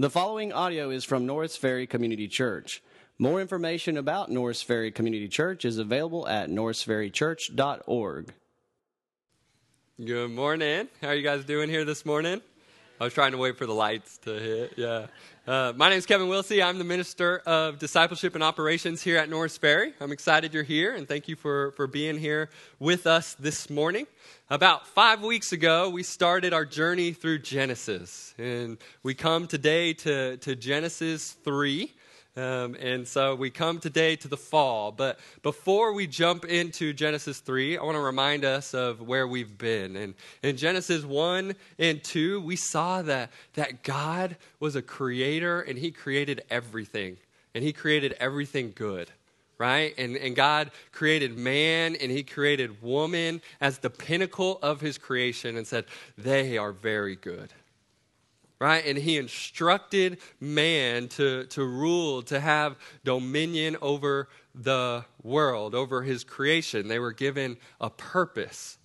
The 0.00 0.10
following 0.10 0.52
audio 0.52 0.90
is 0.90 1.02
from 1.02 1.26
Norris 1.26 1.56
Ferry 1.56 1.84
Community 1.84 2.28
Church. 2.28 2.84
More 3.18 3.40
information 3.40 3.96
about 3.96 4.30
Norris 4.30 4.62
Ferry 4.62 4.92
Community 4.92 5.26
Church 5.26 5.64
is 5.64 5.76
available 5.78 6.28
at 6.28 6.48
norrisferrychurch.org. 6.48 8.32
Good 10.04 10.30
morning. 10.30 10.86
How 11.02 11.08
are 11.08 11.14
you 11.16 11.24
guys 11.24 11.44
doing 11.44 11.68
here 11.68 11.84
this 11.84 12.06
morning? 12.06 12.40
I 13.00 13.04
was 13.04 13.12
trying 13.12 13.32
to 13.32 13.38
wait 13.38 13.58
for 13.58 13.66
the 13.66 13.74
lights 13.74 14.18
to 14.18 14.34
hit. 14.34 14.74
Yeah. 14.76 15.08
Uh, 15.48 15.72
my 15.76 15.88
name 15.88 15.96
is 15.96 16.04
Kevin 16.04 16.26
Wilsey. 16.26 16.62
I'm 16.62 16.76
the 16.76 16.84
Minister 16.84 17.38
of 17.46 17.78
Discipleship 17.78 18.34
and 18.34 18.44
Operations 18.44 19.00
here 19.00 19.16
at 19.16 19.30
Norris 19.30 19.56
Ferry. 19.56 19.94
I'm 19.98 20.12
excited 20.12 20.52
you're 20.52 20.62
here, 20.62 20.94
and 20.94 21.08
thank 21.08 21.26
you 21.26 21.36
for, 21.36 21.70
for 21.70 21.86
being 21.86 22.18
here 22.18 22.50
with 22.78 23.06
us 23.06 23.32
this 23.32 23.70
morning. 23.70 24.06
About 24.50 24.86
five 24.86 25.22
weeks 25.22 25.52
ago, 25.52 25.88
we 25.88 26.02
started 26.02 26.52
our 26.52 26.66
journey 26.66 27.14
through 27.14 27.38
Genesis, 27.38 28.34
and 28.36 28.76
we 29.02 29.14
come 29.14 29.46
today 29.46 29.94
to, 29.94 30.36
to 30.36 30.54
Genesis 30.54 31.32
3. 31.44 31.94
Um, 32.38 32.76
and 32.78 33.06
so 33.08 33.34
we 33.34 33.50
come 33.50 33.80
today 33.80 34.14
to 34.16 34.28
the 34.28 34.36
fall. 34.36 34.92
But 34.92 35.18
before 35.42 35.92
we 35.92 36.06
jump 36.06 36.44
into 36.44 36.92
Genesis 36.92 37.40
3, 37.40 37.78
I 37.78 37.82
want 37.82 37.96
to 37.96 38.00
remind 38.00 38.44
us 38.44 38.74
of 38.74 39.02
where 39.02 39.26
we've 39.26 39.58
been. 39.58 39.96
And 39.96 40.14
in 40.44 40.56
Genesis 40.56 41.04
1 41.04 41.56
and 41.80 42.04
2, 42.04 42.40
we 42.40 42.54
saw 42.54 43.02
that, 43.02 43.30
that 43.54 43.82
God 43.82 44.36
was 44.60 44.76
a 44.76 44.82
creator 44.82 45.62
and 45.62 45.76
he 45.76 45.90
created 45.90 46.42
everything. 46.48 47.16
And 47.56 47.64
he 47.64 47.72
created 47.72 48.14
everything 48.20 48.72
good, 48.72 49.10
right? 49.56 49.92
And, 49.98 50.16
and 50.16 50.36
God 50.36 50.70
created 50.92 51.36
man 51.36 51.96
and 51.96 52.12
he 52.12 52.22
created 52.22 52.80
woman 52.80 53.42
as 53.60 53.78
the 53.78 53.90
pinnacle 53.90 54.60
of 54.62 54.80
his 54.80 54.96
creation 54.96 55.56
and 55.56 55.66
said, 55.66 55.86
they 56.16 56.56
are 56.56 56.70
very 56.70 57.16
good 57.16 57.52
right? 58.60 58.84
And 58.84 58.98
he 58.98 59.16
instructed 59.16 60.18
man 60.40 61.08
to, 61.08 61.44
to 61.46 61.64
rule, 61.64 62.22
to 62.22 62.40
have 62.40 62.76
dominion 63.04 63.76
over 63.80 64.28
the 64.54 65.04
world, 65.22 65.74
over 65.74 66.02
his 66.02 66.24
creation. 66.24 66.88
They 66.88 66.98
were 66.98 67.12
given 67.12 67.56
a 67.80 67.90
purpose. 67.90 68.78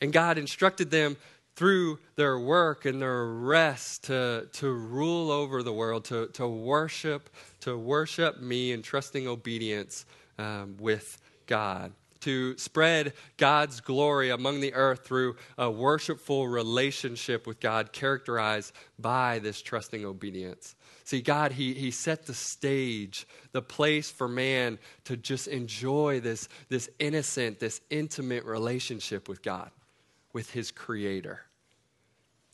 And 0.00 0.12
God 0.12 0.36
instructed 0.36 0.90
them 0.90 1.16
through 1.56 1.98
their 2.16 2.38
work 2.38 2.84
and 2.84 3.00
their 3.00 3.26
rest 3.26 4.04
to, 4.04 4.48
to 4.54 4.72
rule 4.72 5.30
over 5.30 5.62
the 5.62 5.72
world, 5.72 6.04
to, 6.06 6.26
to 6.28 6.46
worship, 6.46 7.30
to 7.60 7.78
worship 7.78 8.40
me 8.40 8.72
in 8.72 8.82
trusting 8.82 9.26
obedience 9.26 10.04
um, 10.38 10.76
with 10.78 11.20
God 11.46 11.92
to 12.24 12.56
spread 12.56 13.12
God's 13.36 13.80
glory 13.80 14.30
among 14.30 14.60
the 14.60 14.72
earth 14.72 15.04
through 15.04 15.36
a 15.58 15.70
worshipful 15.70 16.48
relationship 16.48 17.46
with 17.46 17.60
God 17.60 17.92
characterized 17.92 18.72
by 18.98 19.38
this 19.40 19.60
trusting 19.60 20.04
obedience. 20.04 20.74
See, 21.04 21.20
God, 21.20 21.52
he, 21.52 21.74
he 21.74 21.90
set 21.90 22.24
the 22.24 22.32
stage, 22.32 23.26
the 23.52 23.60
place 23.60 24.10
for 24.10 24.26
man 24.26 24.78
to 25.04 25.18
just 25.18 25.48
enjoy 25.48 26.20
this, 26.20 26.48
this 26.70 26.88
innocent, 26.98 27.60
this 27.60 27.82
intimate 27.90 28.44
relationship 28.44 29.28
with 29.28 29.42
God, 29.42 29.70
with 30.32 30.50
his 30.50 30.70
creator. 30.70 31.42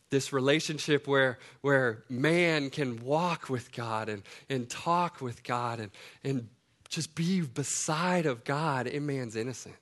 This 0.09 0.33
relationship 0.33 1.07
where, 1.07 1.39
where 1.61 2.03
man 2.09 2.69
can 2.69 3.01
walk 3.05 3.49
with 3.49 3.71
God 3.71 4.09
and, 4.09 4.23
and 4.49 4.69
talk 4.69 5.21
with 5.21 5.43
God 5.43 5.79
and, 5.79 5.91
and 6.25 6.49
just 6.91 7.15
be 7.15 7.41
beside 7.41 8.25
of 8.25 8.43
God 8.43 8.85
in 8.85 9.05
man's 9.05 9.35
innocence. 9.35 9.75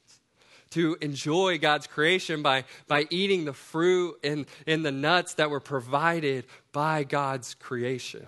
To 0.71 0.95
enjoy 1.01 1.57
God's 1.57 1.87
creation 1.87 2.43
by, 2.43 2.63
by 2.87 3.07
eating 3.09 3.45
the 3.45 3.53
fruit 3.53 4.19
and, 4.23 4.45
and 4.67 4.85
the 4.85 4.91
nuts 4.91 5.33
that 5.33 5.49
were 5.49 5.59
provided 5.59 6.45
by 6.71 7.03
God's 7.03 7.55
creation. 7.55 8.27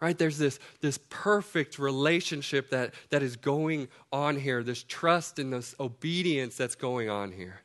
Right? 0.00 0.18
There's 0.18 0.38
this, 0.38 0.58
this 0.80 0.98
perfect 1.08 1.78
relationship 1.78 2.70
that, 2.70 2.94
that 3.10 3.22
is 3.22 3.36
going 3.36 3.86
on 4.12 4.36
here, 4.36 4.64
this 4.64 4.82
trust 4.82 5.38
and 5.38 5.52
this 5.52 5.74
obedience 5.78 6.56
that's 6.56 6.74
going 6.74 7.08
on 7.08 7.30
here. 7.30 7.60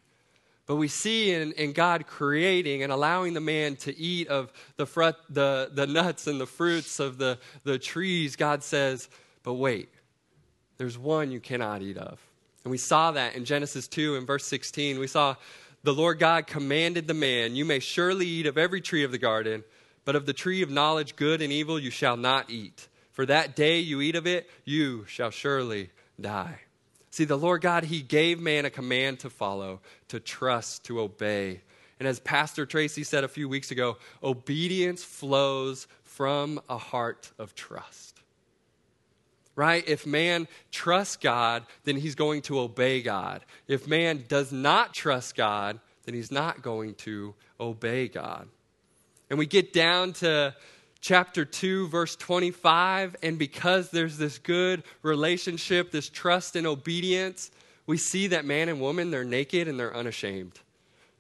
But 0.67 0.75
we 0.75 0.87
see 0.87 1.31
in, 1.31 1.53
in 1.53 1.73
God 1.73 2.05
creating 2.05 2.83
and 2.83 2.91
allowing 2.91 3.33
the 3.33 3.41
man 3.41 3.75
to 3.77 3.97
eat 3.97 4.27
of 4.27 4.51
the, 4.77 4.85
fr- 4.85 5.11
the, 5.29 5.71
the 5.73 5.87
nuts 5.87 6.27
and 6.27 6.39
the 6.39 6.45
fruits 6.45 6.99
of 6.99 7.17
the, 7.17 7.39
the 7.63 7.79
trees, 7.79 8.35
God 8.35 8.63
says, 8.63 9.09
but 9.41 9.53
wait, 9.53 9.89
there's 10.77 10.97
one 10.97 11.31
you 11.31 11.39
cannot 11.39 11.81
eat 11.81 11.97
of. 11.97 12.19
And 12.63 12.71
we 12.71 12.77
saw 12.77 13.11
that 13.11 13.35
in 13.35 13.45
Genesis 13.45 13.87
2 13.87 14.15
and 14.15 14.27
verse 14.27 14.45
16. 14.45 14.99
We 14.99 15.07
saw 15.07 15.35
the 15.83 15.93
Lord 15.93 16.17
God 16.19 16.47
commanded 16.47 17.07
the 17.07 17.13
man, 17.13 17.55
You 17.55 17.63
may 17.63 17.79
surely 17.79 18.25
eat 18.25 18.47
of 18.47 18.57
every 18.57 18.81
tree 18.81 19.03
of 19.03 19.11
the 19.11 19.19
garden, 19.19 19.63
but 20.03 20.15
of 20.15 20.25
the 20.25 20.33
tree 20.33 20.61
of 20.63 20.69
knowledge, 20.69 21.15
good 21.15 21.41
and 21.41 21.53
evil, 21.53 21.79
you 21.79 21.91
shall 21.91 22.17
not 22.17 22.49
eat. 22.49 22.87
For 23.11 23.25
that 23.27 23.55
day 23.55 23.79
you 23.79 24.01
eat 24.01 24.15
of 24.15 24.27
it, 24.27 24.49
you 24.65 25.05
shall 25.05 25.29
surely 25.29 25.91
die. 26.19 26.59
See, 27.11 27.23
the 27.23 27.37
Lord 27.37 27.61
God, 27.61 27.85
He 27.85 28.01
gave 28.01 28.39
man 28.39 28.65
a 28.65 28.69
command 28.69 29.19
to 29.19 29.29
follow, 29.29 29.79
to 30.07 30.19
trust, 30.19 30.85
to 30.85 30.99
obey. 30.99 31.61
And 31.99 32.07
as 32.07 32.19
Pastor 32.19 32.65
Tracy 32.65 33.03
said 33.03 33.23
a 33.23 33.29
few 33.29 33.47
weeks 33.47 33.71
ago, 33.71 33.97
obedience 34.23 35.03
flows 35.03 35.87
from 36.03 36.59
a 36.67 36.77
heart 36.77 37.31
of 37.37 37.55
trust 37.55 38.14
right? 39.55 39.87
If 39.87 40.05
man 40.05 40.47
trusts 40.71 41.15
God, 41.15 41.65
then 41.83 41.97
he's 41.97 42.15
going 42.15 42.41
to 42.43 42.59
obey 42.59 43.01
God. 43.01 43.45
If 43.67 43.87
man 43.87 44.25
does 44.27 44.51
not 44.51 44.93
trust 44.93 45.35
God, 45.35 45.79
then 46.05 46.13
he's 46.13 46.31
not 46.31 46.61
going 46.61 46.95
to 46.95 47.33
obey 47.59 48.07
God. 48.07 48.47
And 49.29 49.39
we 49.39 49.45
get 49.45 49.73
down 49.73 50.13
to 50.13 50.55
chapter 50.99 51.45
2, 51.45 51.87
verse 51.87 52.15
25, 52.15 53.15
and 53.23 53.39
because 53.39 53.89
there's 53.91 54.17
this 54.17 54.37
good 54.37 54.83
relationship, 55.01 55.91
this 55.91 56.09
trust 56.09 56.55
and 56.55 56.67
obedience, 56.67 57.51
we 57.87 57.97
see 57.97 58.27
that 58.27 58.45
man 58.45 58.69
and 58.69 58.81
woman, 58.81 59.11
they're 59.11 59.23
naked 59.23 59.67
and 59.67 59.79
they're 59.79 59.95
unashamed. 59.95 60.59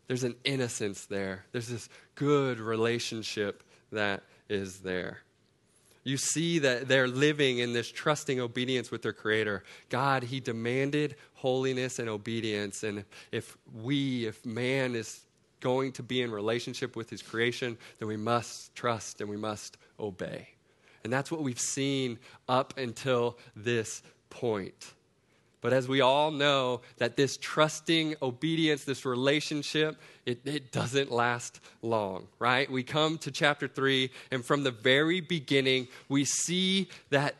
There's 0.07 0.23
an 0.23 0.35
innocence 0.43 1.05
there, 1.05 1.45
there's 1.51 1.67
this 1.67 1.89
good 2.15 2.59
relationship 2.59 3.63
that 3.91 4.23
is 4.49 4.79
there 4.79 5.19
you 6.05 6.17
see 6.17 6.59
that 6.59 6.87
they're 6.87 7.07
living 7.07 7.57
in 7.57 7.73
this 7.73 7.91
trusting 7.91 8.39
obedience 8.39 8.91
with 8.91 9.01
their 9.01 9.11
Creator. 9.11 9.63
God, 9.89 10.23
He 10.23 10.39
demanded 10.39 11.15
holiness 11.33 11.99
and 11.99 12.07
obedience. 12.07 12.83
And 12.83 13.03
if 13.31 13.57
we, 13.73 14.27
if 14.27 14.45
man 14.45 14.95
is 14.95 15.21
going 15.59 15.91
to 15.93 16.03
be 16.03 16.21
in 16.21 16.31
relationship 16.31 16.95
with 16.95 17.09
His 17.09 17.23
creation, 17.23 17.77
then 17.97 18.07
we 18.07 18.17
must 18.17 18.73
trust 18.75 19.19
and 19.19 19.29
we 19.29 19.35
must 19.35 19.77
obey. 19.99 20.49
And 21.03 21.11
that's 21.11 21.31
what 21.31 21.41
we've 21.41 21.59
seen 21.59 22.19
up 22.47 22.77
until 22.77 23.37
this 23.55 24.03
point. 24.29 24.93
But 25.65 25.73
as 25.73 25.87
we 25.87 25.99
all 25.99 26.29
know, 26.29 26.81
that 26.97 27.17
this 27.17 27.37
trusting 27.41 28.17
obedience, 28.21 28.83
this 28.83 29.03
relationship, 29.03 29.99
it, 30.23 30.41
it 30.45 30.71
doesn't 30.71 31.11
last 31.11 31.59
long, 31.81 32.27
right? 32.37 32.69
We 32.69 32.83
come 32.83 33.17
to 33.17 33.31
chapter 33.31 33.67
three, 33.67 34.11
and 34.29 34.45
from 34.45 34.61
the 34.61 34.69
very 34.69 35.21
beginning, 35.21 35.87
we 36.07 36.23
see 36.23 36.89
that 37.09 37.33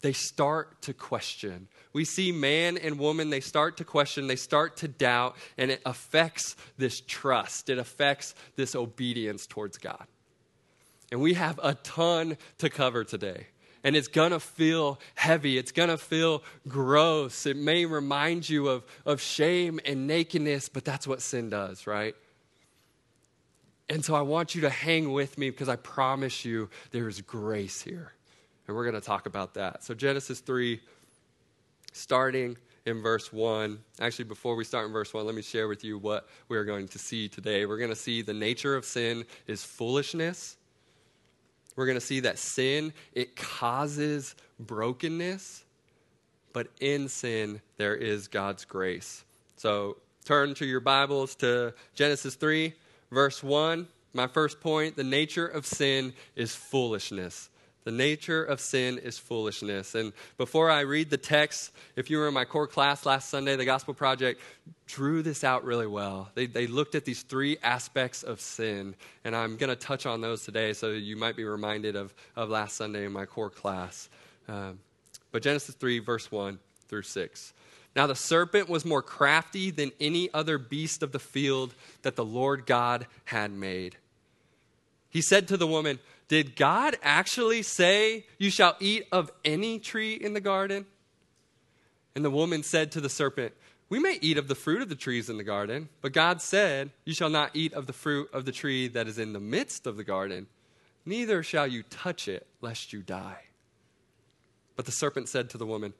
they 0.00 0.12
start 0.12 0.82
to 0.82 0.92
question. 0.92 1.68
We 1.92 2.04
see 2.04 2.32
man 2.32 2.76
and 2.76 2.98
woman, 2.98 3.30
they 3.30 3.38
start 3.38 3.76
to 3.76 3.84
question, 3.84 4.26
they 4.26 4.34
start 4.34 4.76
to 4.78 4.88
doubt, 4.88 5.36
and 5.56 5.70
it 5.70 5.80
affects 5.86 6.56
this 6.76 7.00
trust. 7.06 7.70
It 7.70 7.78
affects 7.78 8.34
this 8.56 8.74
obedience 8.74 9.46
towards 9.46 9.78
God. 9.78 10.08
And 11.12 11.20
we 11.20 11.34
have 11.34 11.60
a 11.62 11.74
ton 11.74 12.36
to 12.58 12.68
cover 12.68 13.04
today 13.04 13.46
and 13.84 13.96
it's 13.96 14.08
going 14.08 14.32
to 14.32 14.40
feel 14.40 14.98
heavy. 15.14 15.58
It's 15.58 15.72
going 15.72 15.88
to 15.88 15.98
feel 15.98 16.42
gross. 16.66 17.46
It 17.46 17.56
may 17.56 17.84
remind 17.84 18.48
you 18.48 18.68
of, 18.68 18.84
of 19.06 19.20
shame 19.20 19.80
and 19.84 20.06
nakedness, 20.06 20.68
but 20.68 20.84
that's 20.84 21.06
what 21.06 21.22
sin 21.22 21.50
does, 21.50 21.86
right? 21.86 22.14
And 23.88 24.04
so 24.04 24.14
I 24.14 24.22
want 24.22 24.54
you 24.54 24.62
to 24.62 24.70
hang 24.70 25.12
with 25.12 25.38
me 25.38 25.50
because 25.50 25.68
I 25.68 25.76
promise 25.76 26.44
you 26.44 26.68
there 26.90 27.08
is 27.08 27.20
grace 27.20 27.80
here. 27.80 28.12
And 28.66 28.76
we're 28.76 28.84
going 28.84 29.00
to 29.00 29.06
talk 29.06 29.26
about 29.26 29.54
that. 29.54 29.82
So, 29.82 29.94
Genesis 29.94 30.40
3, 30.40 30.78
starting 31.92 32.58
in 32.84 33.00
verse 33.00 33.32
1. 33.32 33.78
Actually, 34.00 34.26
before 34.26 34.56
we 34.56 34.64
start 34.64 34.86
in 34.86 34.92
verse 34.92 35.14
1, 35.14 35.24
let 35.24 35.34
me 35.34 35.40
share 35.40 35.68
with 35.68 35.84
you 35.84 35.98
what 35.98 36.28
we're 36.48 36.64
going 36.64 36.86
to 36.88 36.98
see 36.98 37.28
today. 37.28 37.64
We're 37.64 37.78
going 37.78 37.90
to 37.90 37.96
see 37.96 38.20
the 38.20 38.34
nature 38.34 38.76
of 38.76 38.84
sin 38.84 39.24
is 39.46 39.64
foolishness 39.64 40.58
we're 41.78 41.86
going 41.86 41.94
to 41.94 42.04
see 42.04 42.18
that 42.18 42.40
sin, 42.40 42.92
it 43.12 43.36
causes 43.36 44.34
brokenness, 44.58 45.62
but 46.52 46.66
in 46.80 47.08
sin, 47.08 47.60
there 47.76 47.94
is 47.94 48.26
God's 48.26 48.64
grace. 48.64 49.24
So 49.58 49.96
turn 50.24 50.54
to 50.54 50.66
your 50.66 50.80
Bibles 50.80 51.36
to 51.36 51.72
Genesis 51.94 52.34
3, 52.34 52.74
verse 53.12 53.44
1. 53.44 53.86
My 54.12 54.26
first 54.26 54.60
point 54.60 54.96
the 54.96 55.04
nature 55.04 55.46
of 55.46 55.66
sin 55.66 56.14
is 56.34 56.52
foolishness. 56.52 57.48
The 57.84 57.90
nature 57.92 58.44
of 58.44 58.60
sin 58.60 58.98
is 58.98 59.18
foolishness. 59.18 59.94
And 59.94 60.12
before 60.36 60.70
I 60.70 60.80
read 60.80 61.10
the 61.10 61.16
text, 61.16 61.72
if 61.96 62.10
you 62.10 62.18
were 62.18 62.28
in 62.28 62.34
my 62.34 62.44
core 62.44 62.66
class 62.66 63.06
last 63.06 63.30
Sunday, 63.30 63.56
the 63.56 63.64
Gospel 63.64 63.94
Project 63.94 64.40
drew 64.86 65.22
this 65.22 65.44
out 65.44 65.64
really 65.64 65.86
well. 65.86 66.30
They, 66.34 66.46
they 66.46 66.66
looked 66.66 66.94
at 66.94 67.04
these 67.04 67.22
three 67.22 67.56
aspects 67.62 68.22
of 68.22 68.40
sin, 68.40 68.94
and 69.24 69.34
I'm 69.34 69.56
going 69.56 69.70
to 69.70 69.76
touch 69.76 70.06
on 70.06 70.20
those 70.20 70.44
today 70.44 70.72
so 70.72 70.90
you 70.90 71.16
might 71.16 71.36
be 71.36 71.44
reminded 71.44 71.96
of, 71.96 72.14
of 72.36 72.50
last 72.50 72.76
Sunday 72.76 73.06
in 73.06 73.12
my 73.12 73.24
core 73.24 73.50
class. 73.50 74.10
Um, 74.48 74.80
but 75.32 75.42
Genesis 75.42 75.74
3, 75.74 76.00
verse 76.00 76.30
1 76.30 76.58
through 76.88 77.02
6. 77.02 77.52
Now 77.96 78.06
the 78.06 78.14
serpent 78.14 78.68
was 78.68 78.84
more 78.84 79.02
crafty 79.02 79.70
than 79.70 79.92
any 80.00 80.32
other 80.32 80.58
beast 80.58 81.02
of 81.02 81.12
the 81.12 81.18
field 81.18 81.74
that 82.02 82.16
the 82.16 82.24
Lord 82.24 82.66
God 82.66 83.06
had 83.24 83.50
made. 83.50 83.96
He 85.10 85.22
said 85.22 85.48
to 85.48 85.56
the 85.56 85.66
woman, 85.66 85.98
Did 86.28 86.56
God 86.56 86.96
actually 87.02 87.62
say, 87.62 88.26
You 88.38 88.50
shall 88.50 88.76
eat 88.80 89.06
of 89.10 89.32
any 89.44 89.78
tree 89.78 90.14
in 90.14 90.34
the 90.34 90.40
garden? 90.40 90.84
And 92.14 92.24
the 92.24 92.30
woman 92.30 92.62
said 92.62 92.92
to 92.92 93.00
the 93.00 93.08
serpent, 93.08 93.54
We 93.88 93.98
may 93.98 94.18
eat 94.20 94.36
of 94.36 94.46
the 94.46 94.54
fruit 94.54 94.82
of 94.82 94.90
the 94.90 94.94
trees 94.94 95.30
in 95.30 95.38
the 95.38 95.44
garden, 95.44 95.88
but 96.02 96.12
God 96.12 96.42
said, 96.42 96.90
You 97.06 97.14
shall 97.14 97.30
not 97.30 97.52
eat 97.54 97.72
of 97.72 97.86
the 97.86 97.94
fruit 97.94 98.28
of 98.32 98.44
the 98.44 98.52
tree 98.52 98.88
that 98.88 99.08
is 99.08 99.18
in 99.18 99.32
the 99.32 99.40
midst 99.40 99.86
of 99.86 99.96
the 99.96 100.04
garden, 100.04 100.46
neither 101.06 101.42
shall 101.42 101.66
you 101.66 101.82
touch 101.84 102.28
it, 102.28 102.46
lest 102.60 102.92
you 102.92 103.00
die. 103.00 103.44
But 104.76 104.84
the 104.84 104.92
serpent 104.92 105.28
said 105.28 105.48
to 105.50 105.58
the 105.58 105.66
woman, 105.66 105.94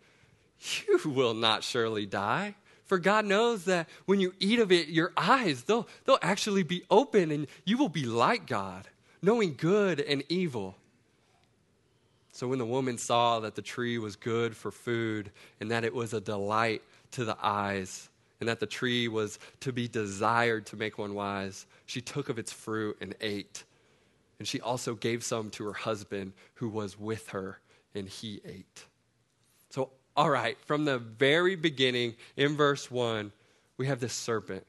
You 0.86 1.00
will 1.06 1.34
not 1.34 1.64
surely 1.64 2.04
die. 2.04 2.54
For 2.84 2.98
God 2.98 3.24
knows 3.24 3.64
that 3.64 3.88
when 4.06 4.20
you 4.20 4.34
eat 4.40 4.58
of 4.58 4.72
it, 4.72 4.88
your 4.88 5.12
eyes, 5.16 5.64
they'll, 5.64 5.86
they'll 6.04 6.18
actually 6.22 6.62
be 6.62 6.84
open 6.90 7.30
and 7.30 7.46
you 7.64 7.76
will 7.76 7.90
be 7.90 8.04
like 8.04 8.46
God 8.46 8.88
knowing 9.22 9.54
good 9.56 10.00
and 10.00 10.22
evil. 10.28 10.76
So 12.32 12.46
when 12.46 12.58
the 12.58 12.66
woman 12.66 12.98
saw 12.98 13.40
that 13.40 13.54
the 13.54 13.62
tree 13.62 13.98
was 13.98 14.14
good 14.16 14.56
for 14.56 14.70
food 14.70 15.30
and 15.60 15.70
that 15.70 15.84
it 15.84 15.92
was 15.92 16.14
a 16.14 16.20
delight 16.20 16.82
to 17.12 17.24
the 17.24 17.36
eyes 17.42 18.08
and 18.40 18.48
that 18.48 18.60
the 18.60 18.66
tree 18.66 19.08
was 19.08 19.38
to 19.60 19.72
be 19.72 19.88
desired 19.88 20.66
to 20.66 20.76
make 20.76 20.98
one 20.98 21.14
wise, 21.14 21.66
she 21.86 22.00
took 22.00 22.28
of 22.28 22.38
its 22.38 22.52
fruit 22.52 22.96
and 23.00 23.14
ate. 23.20 23.64
And 24.38 24.46
she 24.46 24.60
also 24.60 24.94
gave 24.94 25.24
some 25.24 25.50
to 25.50 25.64
her 25.64 25.72
husband 25.72 26.32
who 26.54 26.68
was 26.68 26.98
with 26.98 27.30
her, 27.30 27.58
and 27.94 28.08
he 28.08 28.40
ate. 28.44 28.84
So, 29.70 29.90
all 30.16 30.30
right, 30.30 30.56
from 30.64 30.84
the 30.84 30.98
very 30.98 31.56
beginning 31.56 32.14
in 32.36 32.56
verse 32.56 32.88
1, 32.90 33.32
we 33.76 33.86
have 33.88 33.98
this 33.98 34.12
serpent 34.12 34.64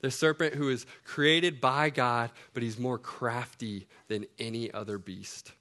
the 0.00 0.10
serpent 0.10 0.54
who 0.54 0.68
is 0.68 0.86
created 1.04 1.60
by 1.60 1.90
God, 1.90 2.30
but 2.54 2.62
he's 2.62 2.78
more 2.78 2.98
crafty 2.98 3.86
than 4.08 4.26
any 4.38 4.72
other 4.72 4.98
beast. 4.98 5.52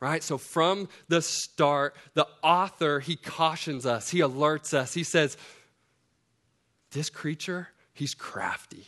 Right? 0.00 0.22
So 0.22 0.38
from 0.38 0.88
the 1.08 1.22
start, 1.22 1.96
the 2.14 2.26
author, 2.42 3.00
he 3.00 3.16
cautions 3.16 3.86
us, 3.86 4.10
he 4.10 4.20
alerts 4.20 4.74
us. 4.74 4.92
He 4.92 5.04
says, 5.04 5.36
This 6.90 7.08
creature, 7.08 7.68
he's 7.94 8.14
crafty. 8.14 8.86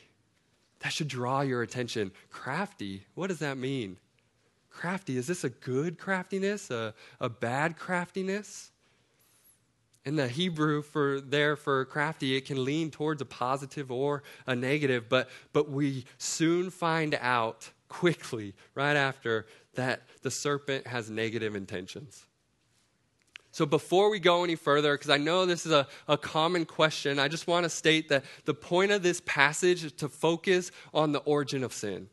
That 0.80 0.92
should 0.92 1.08
draw 1.08 1.40
your 1.40 1.62
attention. 1.62 2.12
Crafty, 2.30 3.04
what 3.14 3.28
does 3.28 3.40
that 3.40 3.56
mean? 3.56 3.96
Crafty, 4.70 5.16
is 5.16 5.26
this 5.26 5.44
a 5.44 5.48
good 5.48 5.98
craftiness, 5.98 6.70
a, 6.70 6.94
a 7.20 7.28
bad 7.28 7.76
craftiness? 7.76 8.70
In 10.08 10.16
the 10.16 10.26
Hebrew 10.26 10.80
for 10.80 11.20
there 11.20 11.54
for 11.54 11.84
crafty, 11.84 12.34
it 12.34 12.46
can 12.46 12.64
lean 12.64 12.90
towards 12.90 13.20
a 13.20 13.26
positive 13.26 13.92
or 13.92 14.22
a 14.46 14.56
negative, 14.56 15.06
but, 15.06 15.28
but 15.52 15.68
we 15.68 16.06
soon 16.16 16.70
find 16.70 17.14
out 17.20 17.68
quickly, 17.90 18.54
right 18.74 18.96
after, 18.96 19.44
that 19.74 20.00
the 20.22 20.30
serpent 20.30 20.86
has 20.86 21.10
negative 21.10 21.54
intentions. 21.54 22.24
So, 23.50 23.66
before 23.66 24.08
we 24.08 24.18
go 24.18 24.44
any 24.44 24.54
further, 24.54 24.94
because 24.94 25.10
I 25.10 25.18
know 25.18 25.44
this 25.44 25.66
is 25.66 25.72
a, 25.72 25.86
a 26.08 26.16
common 26.16 26.64
question, 26.64 27.18
I 27.18 27.28
just 27.28 27.46
want 27.46 27.64
to 27.64 27.68
state 27.68 28.08
that 28.08 28.24
the 28.46 28.54
point 28.54 28.92
of 28.92 29.02
this 29.02 29.20
passage 29.26 29.84
is 29.84 29.92
to 29.92 30.08
focus 30.08 30.70
on 30.94 31.12
the 31.12 31.18
origin 31.18 31.62
of 31.62 31.74
sin. 31.74 32.08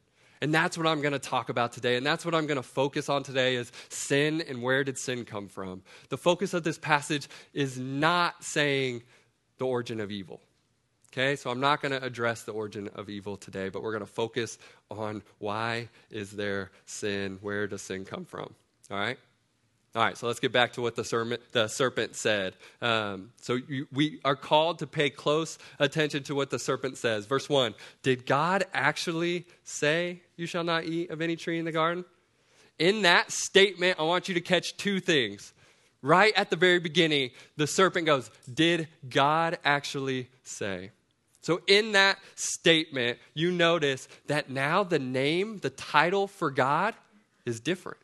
And 0.46 0.54
that's 0.54 0.78
what 0.78 0.86
I'm 0.86 1.02
going 1.02 1.12
to 1.12 1.18
talk 1.18 1.50
about 1.50 1.72
today. 1.72 1.96
And 1.96 2.06
that's 2.06 2.24
what 2.24 2.36
I'm 2.36 2.46
going 2.46 2.58
to 2.58 2.62
focus 2.62 3.10
on 3.10 3.24
today 3.24 3.56
is 3.56 3.72
sin 3.90 4.44
and 4.48 4.62
where 4.62 4.84
did 4.84 4.96
sin 4.96 5.26
come 5.26 5.48
from. 5.48 5.82
The 6.10 6.20
focus 6.20 6.54
of 6.54 6.64
this 6.64 6.78
passage 6.78 7.28
is 7.56 7.80
not 7.80 8.44
saying 8.44 9.02
the 9.58 9.66
origin 9.66 10.00
of 10.00 10.12
evil. 10.12 10.40
Okay? 11.12 11.36
So 11.36 11.50
I'm 11.50 11.60
not 11.60 11.82
going 11.82 11.94
to 11.94 12.04
address 12.06 12.44
the 12.44 12.52
origin 12.52 12.92
of 12.94 13.10
evil 13.10 13.38
today, 13.38 13.70
but 13.70 13.82
we're 13.82 13.92
going 13.92 14.06
to 14.06 14.06
focus 14.06 14.60
on 14.92 15.24
why 15.40 15.90
is 16.12 16.30
there 16.30 16.70
sin? 16.86 17.40
Where 17.42 17.66
does 17.66 17.82
sin 17.82 18.06
come 18.06 18.24
from? 18.24 18.54
All 18.92 19.00
right? 19.00 19.18
All 19.96 20.04
right, 20.04 20.18
so 20.18 20.28
let's 20.28 20.42
get 20.42 20.52
back 20.52 20.74
to 20.74 20.82
what 20.82 20.98
the 20.98 21.06
serpent, 21.06 21.42
the 21.54 21.70
serpent 21.70 22.18
said. 22.18 22.58
Um, 22.82 23.32
so 23.40 23.54
you, 23.56 23.88
we 23.94 24.20
are 24.26 24.36
called 24.36 24.80
to 24.80 24.88
pay 24.88 25.10
close 25.10 25.58
attention 25.80 26.24
to 26.24 26.36
what 26.36 26.50
the 26.50 26.60
serpent 26.60 26.98
says. 26.98 27.26
Verse 27.26 27.48
1 27.48 27.74
Did 28.04 28.26
God 28.26 28.66
actually 28.74 29.46
say, 29.64 30.22
You 30.36 30.48
shall 30.48 30.66
not 30.66 30.84
eat 30.84 31.12
of 31.12 31.22
any 31.22 31.38
tree 31.38 31.60
in 31.60 31.64
the 31.64 31.72
garden? 31.72 32.04
In 32.78 33.04
that 33.04 33.32
statement, 33.32 33.98
I 33.98 34.04
want 34.04 34.28
you 34.28 34.34
to 34.34 34.42
catch 34.42 34.76
two 34.76 35.00
things. 35.00 35.54
Right 36.02 36.34
at 36.36 36.50
the 36.50 36.58
very 36.58 36.80
beginning, 36.80 37.32
the 37.56 37.66
serpent 37.66 38.06
goes, 38.06 38.30
Did 38.54 38.90
God 39.10 39.60
actually 39.64 40.28
say? 40.44 40.92
So, 41.40 41.62
in 41.68 41.94
that 41.94 42.20
statement, 42.36 43.18
you 43.34 43.50
notice 43.50 44.10
that 44.28 44.50
now 44.50 44.84
the 44.84 45.00
name, 45.00 45.60
the 45.60 45.70
title 45.70 46.28
for 46.28 46.52
God 46.52 46.96
is 47.46 47.62
different. 47.62 48.00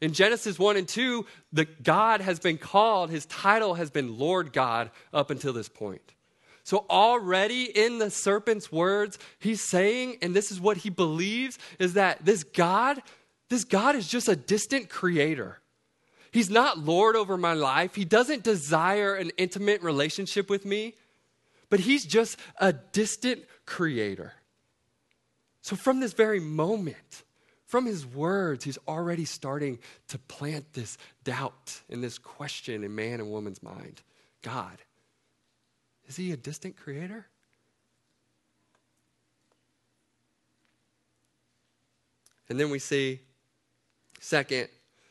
In 0.00 0.12
Genesis 0.12 0.58
1 0.58 0.76
and 0.76 0.88
2, 0.88 1.26
the 1.52 1.66
God 1.82 2.20
has 2.20 2.40
been 2.40 2.56
called, 2.56 3.10
his 3.10 3.26
title 3.26 3.74
has 3.74 3.90
been 3.90 4.18
Lord 4.18 4.52
God 4.52 4.90
up 5.12 5.30
until 5.30 5.52
this 5.52 5.68
point. 5.68 6.14
So, 6.62 6.86
already 6.88 7.64
in 7.64 7.98
the 7.98 8.10
serpent's 8.10 8.70
words, 8.70 9.18
he's 9.38 9.60
saying, 9.60 10.18
and 10.22 10.34
this 10.34 10.50
is 10.50 10.60
what 10.60 10.78
he 10.78 10.90
believes, 10.90 11.58
is 11.78 11.94
that 11.94 12.24
this 12.24 12.44
God, 12.44 13.02
this 13.48 13.64
God 13.64 13.96
is 13.96 14.06
just 14.06 14.28
a 14.28 14.36
distant 14.36 14.88
creator. 14.88 15.58
He's 16.30 16.50
not 16.50 16.78
Lord 16.78 17.16
over 17.16 17.36
my 17.36 17.54
life. 17.54 17.94
He 17.94 18.04
doesn't 18.04 18.44
desire 18.44 19.14
an 19.14 19.32
intimate 19.36 19.82
relationship 19.82 20.48
with 20.48 20.64
me, 20.64 20.94
but 21.70 21.80
he's 21.80 22.04
just 22.04 22.38
a 22.58 22.72
distant 22.72 23.44
creator. 23.66 24.34
So, 25.62 25.76
from 25.76 26.00
this 26.00 26.12
very 26.12 26.40
moment, 26.40 27.24
from 27.70 27.86
his 27.86 28.04
words, 28.04 28.64
he's 28.64 28.78
already 28.88 29.24
starting 29.24 29.78
to 30.08 30.18
plant 30.18 30.72
this 30.72 30.98
doubt 31.22 31.80
and 31.88 32.02
this 32.02 32.18
question 32.18 32.82
in 32.82 32.92
man 32.96 33.20
and 33.20 33.30
woman's 33.30 33.62
mind 33.62 34.02
God, 34.42 34.76
is 36.08 36.16
he 36.16 36.32
a 36.32 36.36
distant 36.36 36.76
creator? 36.76 37.28
And 42.48 42.58
then 42.58 42.70
we 42.70 42.80
see, 42.80 43.20
second, 44.18 44.66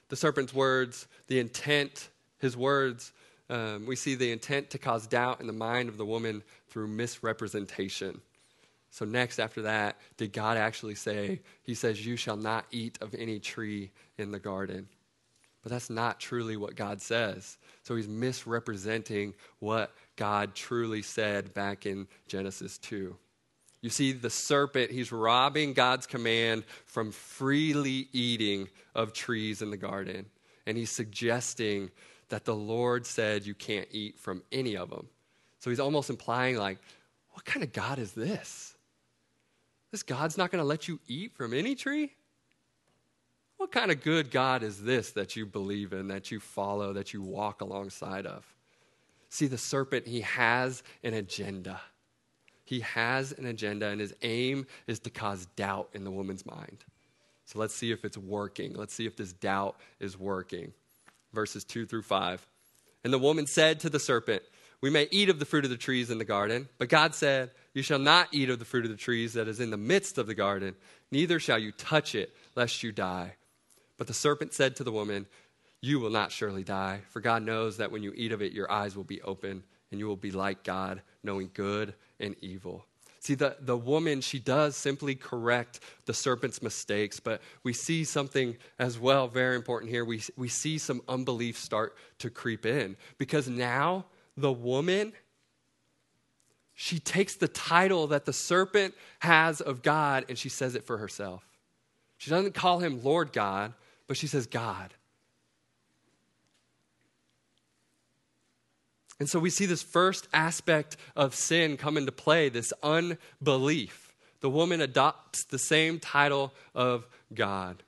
the 0.09 0.17
serpent's 0.17 0.53
words, 0.53 1.07
the 1.27 1.39
intent, 1.39 2.10
his 2.39 2.57
words. 2.57 3.13
Um, 3.50 3.86
we 3.86 3.95
see 3.95 4.15
the 4.15 4.34
intent 4.34 4.72
to 4.72 4.77
cause 4.77 5.07
doubt 5.07 5.39
in 5.39 5.48
the 5.48 5.53
mind 5.53 5.88
of 5.88 5.95
the 5.95 6.05
woman 6.05 6.43
through 6.67 6.88
misrepresentation. 6.88 8.19
So, 8.91 9.05
next 9.05 9.39
after 9.39 9.63
that, 9.63 9.98
did 10.17 10.34
God 10.34 10.58
actually 10.58 10.96
say, 10.96 11.41
He 11.63 11.75
says, 11.75 12.05
You 12.05 12.15
shall 12.15 12.38
not 12.38 12.65
eat 12.72 12.98
of 13.01 13.13
any 13.13 13.39
tree 13.39 13.91
in 14.17 14.31
the 14.31 14.39
garden? 14.39 14.88
But 15.62 15.72
that's 15.72 15.89
not 15.89 16.19
truly 16.19 16.55
what 16.55 16.75
God 16.75 17.01
says. 17.01 17.58
So, 17.84 17.96
He's 17.96 18.08
misrepresenting 18.08 19.36
what 19.60 19.93
God 20.15 20.55
truly 20.55 21.01
said 21.01 21.53
back 21.53 21.86
in 21.86 22.08
Genesis 22.27 22.77
2. 22.79 23.15
You 23.81 23.89
see, 23.89 24.12
the 24.12 24.29
serpent, 24.29 24.91
he's 24.91 25.12
robbing 25.12 25.74
God's 25.74 26.05
command 26.05 26.65
from 26.86 27.12
freely 27.12 28.10
eating 28.12 28.67
of 28.93 29.13
trees 29.13 29.62
in 29.62 29.69
the 29.72 29.77
garden. 29.77 30.25
And 30.65 30.77
he's 30.77 30.91
suggesting 30.91 31.89
that 32.27 32.46
the 32.46 32.55
Lord 32.55 33.05
said 33.05 33.46
you 33.46 33.55
can't 33.55 33.88
eat 33.91 34.19
from 34.19 34.43
any 34.51 34.75
of 34.75 34.89
them. 34.89 35.08
So 35.60 35.69
he's 35.69 35.79
almost 35.79 36.10
implying, 36.10 36.58
like, 36.58 36.77
what 37.31 37.46
kind 37.46 37.63
of 37.63 37.72
God 37.72 38.00
is 38.00 38.12
this? 38.12 38.75
This 39.91 40.03
God's 40.03 40.38
not 40.38 40.51
going 40.51 40.62
to 40.62 40.67
let 40.67 40.88
you 40.88 41.00
eat 41.08 41.36
from 41.36 41.53
any 41.53 41.75
tree? 41.75 42.13
What 43.58 43.72
kind 43.72 43.91
of 43.91 44.01
good 44.01 44.31
God 44.31 44.63
is 44.63 44.84
this 44.84 45.12
that 45.12 45.36
you 45.36 45.46
believe 45.46 45.91
in, 45.91 46.08
that 46.08 46.31
you 46.31 46.39
follow, 46.39 46.93
that 46.93 47.13
you 47.13 47.22
walk 47.22 47.62
alongside 47.62 48.25
of? 48.25 48.46
See, 49.29 49.48
the 49.48 49.58
serpent, 49.58 50.08
he 50.08 50.22
has 50.22 50.81
an 51.03 51.13
agenda. 51.13 51.81
He 52.63 52.79
has 52.81 53.31
an 53.31 53.46
agenda, 53.46 53.88
and 53.88 54.00
his 54.00 54.13
aim 54.22 54.65
is 54.88 55.00
to 55.00 55.10
cause 55.10 55.48
doubt 55.55 55.89
in 55.93 56.03
the 56.03 56.12
woman's 56.12 56.46
mind. 56.46 56.86
So 57.46 57.60
let's 57.60 57.74
see 57.74 57.91
if 57.91 58.05
it's 58.05 58.17
working. 58.17 58.75
Let's 58.75 58.93
see 58.93 59.08
if 59.08 59.17
this 59.17 59.34
doubt 59.34 59.75
is 60.00 60.17
working. 60.17 60.72
Verses 61.34 61.63
2 61.63 61.86
through 61.86 62.03
5. 62.03 62.48
And 63.03 63.12
the 63.12 63.19
woman 63.19 63.48
said 63.48 63.79
to 63.81 63.89
the 63.89 64.00
serpent, 64.00 64.43
We 64.81 64.89
may 64.89 65.07
eat 65.12 65.29
of 65.29 65.39
the 65.39 65.45
fruit 65.45 65.65
of 65.65 65.71
the 65.71 65.77
trees 65.77 66.09
in 66.09 66.17
the 66.17 66.25
garden, 66.25 66.69
but 66.77 66.89
God 66.89 67.13
said, 67.13 67.51
you 67.74 67.83
shall 67.83 68.00
not 68.00 68.29
eat 68.31 68.50
of 68.50 68.59
the 68.59 68.65
fruit 68.65 68.86
of 68.86 68.91
the 68.91 68.98
trees 68.98 69.33
that 69.33 69.48
is 69.48 69.59
in 69.59 69.69
the 69.69 69.77
midst 69.77 70.17
of 70.17 70.27
the 70.27 70.33
garden, 70.33 70.75
neither 71.12 71.39
shall 71.39 71.59
you 71.59 71.71
touch 71.71 72.15
it, 72.15 72.36
lest 72.55 72.83
you 72.83 72.91
die. 72.91 73.36
But 73.98 74.07
the 74.07 74.13
serpent 74.13 74.53
said 74.53 74.75
to 74.77 74.83
the 74.83 74.91
woman, 74.91 75.27
You 75.81 76.00
will 76.00 76.09
not 76.09 76.31
surely 76.31 76.63
die, 76.63 77.01
for 77.09 77.19
God 77.19 77.43
knows 77.43 77.77
that 77.77 77.91
when 77.91 78.03
you 78.03 78.13
eat 78.15 78.31
of 78.31 78.41
it, 78.41 78.53
your 78.53 78.71
eyes 78.71 78.95
will 78.95 79.03
be 79.03 79.21
open, 79.21 79.63
and 79.91 80.00
you 80.00 80.07
will 80.07 80.15
be 80.15 80.31
like 80.31 80.63
God, 80.63 81.01
knowing 81.24 81.51
good 81.53 81.93
and 82.19 82.36
evil. 82.41 82.86
See, 83.21 83.36
the, 83.36 83.57
the 83.59 83.77
woman, 83.77 84.21
she 84.21 84.39
does 84.39 84.75
simply 84.77 85.13
correct 85.13 85.81
the 86.05 86.13
serpent's 86.13 86.62
mistakes, 86.62 87.19
but 87.19 87.41
we 87.63 87.74
see 87.74 88.05
something 88.05 88.55
as 88.79 88.98
well 88.98 89.27
very 89.27 89.57
important 89.57 89.91
here. 89.91 90.05
We, 90.05 90.21
we 90.38 90.48
see 90.48 90.77
some 90.77 91.01
unbelief 91.07 91.57
start 91.57 91.98
to 92.19 92.29
creep 92.29 92.65
in 92.65 92.95
because 93.17 93.50
now 93.50 94.05
the 94.39 94.51
woman, 94.51 95.13
she 96.74 97.00
takes 97.00 97.36
the 97.36 97.48
title 97.48 98.08
that 98.08 98.25
the 98.25 98.34
serpent 98.34 98.96
has 99.19 99.60
of 99.62 99.81
God 99.81 100.25
and 100.29 100.38
she 100.38 100.50
says 100.50 100.75
it 100.75 100.86
for 100.86 100.98
herself. 100.98 101.43
She 102.17 102.29
doesn't 102.29 102.53
call 102.53 102.79
him 102.79 103.03
Lord 103.03 103.34
God, 103.34 103.74
but 104.08 104.17
she 104.17 104.27
says 104.27 104.48
God. 104.48 104.93
And 109.19 109.29
so 109.29 109.39
we 109.39 109.50
see 109.50 109.65
this 109.65 109.84
first 109.84 110.27
aspect 110.34 110.96
of 111.15 111.36
sin 111.36 111.75
come 111.75 111.98
into 111.98 112.12
play 112.12 112.48
this 112.48 112.72
unbelief. 112.81 114.15
The 114.39 114.50
woman 114.50 114.79
adopts 114.79 115.43
the 115.43 115.60
same 115.60 116.00
title 116.00 116.53
of 116.74 117.05
God. 117.34 117.84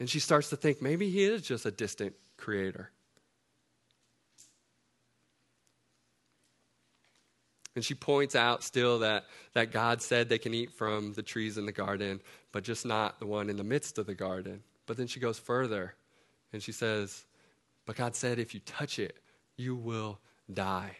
And 0.00 0.10
she 0.10 0.18
starts 0.18 0.50
to 0.50 0.56
think 0.56 0.82
maybe 0.82 1.08
he 1.08 1.22
is 1.22 1.42
just 1.42 1.66
a 1.66 1.70
distant 1.70 2.14
creator. 2.36 2.90
And 7.74 7.84
she 7.84 7.94
points 7.94 8.36
out 8.36 8.62
still 8.62 9.00
that, 9.00 9.24
that 9.54 9.72
God 9.72 10.00
said 10.00 10.28
they 10.28 10.38
can 10.38 10.54
eat 10.54 10.70
from 10.70 11.12
the 11.14 11.22
trees 11.22 11.58
in 11.58 11.66
the 11.66 11.72
garden, 11.72 12.20
but 12.52 12.62
just 12.62 12.86
not 12.86 13.18
the 13.18 13.26
one 13.26 13.50
in 13.50 13.56
the 13.56 13.64
midst 13.64 13.98
of 13.98 14.06
the 14.06 14.14
garden. 14.14 14.62
But 14.86 14.96
then 14.96 15.06
she 15.06 15.18
goes 15.18 15.38
further 15.38 15.94
and 16.52 16.62
she 16.62 16.72
says, 16.72 17.24
But 17.84 17.96
God 17.96 18.14
said, 18.14 18.38
if 18.38 18.54
you 18.54 18.60
touch 18.60 18.98
it, 18.98 19.16
you 19.56 19.74
will 19.74 20.18
die. 20.52 20.96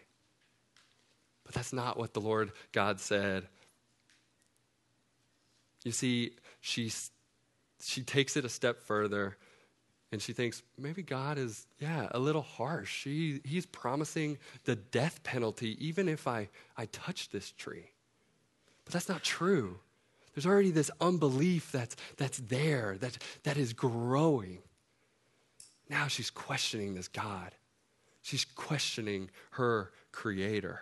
But 1.44 1.54
that's 1.54 1.72
not 1.72 1.96
what 1.96 2.12
the 2.12 2.20
Lord 2.20 2.50
God 2.72 2.98
said. 2.98 3.46
You 5.84 5.92
see, 5.92 6.32
she, 6.60 6.90
she 7.80 8.02
takes 8.02 8.36
it 8.36 8.44
a 8.44 8.48
step 8.48 8.80
further 8.80 9.36
and 10.14 10.22
she 10.22 10.32
thinks 10.32 10.62
maybe 10.78 11.02
God 11.02 11.38
is, 11.38 11.66
yeah, 11.80 12.06
a 12.12 12.20
little 12.20 12.42
harsh. 12.42 13.02
He, 13.02 13.40
he's 13.44 13.66
promising 13.66 14.38
the 14.62 14.76
death 14.76 15.24
penalty 15.24 15.76
even 15.84 16.08
if 16.08 16.28
I, 16.28 16.48
I 16.76 16.86
touch 16.86 17.30
this 17.30 17.50
tree. 17.50 17.90
But 18.84 18.92
that's 18.92 19.08
not 19.08 19.24
true. 19.24 19.80
There's 20.32 20.46
already 20.46 20.70
this 20.70 20.88
unbelief 21.00 21.72
that's, 21.72 21.96
that's 22.16 22.38
there, 22.38 22.96
that, 23.00 23.18
that 23.42 23.56
is 23.56 23.72
growing. 23.72 24.58
Now 25.90 26.06
she's 26.06 26.30
questioning 26.30 26.94
this 26.94 27.08
God. 27.08 27.50
She's 28.22 28.44
questioning 28.44 29.30
her 29.50 29.90
creator. 30.12 30.80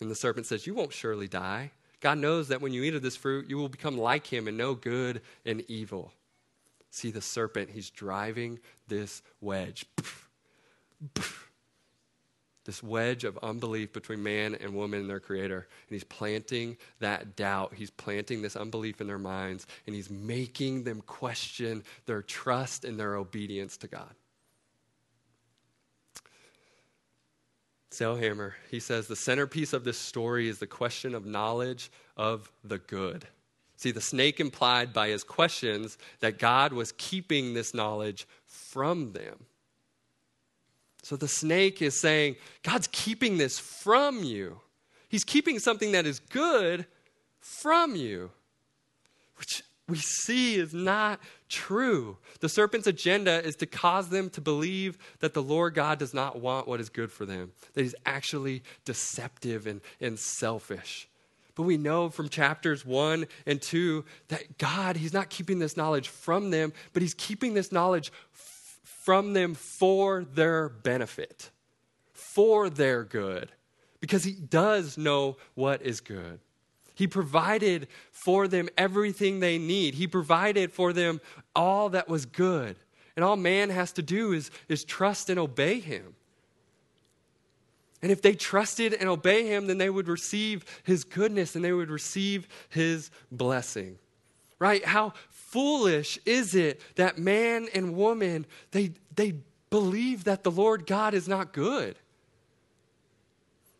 And 0.00 0.08
the 0.08 0.14
serpent 0.14 0.46
says, 0.46 0.64
You 0.64 0.74
won't 0.74 0.92
surely 0.92 1.26
die. 1.26 1.72
God 1.98 2.18
knows 2.18 2.46
that 2.48 2.60
when 2.60 2.72
you 2.72 2.84
eat 2.84 2.94
of 2.94 3.02
this 3.02 3.16
fruit, 3.16 3.50
you 3.50 3.56
will 3.56 3.68
become 3.68 3.98
like 3.98 4.28
him 4.28 4.46
and 4.46 4.56
know 4.56 4.76
good 4.76 5.22
and 5.44 5.64
evil. 5.66 6.12
See 6.90 7.10
the 7.10 7.20
serpent, 7.20 7.70
he's 7.70 7.90
driving 7.90 8.58
this 8.88 9.22
wedge. 9.40 9.86
This 12.64 12.82
wedge 12.82 13.24
of 13.24 13.38
unbelief 13.42 13.92
between 13.92 14.22
man 14.22 14.54
and 14.54 14.74
woman 14.74 15.00
and 15.00 15.10
their 15.10 15.18
creator. 15.18 15.66
And 15.88 15.94
he's 15.94 16.04
planting 16.04 16.76
that 16.98 17.34
doubt. 17.34 17.72
He's 17.74 17.90
planting 17.90 18.42
this 18.42 18.54
unbelief 18.54 19.00
in 19.00 19.06
their 19.06 19.18
minds. 19.18 19.66
And 19.86 19.94
he's 19.94 20.10
making 20.10 20.84
them 20.84 21.00
question 21.00 21.82
their 22.06 22.22
trust 22.22 22.84
and 22.84 23.00
their 23.00 23.16
obedience 23.16 23.76
to 23.78 23.88
God. 23.88 24.14
Sailhamer, 27.90 28.52
he 28.70 28.78
says 28.78 29.08
the 29.08 29.16
centerpiece 29.16 29.72
of 29.72 29.82
this 29.84 29.98
story 29.98 30.48
is 30.48 30.58
the 30.58 30.66
question 30.66 31.14
of 31.14 31.26
knowledge 31.26 31.90
of 32.16 32.52
the 32.62 32.78
good. 32.78 33.26
See, 33.80 33.92
the 33.92 34.00
snake 34.02 34.40
implied 34.40 34.92
by 34.92 35.08
his 35.08 35.24
questions 35.24 35.96
that 36.20 36.38
God 36.38 36.74
was 36.74 36.92
keeping 36.98 37.54
this 37.54 37.72
knowledge 37.72 38.28
from 38.46 39.14
them. 39.14 39.46
So 41.02 41.16
the 41.16 41.26
snake 41.26 41.80
is 41.80 41.98
saying, 41.98 42.36
God's 42.62 42.90
keeping 42.92 43.38
this 43.38 43.58
from 43.58 44.22
you. 44.22 44.60
He's 45.08 45.24
keeping 45.24 45.58
something 45.58 45.92
that 45.92 46.04
is 46.04 46.18
good 46.18 46.84
from 47.40 47.96
you, 47.96 48.32
which 49.36 49.62
we 49.88 49.96
see 49.96 50.56
is 50.56 50.74
not 50.74 51.18
true. 51.48 52.18
The 52.40 52.50
serpent's 52.50 52.86
agenda 52.86 53.42
is 53.42 53.56
to 53.56 53.66
cause 53.66 54.10
them 54.10 54.28
to 54.30 54.42
believe 54.42 54.98
that 55.20 55.32
the 55.32 55.42
Lord 55.42 55.72
God 55.72 55.98
does 55.98 56.12
not 56.12 56.38
want 56.38 56.68
what 56.68 56.80
is 56.80 56.90
good 56.90 57.10
for 57.10 57.24
them, 57.24 57.52
that 57.72 57.80
he's 57.80 57.94
actually 58.04 58.62
deceptive 58.84 59.66
and, 59.66 59.80
and 60.02 60.18
selfish. 60.18 61.08
But 61.60 61.66
we 61.66 61.76
know 61.76 62.08
from 62.08 62.30
chapters 62.30 62.86
one 62.86 63.26
and 63.44 63.60
two 63.60 64.06
that 64.28 64.56
God, 64.56 64.96
he's 64.96 65.12
not 65.12 65.28
keeping 65.28 65.58
this 65.58 65.76
knowledge 65.76 66.08
from 66.08 66.50
them, 66.50 66.72
but 66.94 67.02
he's 67.02 67.12
keeping 67.12 67.52
this 67.52 67.70
knowledge 67.70 68.10
f- 68.32 68.78
from 68.82 69.34
them 69.34 69.52
for 69.52 70.24
their 70.24 70.70
benefit, 70.70 71.50
for 72.14 72.70
their 72.70 73.04
good, 73.04 73.52
because 74.00 74.24
he 74.24 74.32
does 74.32 74.96
know 74.96 75.36
what 75.52 75.82
is 75.82 76.00
good. 76.00 76.40
He 76.94 77.06
provided 77.06 77.88
for 78.10 78.48
them 78.48 78.70
everything 78.78 79.40
they 79.40 79.58
need. 79.58 79.92
He 79.92 80.06
provided 80.06 80.72
for 80.72 80.94
them 80.94 81.20
all 81.54 81.90
that 81.90 82.08
was 82.08 82.24
good. 82.24 82.76
And 83.16 83.22
all 83.22 83.36
man 83.36 83.68
has 83.68 83.92
to 83.92 84.02
do 84.02 84.32
is, 84.32 84.50
is 84.70 84.82
trust 84.82 85.28
and 85.28 85.38
obey 85.38 85.78
him. 85.78 86.14
And 88.02 88.10
if 88.10 88.22
they 88.22 88.34
trusted 88.34 88.94
and 88.94 89.08
obey 89.08 89.46
him, 89.46 89.66
then 89.66 89.78
they 89.78 89.90
would 89.90 90.08
receive 90.08 90.64
his 90.84 91.04
goodness 91.04 91.54
and 91.54 91.64
they 91.64 91.72
would 91.72 91.90
receive 91.90 92.48
his 92.70 93.10
blessing. 93.30 93.98
Right? 94.58 94.84
How 94.84 95.14
foolish 95.30 96.18
is 96.24 96.54
it 96.54 96.80
that 96.96 97.18
man 97.18 97.68
and 97.74 97.94
woman 97.96 98.46
they 98.70 98.92
they 99.14 99.34
believe 99.68 100.24
that 100.24 100.44
the 100.44 100.50
Lord 100.50 100.86
God 100.86 101.14
is 101.14 101.28
not 101.28 101.52
good? 101.52 101.96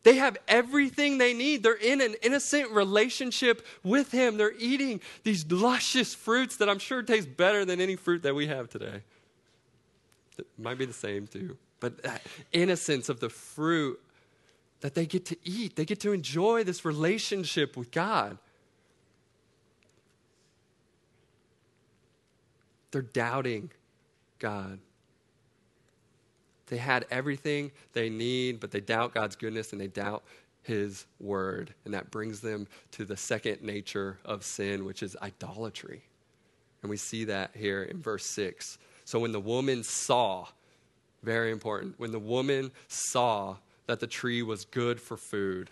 They 0.02 0.16
have 0.16 0.38
everything 0.48 1.18
they 1.18 1.34
need. 1.34 1.62
They're 1.62 1.74
in 1.74 2.00
an 2.00 2.14
innocent 2.22 2.70
relationship 2.70 3.66
with 3.82 4.10
Him. 4.10 4.38
They're 4.38 4.54
eating 4.58 5.00
these 5.24 5.50
luscious 5.50 6.14
fruits 6.14 6.56
that 6.56 6.70
I'm 6.70 6.78
sure 6.78 7.02
taste 7.02 7.36
better 7.36 7.64
than 7.66 7.80
any 7.80 7.96
fruit 7.96 8.22
that 8.22 8.34
we 8.34 8.46
have 8.46 8.70
today. 8.70 9.02
It 10.38 10.46
might 10.56 10.78
be 10.78 10.86
the 10.86 10.94
same 10.94 11.26
too. 11.26 11.58
But 11.80 12.02
that 12.02 12.22
innocence 12.52 13.10
of 13.10 13.20
the 13.20 13.28
fruit 13.28 14.00
that 14.80 14.94
they 14.94 15.06
get 15.06 15.26
to 15.26 15.37
eat, 15.44 15.76
they 15.76 15.84
get 15.84 16.00
to 16.00 16.12
enjoy 16.12 16.64
this 16.64 16.84
relationship 16.84 17.76
with 17.76 17.90
God. 17.90 18.38
They're 22.90 23.02
doubting 23.02 23.70
God. 24.38 24.78
They 26.66 26.78
had 26.78 27.04
everything 27.10 27.72
they 27.92 28.08
need, 28.08 28.60
but 28.60 28.70
they 28.70 28.80
doubt 28.80 29.14
God's 29.14 29.37
goodness 29.37 29.72
and 29.72 29.80
they 29.80 29.88
doubt 29.88 30.22
His 30.62 31.06
word. 31.18 31.75
And 31.84 31.94
that 31.94 32.10
brings 32.10 32.40
them 32.40 32.66
to 32.92 33.04
the 33.04 33.16
second 33.16 33.62
nature 33.62 34.18
of 34.25 34.44
sin, 34.44 34.84
which 34.84 35.02
is 35.02 35.16
idolatry. 35.20 36.02
And 36.82 36.90
we 36.90 36.96
see 36.96 37.25
that 37.25 37.50
here 37.54 37.82
in 37.82 38.00
verse 38.00 38.25
6. 38.26 38.78
So 39.04 39.18
when 39.18 39.32
the 39.32 39.40
woman 39.40 39.82
saw, 39.82 40.46
very 41.22 41.50
important, 41.50 41.99
when 41.99 42.12
the 42.12 42.18
woman 42.18 42.70
saw 42.88 43.56
that 43.87 44.00
the 44.00 44.06
tree 44.06 44.42
was 44.42 44.64
good 44.64 45.00
for 45.00 45.16
food, 45.16 45.70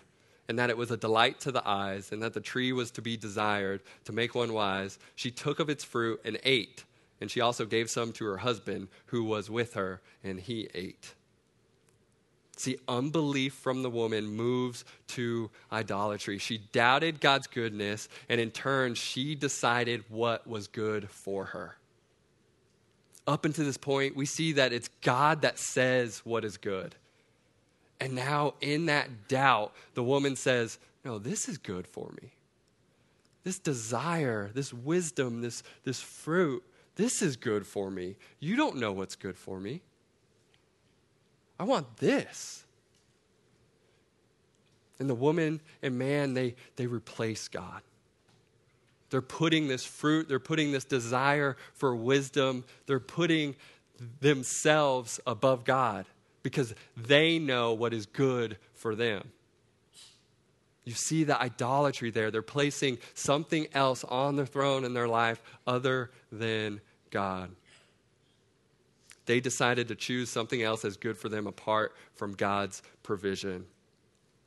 and 0.49 0.59
that 0.59 0.71
it 0.71 0.77
was 0.77 0.91
a 0.91 0.97
delight 0.97 1.41
to 1.41 1.53
the 1.53 1.67
eyes, 1.69 2.11
and 2.13 2.23
that 2.23 2.35
the 2.35 2.41
tree 2.41 2.73
was 2.73 2.91
to 2.93 3.03
be 3.03 3.17
desired 3.17 3.83
to 4.05 4.13
make 4.13 4.35
one 4.35 4.53
wise, 4.53 4.99
she 5.15 5.31
took 5.31 5.61
of 5.61 5.69
its 5.69 5.85
fruit 5.85 6.21
and 6.25 6.39
ate. 6.43 6.85
And 7.21 7.31
she 7.31 7.41
also 7.41 7.67
gave 7.67 7.91
some 7.91 8.13
to 8.13 8.25
her 8.27 8.39
husband 8.39 8.89
who 9.07 9.25
was 9.25 9.51
with 9.51 9.75
her, 9.75 10.01
and 10.23 10.39
he 10.39 10.69
ate. 10.75 11.15
See, 12.57 12.79
unbelief 12.89 13.55
from 13.55 13.83
the 13.83 13.91
woman 13.91 14.27
moves 14.27 14.85
to 15.09 15.49
idolatry. 15.71 16.39
She 16.39 16.59
doubted 16.73 17.21
God's 17.21 17.47
goodness, 17.47 18.09
and 18.29 18.41
in 18.41 18.51
turn, 18.51 18.95
she 18.95 19.37
decided 19.37 20.05
what 20.09 20.47
was 20.47 20.67
good 20.67 21.09
for 21.09 21.47
her. 21.47 21.77
Up 23.29 23.45
until 23.45 23.65
this 23.65 23.77
point, 23.77 24.17
we 24.17 24.27
see 24.27 24.53
that 24.55 24.73
it's 24.73 24.89
God 25.03 25.43
that 25.43 25.59
says 25.59 26.23
what 26.25 26.45
is 26.45 26.57
good. 26.57 26.97
And 28.01 28.15
now, 28.15 28.55
in 28.61 28.87
that 28.87 29.29
doubt, 29.29 29.73
the 29.95 30.03
woman 30.03 30.37
says, 30.37 30.79
No, 31.05 31.19
this 31.19 31.49
is 31.49 31.59
good 31.59 31.87
for 31.87 32.13
me. 32.23 32.31
This 33.45 33.59
desire, 33.59 34.51
this 34.55 34.73
wisdom, 34.73 35.41
this, 35.41 35.63
this 35.85 36.01
fruit, 36.01 36.63
this 36.97 37.23
is 37.23 37.37
good 37.37 37.67
for 37.67 37.91
me. 37.91 38.17
You 38.41 38.57
don't 38.57 38.77
know 38.77 38.93
what's 38.93 39.17
good 39.17 39.37
for 39.37 39.59
me. 39.59 39.81
I 41.59 41.65
want 41.65 41.97
this. 41.97 42.65
And 45.01 45.09
the 45.09 45.15
woman 45.15 45.61
and 45.83 45.99
man, 45.99 46.35
they, 46.35 46.57
they 46.77 46.87
replace 46.87 47.49
God. 47.49 47.83
They're 49.11 49.23
putting 49.23 49.69
this 49.69 49.85
fruit, 49.85 50.29
they're 50.29 50.39
putting 50.39 50.71
this 50.71 50.85
desire 50.85 51.57
for 51.73 51.97
wisdom, 51.97 52.65
they're 52.87 53.01
putting 53.01 53.57
themselves 54.21 55.19
above 55.27 55.65
God 55.65 56.05
because 56.49 56.75
they 56.97 57.39
know 57.39 57.75
what 57.75 57.93
is 57.93 58.07
good 58.07 58.57
for 58.73 58.95
them. 58.95 59.31
You 60.85 60.95
see 60.95 61.25
the 61.25 61.39
idolatry 61.39 62.11
there. 62.11 62.31
They're 62.31 62.41
placing 62.41 62.97
something 63.13 63.67
else 63.75 64.05
on 64.05 64.37
the 64.37 64.47
throne 64.47 64.87
in 64.87 64.95
their 64.95 65.09
life 65.09 65.43
other 65.67 66.11
than 66.33 66.81
God. 67.11 67.51
They 69.27 69.41
decided 69.41 69.89
to 69.89 69.95
choose 69.95 70.31
something 70.31 70.63
else 70.63 70.87
as 70.87 70.97
good 70.97 71.19
for 71.19 71.29
them 71.29 71.47
apart 71.47 71.95
from 72.15 72.33
God's 72.33 72.83
provision. 73.03 73.67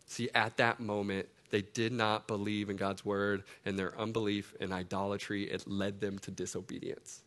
See, 0.08 0.32
at 0.34 0.58
that 0.58 0.80
moment, 0.80 1.28
they 1.52 1.62
did 1.62 1.92
not 1.92 2.26
believe 2.26 2.72
in 2.72 2.78
God's 2.78 3.06
word, 3.06 3.44
and 3.64 3.78
their 3.78 3.96
unbelief 4.00 4.56
and 4.60 4.74
idolatry, 4.74 5.44
it 5.44 5.68
led 5.68 6.02
them 6.02 6.18
to 6.20 6.32
disobedience. 6.32 7.22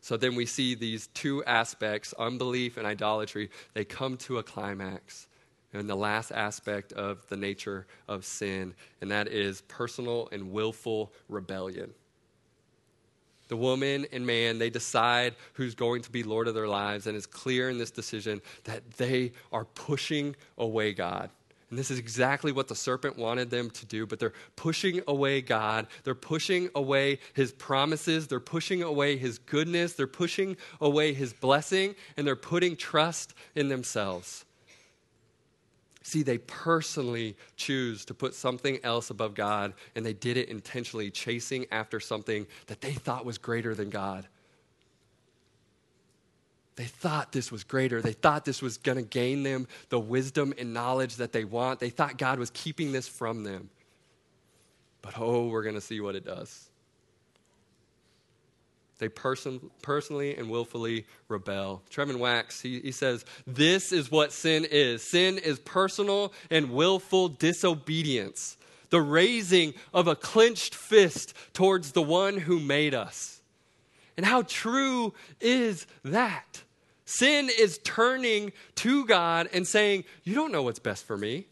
So 0.00 0.16
then 0.16 0.34
we 0.34 0.46
see 0.46 0.74
these 0.74 1.08
two 1.08 1.44
aspects, 1.44 2.14
unbelief 2.18 2.76
and 2.76 2.86
idolatry, 2.86 3.50
they 3.74 3.84
come 3.84 4.16
to 4.18 4.38
a 4.38 4.42
climax. 4.42 5.28
And 5.72 5.88
the 5.88 5.96
last 5.96 6.32
aspect 6.32 6.92
of 6.92 7.24
the 7.28 7.36
nature 7.36 7.86
of 8.08 8.24
sin, 8.24 8.74
and 9.00 9.10
that 9.10 9.28
is 9.28 9.60
personal 9.62 10.28
and 10.32 10.50
willful 10.50 11.12
rebellion. 11.28 11.92
The 13.48 13.56
woman 13.56 14.06
and 14.12 14.26
man, 14.26 14.58
they 14.58 14.70
decide 14.70 15.34
who's 15.54 15.74
going 15.74 16.02
to 16.02 16.10
be 16.10 16.22
Lord 16.22 16.48
of 16.48 16.54
their 16.54 16.68
lives, 16.68 17.06
and 17.06 17.16
it's 17.16 17.26
clear 17.26 17.68
in 17.68 17.78
this 17.78 17.90
decision 17.90 18.40
that 18.64 18.92
they 18.92 19.32
are 19.52 19.64
pushing 19.64 20.34
away 20.56 20.92
God. 20.92 21.30
And 21.70 21.78
this 21.78 21.90
is 21.90 22.00
exactly 22.00 22.50
what 22.50 22.66
the 22.66 22.74
serpent 22.74 23.16
wanted 23.16 23.48
them 23.48 23.70
to 23.70 23.86
do, 23.86 24.04
but 24.04 24.18
they're 24.18 24.32
pushing 24.56 25.02
away 25.06 25.40
God. 25.40 25.86
They're 26.02 26.16
pushing 26.16 26.68
away 26.74 27.20
his 27.32 27.52
promises. 27.52 28.26
They're 28.26 28.40
pushing 28.40 28.82
away 28.82 29.16
his 29.16 29.38
goodness. 29.38 29.92
They're 29.92 30.08
pushing 30.08 30.56
away 30.80 31.14
his 31.14 31.32
blessing, 31.32 31.94
and 32.16 32.26
they're 32.26 32.34
putting 32.34 32.74
trust 32.74 33.34
in 33.54 33.68
themselves. 33.68 34.44
See, 36.02 36.24
they 36.24 36.38
personally 36.38 37.36
choose 37.56 38.04
to 38.06 38.14
put 38.14 38.34
something 38.34 38.80
else 38.82 39.10
above 39.10 39.34
God, 39.34 39.74
and 39.94 40.04
they 40.04 40.12
did 40.12 40.36
it 40.36 40.48
intentionally, 40.48 41.08
chasing 41.08 41.66
after 41.70 42.00
something 42.00 42.48
that 42.66 42.80
they 42.80 42.92
thought 42.92 43.24
was 43.24 43.38
greater 43.38 43.76
than 43.76 43.90
God. 43.90 44.26
They 46.76 46.84
thought 46.84 47.32
this 47.32 47.52
was 47.52 47.64
greater. 47.64 48.00
They 48.00 48.12
thought 48.12 48.44
this 48.44 48.62
was 48.62 48.78
going 48.78 48.96
to 48.96 49.02
gain 49.02 49.42
them 49.42 49.66
the 49.88 50.00
wisdom 50.00 50.54
and 50.56 50.72
knowledge 50.72 51.16
that 51.16 51.32
they 51.32 51.44
want. 51.44 51.80
They 51.80 51.90
thought 51.90 52.16
God 52.16 52.38
was 52.38 52.50
keeping 52.50 52.92
this 52.92 53.08
from 53.08 53.44
them. 53.44 53.70
But 55.02 55.14
oh, 55.18 55.48
we're 55.48 55.62
going 55.62 55.74
to 55.74 55.80
see 55.80 56.00
what 56.00 56.14
it 56.14 56.24
does. 56.24 56.70
They 58.98 59.08
person, 59.08 59.70
personally 59.80 60.36
and 60.36 60.50
willfully 60.50 61.06
rebel. 61.28 61.82
Trevin 61.90 62.18
Wax, 62.18 62.60
he, 62.60 62.80
he 62.80 62.92
says, 62.92 63.24
This 63.46 63.92
is 63.92 64.10
what 64.10 64.30
sin 64.30 64.66
is 64.70 65.02
sin 65.02 65.38
is 65.38 65.58
personal 65.58 66.34
and 66.50 66.70
willful 66.70 67.28
disobedience, 67.28 68.58
the 68.90 69.00
raising 69.00 69.72
of 69.94 70.06
a 70.06 70.14
clenched 70.14 70.74
fist 70.74 71.32
towards 71.54 71.92
the 71.92 72.02
one 72.02 72.36
who 72.36 72.60
made 72.60 72.94
us. 72.94 73.39
And 74.20 74.26
how 74.26 74.42
true 74.42 75.14
is 75.40 75.86
that? 76.04 76.62
Sin 77.06 77.48
is 77.58 77.78
turning 77.78 78.52
to 78.74 79.06
God 79.06 79.48
and 79.50 79.66
saying, 79.66 80.04
You 80.24 80.34
don't 80.34 80.52
know 80.52 80.62
what's 80.62 80.78
best 80.78 81.06
for 81.06 81.16
me. 81.16 81.46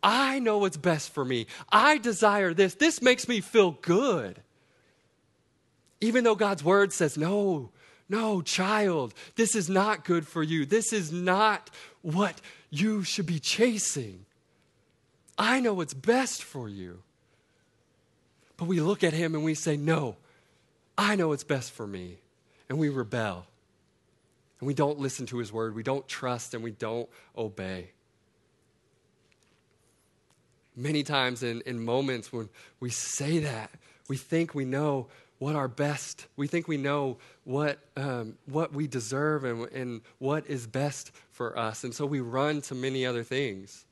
I 0.00 0.38
know 0.38 0.58
what's 0.58 0.76
best 0.76 1.12
for 1.12 1.24
me. 1.24 1.48
I 1.72 1.98
desire 1.98 2.54
this. 2.54 2.76
This 2.76 3.02
makes 3.02 3.26
me 3.26 3.40
feel 3.40 3.72
good. 3.82 4.40
Even 6.00 6.22
though 6.22 6.36
God's 6.36 6.62
word 6.62 6.92
says, 6.92 7.18
No, 7.18 7.70
no, 8.08 8.42
child, 8.42 9.12
this 9.34 9.56
is 9.56 9.68
not 9.68 10.04
good 10.04 10.24
for 10.24 10.44
you. 10.44 10.64
This 10.66 10.92
is 10.92 11.10
not 11.10 11.68
what 12.02 12.40
you 12.70 13.02
should 13.02 13.26
be 13.26 13.40
chasing. 13.40 14.24
I 15.36 15.58
know 15.58 15.74
what's 15.74 15.94
best 15.94 16.44
for 16.44 16.68
you. 16.68 17.02
But 18.56 18.68
we 18.68 18.78
look 18.78 19.02
at 19.02 19.14
him 19.14 19.34
and 19.34 19.42
we 19.42 19.54
say, 19.54 19.76
No, 19.76 20.14
I 20.96 21.16
know 21.16 21.28
what's 21.28 21.44
best 21.44 21.72
for 21.72 21.86
me. 21.86 22.18
And 22.68 22.78
we 22.78 22.88
rebel 22.88 23.46
and 24.60 24.66
we 24.66 24.74
don't 24.74 24.98
listen 24.98 25.26
to 25.26 25.38
his 25.38 25.52
word, 25.52 25.74
we 25.74 25.82
don't 25.82 26.06
trust, 26.08 26.54
and 26.54 26.62
we 26.62 26.70
don't 26.70 27.08
obey. 27.36 27.90
Many 30.76 31.02
times 31.02 31.42
in, 31.42 31.60
in 31.66 31.84
moments 31.84 32.32
when 32.32 32.48
we 32.80 32.90
say 32.90 33.40
that, 33.40 33.70
we 34.08 34.16
think 34.16 34.54
we 34.54 34.64
know 34.64 35.08
what 35.38 35.54
our 35.54 35.68
best, 35.68 36.26
we 36.36 36.46
think 36.46 36.66
we 36.66 36.76
know 36.76 37.18
what, 37.44 37.78
um, 37.96 38.38
what 38.46 38.72
we 38.72 38.86
deserve 38.86 39.44
and, 39.44 39.68
and 39.72 40.00
what 40.18 40.46
is 40.46 40.66
best 40.66 41.10
for 41.30 41.58
us. 41.58 41.84
And 41.84 41.94
so 41.94 42.06
we 42.06 42.20
run 42.20 42.60
to 42.62 42.74
many 42.74 43.04
other 43.04 43.22
things 43.22 43.84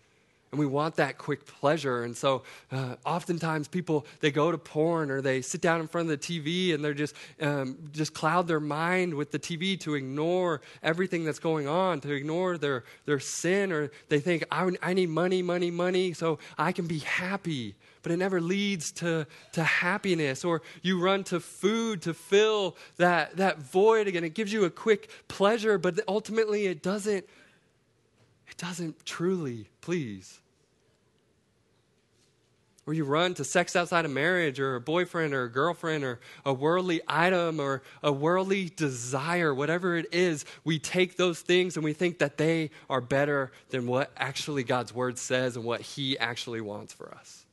and 0.53 0.59
we 0.59 0.67
want 0.67 0.97
that 0.97 1.17
quick 1.17 1.47
pleasure 1.47 2.05
and 2.05 2.15
so 2.15 2.43
uh, 2.71 2.95
oftentimes 3.07 3.69
people 3.69 4.07
they 4.21 4.31
go 4.31 4.53
to 4.53 4.59
porn 4.59 5.11
or 5.11 5.23
they 5.23 5.41
sit 5.41 5.63
down 5.63 5.81
in 5.81 5.89
front 5.89 6.11
of 6.11 6.21
the 6.21 6.41
tv 6.41 6.75
and 6.75 6.85
they're 6.85 6.93
just 6.93 7.17
um, 7.41 7.79
just 7.91 8.13
cloud 8.13 8.47
their 8.47 8.61
mind 8.61 9.15
with 9.15 9.31
the 9.31 9.39
tv 9.39 9.81
to 9.81 9.95
ignore 9.95 10.61
everything 10.83 11.25
that's 11.25 11.39
going 11.39 11.67
on 11.67 12.01
to 12.01 12.13
ignore 12.13 12.59
their 12.59 12.85
their 13.07 13.19
sin 13.19 13.73
or 13.73 13.91
they 14.11 14.21
think 14.21 14.45
i, 14.51 14.71
I 14.83 14.93
need 14.93 15.09
money 15.09 15.41
money 15.41 15.71
money 15.71 16.13
so 16.13 16.39
i 16.59 16.71
can 16.71 16.87
be 16.87 16.99
happy 16.99 17.75
but 18.03 18.11
it 18.11 18.17
never 18.17 18.41
leads 18.41 18.91
to, 18.91 19.29
to 19.53 19.63
happiness. 19.63 20.45
Or 20.45 20.63
you 20.83 21.01
run 21.01 21.23
to 21.23 21.39
food 21.39 22.03
to 22.03 22.13
fill 22.13 22.77
that, 22.97 23.37
that 23.37 23.59
void 23.59 24.09
again. 24.09 24.25
It 24.25 24.35
gives 24.35 24.53
you 24.53 24.65
a 24.65 24.71
quick 24.71 25.09
pleasure, 25.29 25.79
but 25.79 26.01
ultimately 26.09 26.67
it 26.67 26.83
doesn't, 26.83 27.25
it 28.49 28.57
doesn't 28.57 29.07
truly 29.07 29.69
please 29.83 30.42
or 32.87 32.95
you 32.95 33.05
run 33.05 33.35
to 33.35 33.45
sex 33.45 33.77
outside 33.77 34.05
of 34.05 34.11
marriage 34.11 34.59
or 34.59 34.75
a 34.75 34.81
boyfriend 34.81 35.35
or 35.35 35.45
a 35.45 35.51
girlfriend 35.51 36.03
or 36.03 36.19
a 36.45 36.53
worldly 36.53 37.01
item 37.07 37.61
or 37.61 37.83
a 38.03 38.11
worldly 38.11 38.71
desire, 38.71 39.55
whatever 39.55 39.97
it 39.97 40.07
is, 40.13 40.45
we 40.65 40.79
take 40.79 41.17
those 41.17 41.41
things 41.41 41.77
and 41.77 41.85
we 41.85 41.93
think 41.93 42.19
that 42.19 42.39
they 42.39 42.71
are 42.91 43.01
better 43.01 43.53
than 43.71 43.87
what 43.87 44.11
actually 44.17 44.65
God's 44.65 44.93
word 44.93 45.17
says 45.17 45.57
and 45.57 45.65
what 45.65 45.81
He 45.81 46.19
actually 46.19 46.61
wants 46.61 46.93
for 46.93 47.15
us. 47.15 47.47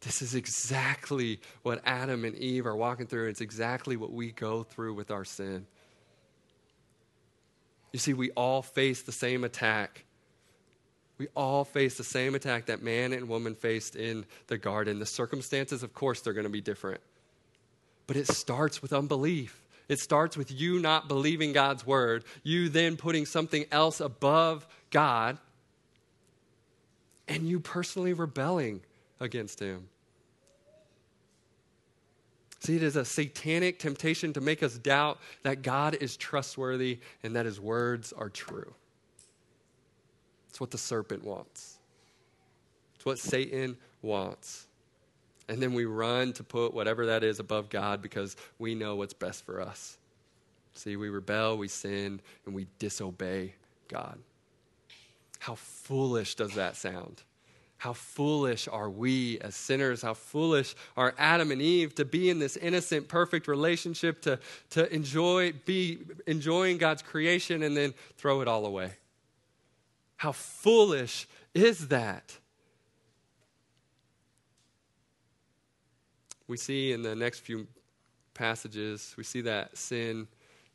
This 0.00 0.20
is 0.20 0.34
exactly 0.34 1.40
what 1.62 1.80
Adam 1.86 2.24
and 2.24 2.34
Eve 2.36 2.66
are 2.66 2.76
walking 2.76 3.06
through. 3.06 3.28
It's 3.28 3.40
exactly 3.40 3.96
what 3.96 4.12
we 4.12 4.32
go 4.32 4.64
through 4.64 4.94
with 4.94 5.10
our 5.10 5.24
sin. 5.24 5.66
You 7.92 7.98
see, 8.00 8.12
we 8.12 8.30
all 8.32 8.60
face 8.60 9.02
the 9.02 9.12
same 9.12 9.44
attack 9.44 10.04
we 11.18 11.28
all 11.36 11.64
face 11.64 11.96
the 11.96 12.04
same 12.04 12.34
attack 12.34 12.66
that 12.66 12.82
man 12.82 13.12
and 13.12 13.28
woman 13.28 13.54
faced 13.54 13.94
in 13.94 14.24
the 14.48 14.58
garden. 14.58 14.98
The 14.98 15.06
circumstances, 15.06 15.82
of 15.82 15.94
course, 15.94 16.20
they're 16.20 16.32
going 16.32 16.44
to 16.44 16.50
be 16.50 16.60
different. 16.60 17.00
But 18.06 18.16
it 18.16 18.28
starts 18.28 18.82
with 18.82 18.92
unbelief. 18.92 19.60
It 19.88 20.00
starts 20.00 20.36
with 20.36 20.50
you 20.50 20.80
not 20.80 21.08
believing 21.08 21.52
God's 21.52 21.86
word, 21.86 22.24
you 22.42 22.68
then 22.68 22.96
putting 22.96 23.26
something 23.26 23.66
else 23.70 24.00
above 24.00 24.66
God, 24.90 25.38
and 27.28 27.48
you 27.48 27.60
personally 27.60 28.12
rebelling 28.12 28.80
against 29.20 29.60
Him. 29.60 29.88
See, 32.60 32.76
it 32.76 32.82
is 32.82 32.96
a 32.96 33.04
satanic 33.04 33.78
temptation 33.78 34.32
to 34.32 34.40
make 34.40 34.62
us 34.62 34.78
doubt 34.78 35.18
that 35.42 35.60
God 35.60 35.98
is 36.00 36.16
trustworthy 36.16 36.98
and 37.22 37.36
that 37.36 37.44
His 37.44 37.60
words 37.60 38.12
are 38.14 38.30
true. 38.30 38.74
It's 40.54 40.60
what 40.60 40.70
the 40.70 40.78
serpent 40.78 41.24
wants. 41.24 41.80
It's 42.94 43.04
what 43.04 43.18
Satan 43.18 43.76
wants. 44.02 44.68
And 45.48 45.60
then 45.60 45.74
we 45.74 45.84
run 45.84 46.32
to 46.34 46.44
put 46.44 46.72
whatever 46.72 47.06
that 47.06 47.24
is 47.24 47.40
above 47.40 47.70
God 47.70 48.00
because 48.00 48.36
we 48.60 48.76
know 48.76 48.94
what's 48.94 49.14
best 49.14 49.44
for 49.44 49.60
us. 49.60 49.98
See, 50.74 50.94
we 50.94 51.08
rebel, 51.08 51.58
we 51.58 51.66
sin, 51.66 52.20
and 52.46 52.54
we 52.54 52.68
disobey 52.78 53.54
God. 53.88 54.16
How 55.40 55.56
foolish 55.56 56.36
does 56.36 56.54
that 56.54 56.76
sound? 56.76 57.24
How 57.78 57.92
foolish 57.92 58.68
are 58.68 58.88
we 58.88 59.40
as 59.40 59.56
sinners? 59.56 60.02
How 60.02 60.14
foolish 60.14 60.76
are 60.96 61.16
Adam 61.18 61.50
and 61.50 61.60
Eve 61.60 61.96
to 61.96 62.04
be 62.04 62.30
in 62.30 62.38
this 62.38 62.56
innocent, 62.56 63.08
perfect 63.08 63.48
relationship, 63.48 64.22
to, 64.22 64.38
to 64.70 64.94
enjoy, 64.94 65.52
be 65.64 65.98
enjoying 66.28 66.78
God's 66.78 67.02
creation 67.02 67.64
and 67.64 67.76
then 67.76 67.92
throw 68.16 68.40
it 68.40 68.46
all 68.46 68.64
away? 68.66 68.92
How 70.16 70.32
foolish 70.32 71.26
is 71.52 71.88
that? 71.88 72.38
We 76.46 76.56
see 76.56 76.92
in 76.92 77.02
the 77.02 77.14
next 77.14 77.40
few 77.40 77.66
passages, 78.34 79.14
we 79.16 79.24
see 79.24 79.40
that 79.42 79.76
sin 79.76 80.26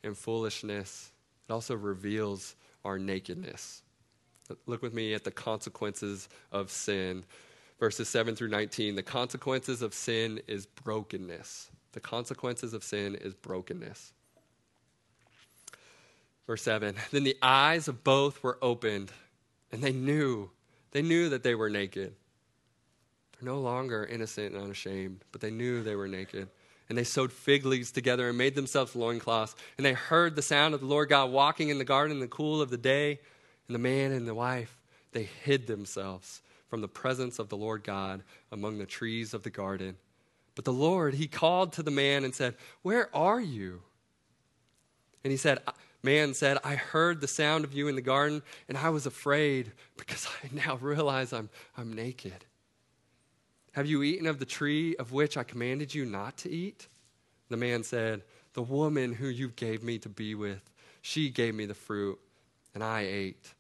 and 0.04 0.18
foolishness. 0.18 1.12
It 1.48 1.54
also 1.54 1.76
reveals 1.76 2.56
our 2.84 2.98
nakedness. 2.98 3.84
Look 4.66 4.82
with 4.82 4.94
me 4.94 5.14
at 5.14 5.24
the 5.24 5.32
consequences 5.32 6.28
of 6.52 6.72
sin. 6.72 7.24
verses 7.80 8.10
7 8.10 8.36
through 8.36 8.50
19. 8.50 8.96
The 8.96 9.04
consequences 9.04 9.82
of 9.82 9.94
sin 9.94 10.42
is 10.48 10.66
brokenness. 10.66 11.70
The 11.92 12.00
consequences 12.00 12.74
of 12.74 12.84
sin 12.84 13.16
is 13.16 13.34
brokenness. 13.34 14.14
Verse 16.48 16.64
7 16.64 16.96
Then 17.12 17.24
the 17.24 17.38
eyes 17.42 17.88
of 17.88 18.04
both 18.04 18.42
were 18.42 18.58
opened, 18.62 19.12
and 19.72 19.82
they 19.82 19.92
knew, 19.92 20.50
they 20.92 21.02
knew 21.02 21.30
that 21.30 21.44
they 21.44 21.56
were 21.56 21.70
naked. 21.70 22.16
They're 23.34 23.52
no 23.52 23.60
longer 23.60 24.06
innocent 24.06 24.54
and 24.54 24.64
unashamed, 24.64 25.24
but 25.32 25.42
they 25.42 25.52
knew 25.52 25.84
they 25.84 25.96
were 25.96 26.08
naked. 26.08 26.50
And 26.90 26.98
they 26.98 27.04
sewed 27.04 27.32
fig 27.32 27.66
leaves 27.66 27.92
together 27.92 28.30
and 28.30 28.38
made 28.38 28.56
themselves 28.56 28.96
loincloths. 28.96 29.56
And 29.78 29.86
they 29.86 29.94
heard 29.94 30.36
the 30.36 30.42
sound 30.42 30.74
of 30.74 30.80
the 30.80 30.88
Lord 30.88 31.10
God 31.10 31.32
walking 31.32 31.70
in 31.70 31.78
the 31.78 31.86
garden 31.86 32.18
in 32.18 32.20
the 32.20 32.28
cool 32.28 32.62
of 32.62 32.72
the 32.72 32.78
day. 32.78 33.20
And 33.68 33.76
the 33.76 33.80
man 33.80 34.12
and 34.12 34.28
the 34.28 34.34
wife, 34.34 34.76
they 35.12 35.24
hid 35.44 35.68
themselves 35.68 36.42
from 36.68 36.82
the 36.82 36.88
presence 36.88 37.38
of 37.38 37.50
the 37.50 37.58
Lord 37.58 37.84
God 37.84 38.24
among 38.52 38.80
the 38.80 38.88
trees 38.88 39.36
of 39.36 39.44
the 39.44 39.50
garden. 39.52 39.98
But 40.56 40.66
the 40.66 40.74
Lord, 40.74 41.14
he 41.14 41.28
called 41.28 41.74
to 41.74 41.84
the 41.84 41.92
man 41.92 42.24
and 42.24 42.34
said, 42.34 42.56
Where 42.82 43.16
are 43.16 43.40
you? 43.40 43.82
And 45.24 45.32
he 45.32 45.38
said, 45.38 45.60
Man 46.02 46.34
said, 46.34 46.58
I 46.64 46.76
heard 46.76 47.20
the 47.20 47.28
sound 47.28 47.66
of 47.66 47.74
you 47.74 47.88
in 47.88 47.96
the 47.96 48.02
garden, 48.02 48.42
and 48.70 48.78
I 48.78 48.90
was 48.90 49.06
afraid 49.06 49.72
because 49.98 50.28
I 50.44 50.50
now 50.54 50.78
realize 50.78 51.34
I'm, 51.34 51.50
I'm 51.78 51.94
naked. 51.94 52.46
Have 53.74 53.86
you 53.86 54.02
eaten 54.04 54.28
of 54.28 54.40
the 54.40 54.46
tree 54.46 54.96
of 54.96 55.12
which 55.12 55.38
I 55.38 55.44
commanded 55.44 55.94
you 55.94 56.06
not 56.06 56.38
to 56.38 56.50
eat? 56.50 56.88
The 57.50 57.58
man 57.58 57.84
said, 57.84 58.24
The 58.54 58.62
woman 58.62 59.14
who 59.14 59.28
you 59.28 59.50
gave 59.50 59.84
me 59.84 60.00
to 60.00 60.10
be 60.10 60.36
with, 60.36 60.70
she 61.02 61.30
gave 61.30 61.54
me 61.54 61.66
the 61.66 61.74
fruit, 61.74 62.20
and 62.74 62.84
I 62.84 63.02
ate. 63.02 63.54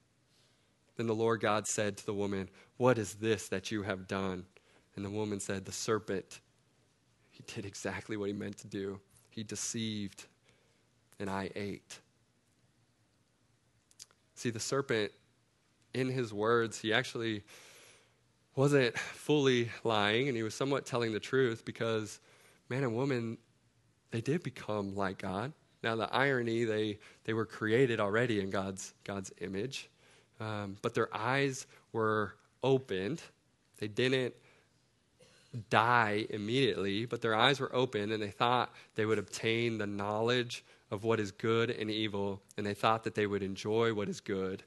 Then 0.95 1.07
the 1.07 1.15
Lord 1.15 1.41
God 1.41 1.67
said 1.67 1.97
to 1.97 2.05
the 2.05 2.13
woman, 2.13 2.49
What 2.77 2.97
is 2.97 3.15
this 3.15 3.47
that 3.49 3.71
you 3.71 3.83
have 3.83 4.07
done? 4.07 4.45
And 4.95 5.05
the 5.05 5.09
woman 5.09 5.39
said, 5.39 5.65
The 5.65 5.71
serpent. 5.71 6.39
He 7.31 7.43
did 7.47 7.65
exactly 7.65 8.17
what 8.17 8.27
he 8.27 8.33
meant 8.33 8.57
to 8.59 8.67
do. 8.67 8.99
He 9.29 9.43
deceived, 9.43 10.25
and 11.19 11.29
I 11.29 11.49
ate. 11.55 11.99
See, 14.39 14.51
the 14.51 14.59
serpent, 14.61 15.11
in 15.93 16.07
his 16.07 16.33
words, 16.33 16.79
he 16.79 16.93
actually 16.93 17.43
wasn't 18.55 18.97
fully 18.97 19.69
lying 19.83 20.29
and 20.29 20.37
he 20.37 20.43
was 20.43 20.55
somewhat 20.55 20.85
telling 20.85 21.11
the 21.11 21.19
truth 21.19 21.65
because 21.65 22.21
man 22.69 22.83
and 22.83 22.95
woman, 22.95 23.37
they 24.11 24.21
did 24.21 24.41
become 24.41 24.95
like 24.95 25.17
God. 25.17 25.51
Now, 25.83 25.97
the 25.97 26.09
irony, 26.15 26.63
they, 26.63 26.99
they 27.25 27.33
were 27.33 27.45
created 27.45 27.99
already 27.99 28.39
in 28.39 28.49
God's, 28.49 28.93
God's 29.03 29.33
image, 29.41 29.89
um, 30.39 30.77
but 30.81 30.93
their 30.93 31.13
eyes 31.13 31.67
were 31.91 32.33
opened. 32.63 33.21
They 33.79 33.89
didn't 33.89 34.33
die 35.69 36.27
immediately, 36.29 37.05
but 37.05 37.21
their 37.21 37.35
eyes 37.35 37.59
were 37.59 37.75
open 37.75 38.13
and 38.13 38.23
they 38.23 38.31
thought 38.31 38.73
they 38.95 39.05
would 39.05 39.19
obtain 39.19 39.79
the 39.79 39.87
knowledge 39.87 40.63
of 40.91 41.03
what 41.03 41.19
is 41.19 41.31
good 41.31 41.69
and 41.69 41.89
evil, 41.91 42.41
and 42.57 42.65
they 42.65 42.73
thought 42.73 43.03
that 43.03 43.15
they 43.15 43.27
would 43.27 43.43
enjoy 43.43 43.93
what 43.93 44.09
is 44.09 44.19
good, 44.19 44.63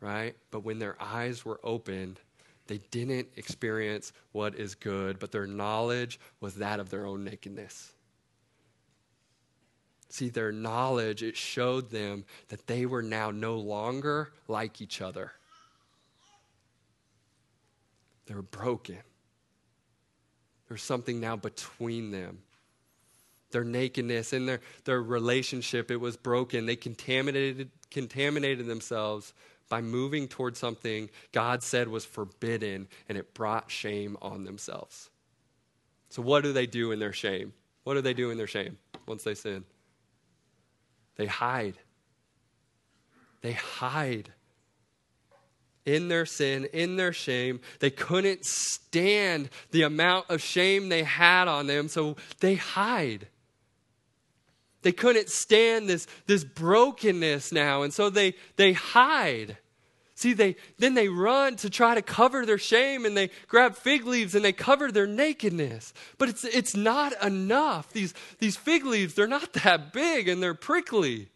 right? 0.00 0.36
But 0.50 0.64
when 0.64 0.78
their 0.78 0.96
eyes 1.00 1.44
were 1.44 1.60
opened, 1.64 2.20
they 2.66 2.78
didn't 2.90 3.28
experience 3.36 4.12
what 4.32 4.54
is 4.54 4.74
good, 4.74 5.18
but 5.18 5.32
their 5.32 5.46
knowledge 5.46 6.18
was 6.40 6.54
that 6.56 6.80
of 6.80 6.90
their 6.90 7.06
own 7.06 7.24
nakedness. 7.24 7.92
See, 10.08 10.28
their 10.28 10.52
knowledge, 10.52 11.22
it 11.22 11.36
showed 11.36 11.90
them 11.90 12.24
that 12.48 12.66
they 12.68 12.86
were 12.86 13.02
now 13.02 13.32
no 13.32 13.56
longer 13.56 14.32
like 14.46 14.80
each 14.80 15.00
other. 15.00 15.32
They 18.26 18.34
were 18.34 18.42
broken. 18.42 19.00
There's 20.68 20.82
something 20.82 21.20
now 21.20 21.36
between 21.36 22.10
them. 22.12 22.38
Their 23.54 23.64
nakedness 23.64 24.32
and 24.32 24.48
their, 24.48 24.60
their 24.84 25.00
relationship, 25.00 25.92
it 25.92 26.00
was 26.00 26.16
broken. 26.16 26.66
They 26.66 26.74
contaminated, 26.74 27.70
contaminated 27.92 28.66
themselves 28.66 29.32
by 29.68 29.80
moving 29.80 30.26
towards 30.26 30.58
something 30.58 31.08
God 31.30 31.62
said 31.62 31.86
was 31.86 32.04
forbidden, 32.04 32.88
and 33.08 33.16
it 33.16 33.32
brought 33.32 33.70
shame 33.70 34.16
on 34.20 34.42
themselves. 34.42 35.08
So, 36.08 36.20
what 36.20 36.42
do 36.42 36.52
they 36.52 36.66
do 36.66 36.90
in 36.90 36.98
their 36.98 37.12
shame? 37.12 37.52
What 37.84 37.94
do 37.94 38.00
they 38.00 38.12
do 38.12 38.30
in 38.30 38.38
their 38.38 38.48
shame 38.48 38.76
once 39.06 39.22
they 39.22 39.34
sin? 39.34 39.64
They 41.14 41.26
hide. 41.26 41.78
They 43.40 43.52
hide. 43.52 44.32
In 45.86 46.08
their 46.08 46.26
sin, 46.26 46.64
in 46.72 46.96
their 46.96 47.12
shame, 47.12 47.60
they 47.78 47.90
couldn't 47.90 48.44
stand 48.44 49.48
the 49.70 49.82
amount 49.82 50.28
of 50.28 50.42
shame 50.42 50.88
they 50.88 51.04
had 51.04 51.46
on 51.46 51.68
them, 51.68 51.86
so 51.86 52.16
they 52.40 52.56
hide. 52.56 53.28
They 54.84 54.92
couldn't 54.92 55.30
stand 55.30 55.88
this, 55.88 56.06
this 56.26 56.44
brokenness 56.44 57.52
now, 57.52 57.82
and 57.82 57.92
so 57.92 58.10
they, 58.10 58.34
they 58.56 58.74
hide. 58.74 59.56
See, 60.14 60.32
they 60.32 60.54
then 60.78 60.94
they 60.94 61.08
run 61.08 61.56
to 61.56 61.70
try 61.70 61.96
to 61.96 62.02
cover 62.02 62.46
their 62.46 62.58
shame 62.58 63.04
and 63.04 63.16
they 63.16 63.30
grab 63.48 63.74
fig 63.74 64.06
leaves 64.06 64.36
and 64.36 64.44
they 64.44 64.52
cover 64.52 64.92
their 64.92 65.08
nakedness. 65.08 65.92
But 66.18 66.28
it's 66.28 66.44
it's 66.44 66.76
not 66.76 67.20
enough. 67.20 67.92
These 67.92 68.14
these 68.38 68.56
fig 68.56 68.86
leaves, 68.86 69.14
they're 69.14 69.26
not 69.26 69.52
that 69.64 69.92
big 69.92 70.28
and 70.28 70.40
they're 70.40 70.54
prickly. 70.54 71.30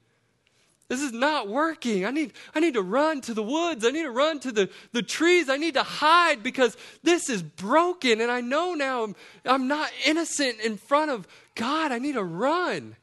This 0.87 1.03
is 1.03 1.13
not 1.13 1.49
working. 1.49 2.07
I 2.07 2.11
need, 2.11 2.33
I 2.55 2.61
need 2.61 2.73
to 2.73 2.83
run 2.83 3.21
to 3.23 3.35
the 3.35 3.43
woods. 3.43 3.85
I 3.85 3.91
need 3.91 4.05
to 4.05 4.11
run 4.11 4.41
to 4.41 4.53
the, 4.53 4.71
the 4.93 5.03
trees. 5.03 5.51
I 5.51 5.59
need 5.59 5.75
to 5.75 5.83
hide 5.83 6.43
because 6.43 6.79
this 7.03 7.29
is 7.29 7.43
broken. 7.43 8.23
And 8.23 8.31
I 8.31 8.41
know 8.41 8.73
now 8.73 9.05
I'm, 9.05 9.17
I'm 9.45 9.69
not 9.69 9.91
innocent 10.07 10.61
in 10.61 10.79
front 10.79 11.11
of 11.11 11.29
God. 11.57 11.93
I 11.93 11.99
need 11.99 12.15
to 12.15 12.25
run. 12.25 12.97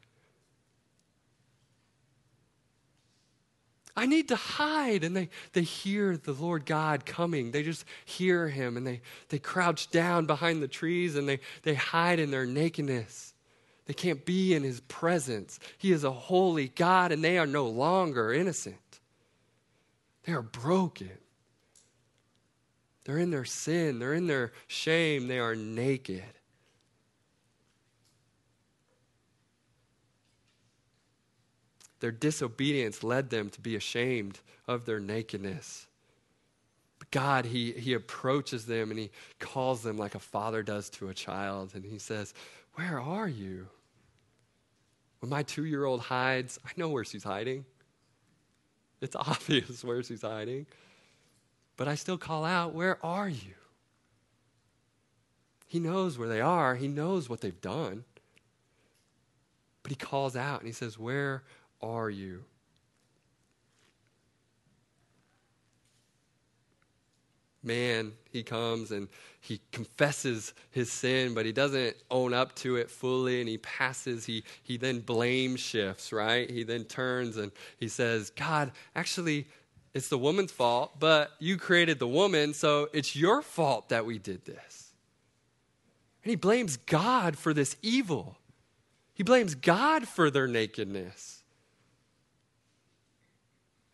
I 3.96 4.06
need 4.06 4.28
to 4.30 4.36
hide. 4.36 5.04
And 5.04 5.16
they, 5.16 5.30
they 5.54 5.62
hear 5.62 6.18
the 6.18 6.34
Lord 6.34 6.66
God 6.66 7.06
coming. 7.06 7.52
They 7.52 7.64
just 7.64 7.86
hear 8.04 8.50
him 8.50 8.78
and 8.78 8.86
they, 8.86 9.02
they 9.30 9.40
crouch 9.40 9.90
down 9.90 10.26
behind 10.26 10.62
the 10.62 10.68
trees 10.68 11.16
and 11.16 11.28
they, 11.28 11.40
they 11.64 11.76
hide 11.76 12.20
in 12.20 12.32
their 12.32 12.46
nakedness. 12.46 13.34
They 13.86 13.94
can't 13.94 14.26
be 14.26 14.54
in 14.54 14.64
his 14.64 14.82
presence. 14.82 15.60
He 15.78 15.92
is 15.92 16.04
a 16.04 16.12
holy 16.12 16.70
God 16.70 17.12
and 17.12 17.24
they 17.24 17.38
are 17.38 17.48
no 17.48 17.68
longer 17.68 18.34
innocent. 18.34 18.76
They 20.24 20.34
are 20.34 20.42
broken. 20.42 21.12
They're 23.06 23.20
in 23.20 23.30
their 23.30 23.46
sin, 23.46 24.00
they're 24.00 24.16
in 24.16 24.28
their 24.28 24.52
shame, 24.68 25.28
they 25.28 25.40
are 25.40 25.56
naked. 25.56 26.24
Their 32.06 32.12
disobedience 32.12 33.04
led 33.04 33.32
them 33.32 33.50
to 33.50 33.60
be 33.60 33.76
ashamed 33.76 34.40
of 34.68 34.86
their 34.86 35.00
nakedness. 35.00 35.88
But 37.00 37.10
God, 37.10 37.46
he, 37.46 37.72
he 37.72 37.94
approaches 37.94 38.68
them 38.68 38.92
and 38.92 39.00
He 39.00 39.10
calls 39.40 39.82
them 39.82 39.98
like 39.98 40.14
a 40.14 40.20
father 40.20 40.62
does 40.62 40.88
to 40.92 41.10
a 41.10 41.16
child. 41.16 41.72
And 41.74 41.84
He 41.84 41.98
says, 41.98 42.36
Where 42.76 43.02
are 43.02 43.28
you? 43.28 43.70
When 45.18 45.32
my 45.32 45.42
two 45.42 45.66
year 45.66 45.84
old 45.84 46.00
hides, 46.00 46.60
I 46.64 46.70
know 46.78 46.90
where 46.90 47.04
she's 47.04 47.24
hiding. 47.24 47.66
It's 49.02 49.16
obvious 49.16 49.84
where 49.84 50.04
she's 50.04 50.22
hiding. 50.22 50.68
But 51.76 51.88
I 51.88 51.96
still 51.96 52.20
call 52.20 52.46
out, 52.46 52.76
Where 52.76 53.04
are 53.04 53.30
you? 53.30 53.56
He 55.66 55.80
knows 55.80 56.20
where 56.20 56.30
they 56.30 56.42
are, 56.42 56.76
He 56.76 56.88
knows 56.88 57.32
what 57.32 57.42
they've 57.42 57.62
done. 57.62 58.04
But 59.82 59.92
He 59.92 59.96
calls 59.96 60.36
out 60.36 60.60
and 60.60 60.68
He 60.68 60.72
says, 60.72 61.00
Where 61.00 61.42
are 61.82 62.10
you? 62.10 62.44
Man, 67.64 68.14
he 68.32 68.44
comes 68.44 68.92
and 68.92 69.08
he 69.42 69.60
confesses 69.72 70.54
his 70.70 70.92
sin, 70.92 71.34
but 71.34 71.48
he 71.48 71.52
doesn't 71.52 71.96
own 72.12 72.32
up 72.32 72.56
to 72.58 72.76
it 72.76 72.92
fully 72.92 73.40
and 73.40 73.50
he 73.50 73.58
passes. 73.58 74.26
He, 74.26 74.44
he 74.62 74.78
then 74.78 75.00
blame 75.00 75.56
shifts, 75.56 76.14
right? 76.14 76.50
He 76.50 76.64
then 76.64 76.84
turns 76.84 77.38
and 77.38 77.52
he 77.80 77.88
says, 77.88 78.30
God, 78.30 78.72
actually, 78.96 79.48
it's 79.96 80.10
the 80.10 80.18
woman's 80.18 80.52
fault, 80.52 81.00
but 81.00 81.32
you 81.40 81.58
created 81.58 82.00
the 82.00 82.08
woman, 82.08 82.54
so 82.54 82.90
it's 82.94 83.16
your 83.16 83.42
fault 83.42 83.90
that 83.90 84.06
we 84.06 84.20
did 84.20 84.46
this. 84.46 84.94
And 86.24 86.30
he 86.30 86.36
blames 86.36 86.78
God 86.78 87.38
for 87.38 87.54
this 87.54 87.78
evil. 87.82 88.38
He 89.14 89.24
blames 89.24 89.56
God 89.56 90.08
for 90.08 90.30
their 90.30 90.48
nakedness. 90.48 91.35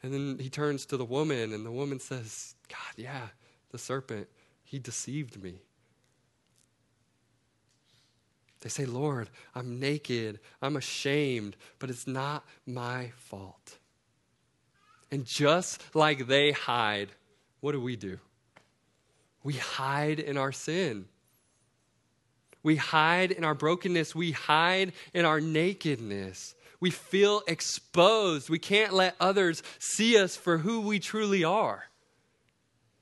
And 0.04 0.14
then 0.14 0.38
he 0.40 0.50
turns 0.50 0.86
to 0.88 0.98
the 0.98 1.06
woman, 1.06 1.54
and 1.54 1.66
the 1.66 1.72
woman 1.72 2.00
says, 2.00 2.56
God, 2.68 2.94
yeah, 2.98 3.28
the 3.70 3.78
serpent, 3.78 4.28
he 4.64 4.80
deceived 4.80 5.42
me. 5.42 5.62
They 8.62 8.70
say, 8.70 8.86
Lord, 8.86 9.30
I'm 9.56 9.80
naked, 9.80 10.40
I'm 10.62 10.76
ashamed, 10.76 11.56
but 11.80 11.90
it's 11.90 12.08
not 12.08 12.46
my 12.66 13.12
fault. 13.16 13.78
And 15.12 15.26
just 15.26 15.84
like 15.96 16.28
they 16.28 16.52
hide, 16.52 17.10
what 17.60 17.74
do 17.74 17.82
we 17.82 17.96
do? 17.96 18.20
We 19.44 19.54
hide 19.54 20.20
in 20.20 20.38
our 20.38 20.52
sin. 20.52 21.06
We 22.64 22.76
hide 22.76 23.32
in 23.32 23.44
our 23.44 23.56
brokenness. 23.56 24.14
We 24.14 24.32
hide 24.32 24.94
in 25.14 25.26
our 25.26 25.42
nakedness. 25.42 26.56
We 26.82 26.89
feel 26.89 27.44
exposed. 27.48 28.50
We 28.50 28.60
can't 28.60 28.91
let 28.91 29.15
others 29.20 29.63
see 29.80 30.17
us 30.17 30.36
for 30.36 30.58
who 30.58 30.82
we 30.82 31.00
truly 31.00 31.46
are. 31.46 31.86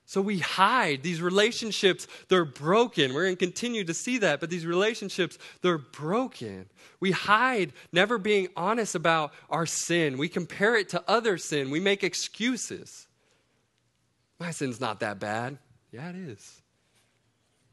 So 0.05 0.21
we 0.21 0.39
hide. 0.39 1.03
These 1.03 1.21
relationships, 1.21 2.07
they're 2.27 2.43
broken. 2.43 3.13
We're 3.13 3.25
going 3.25 3.37
to 3.37 3.45
continue 3.45 3.83
to 3.83 3.93
see 3.93 4.17
that, 4.17 4.39
but 4.39 4.49
these 4.49 4.65
relationships, 4.65 5.37
they're 5.61 5.77
broken. 5.77 6.65
We 6.99 7.11
hide, 7.11 7.73
never 7.91 8.17
being 8.17 8.49
honest 8.55 8.95
about 8.95 9.31
our 9.49 9.65
sin. 9.65 10.17
We 10.17 10.27
compare 10.27 10.75
it 10.75 10.89
to 10.89 11.03
other 11.07 11.37
sin. 11.37 11.69
We 11.69 11.79
make 11.79 12.03
excuses. 12.03 13.07
My 14.39 14.51
sin's 14.51 14.81
not 14.81 14.99
that 15.01 15.19
bad. 15.19 15.59
Yeah, 15.91 16.09
it 16.09 16.15
is. 16.15 16.61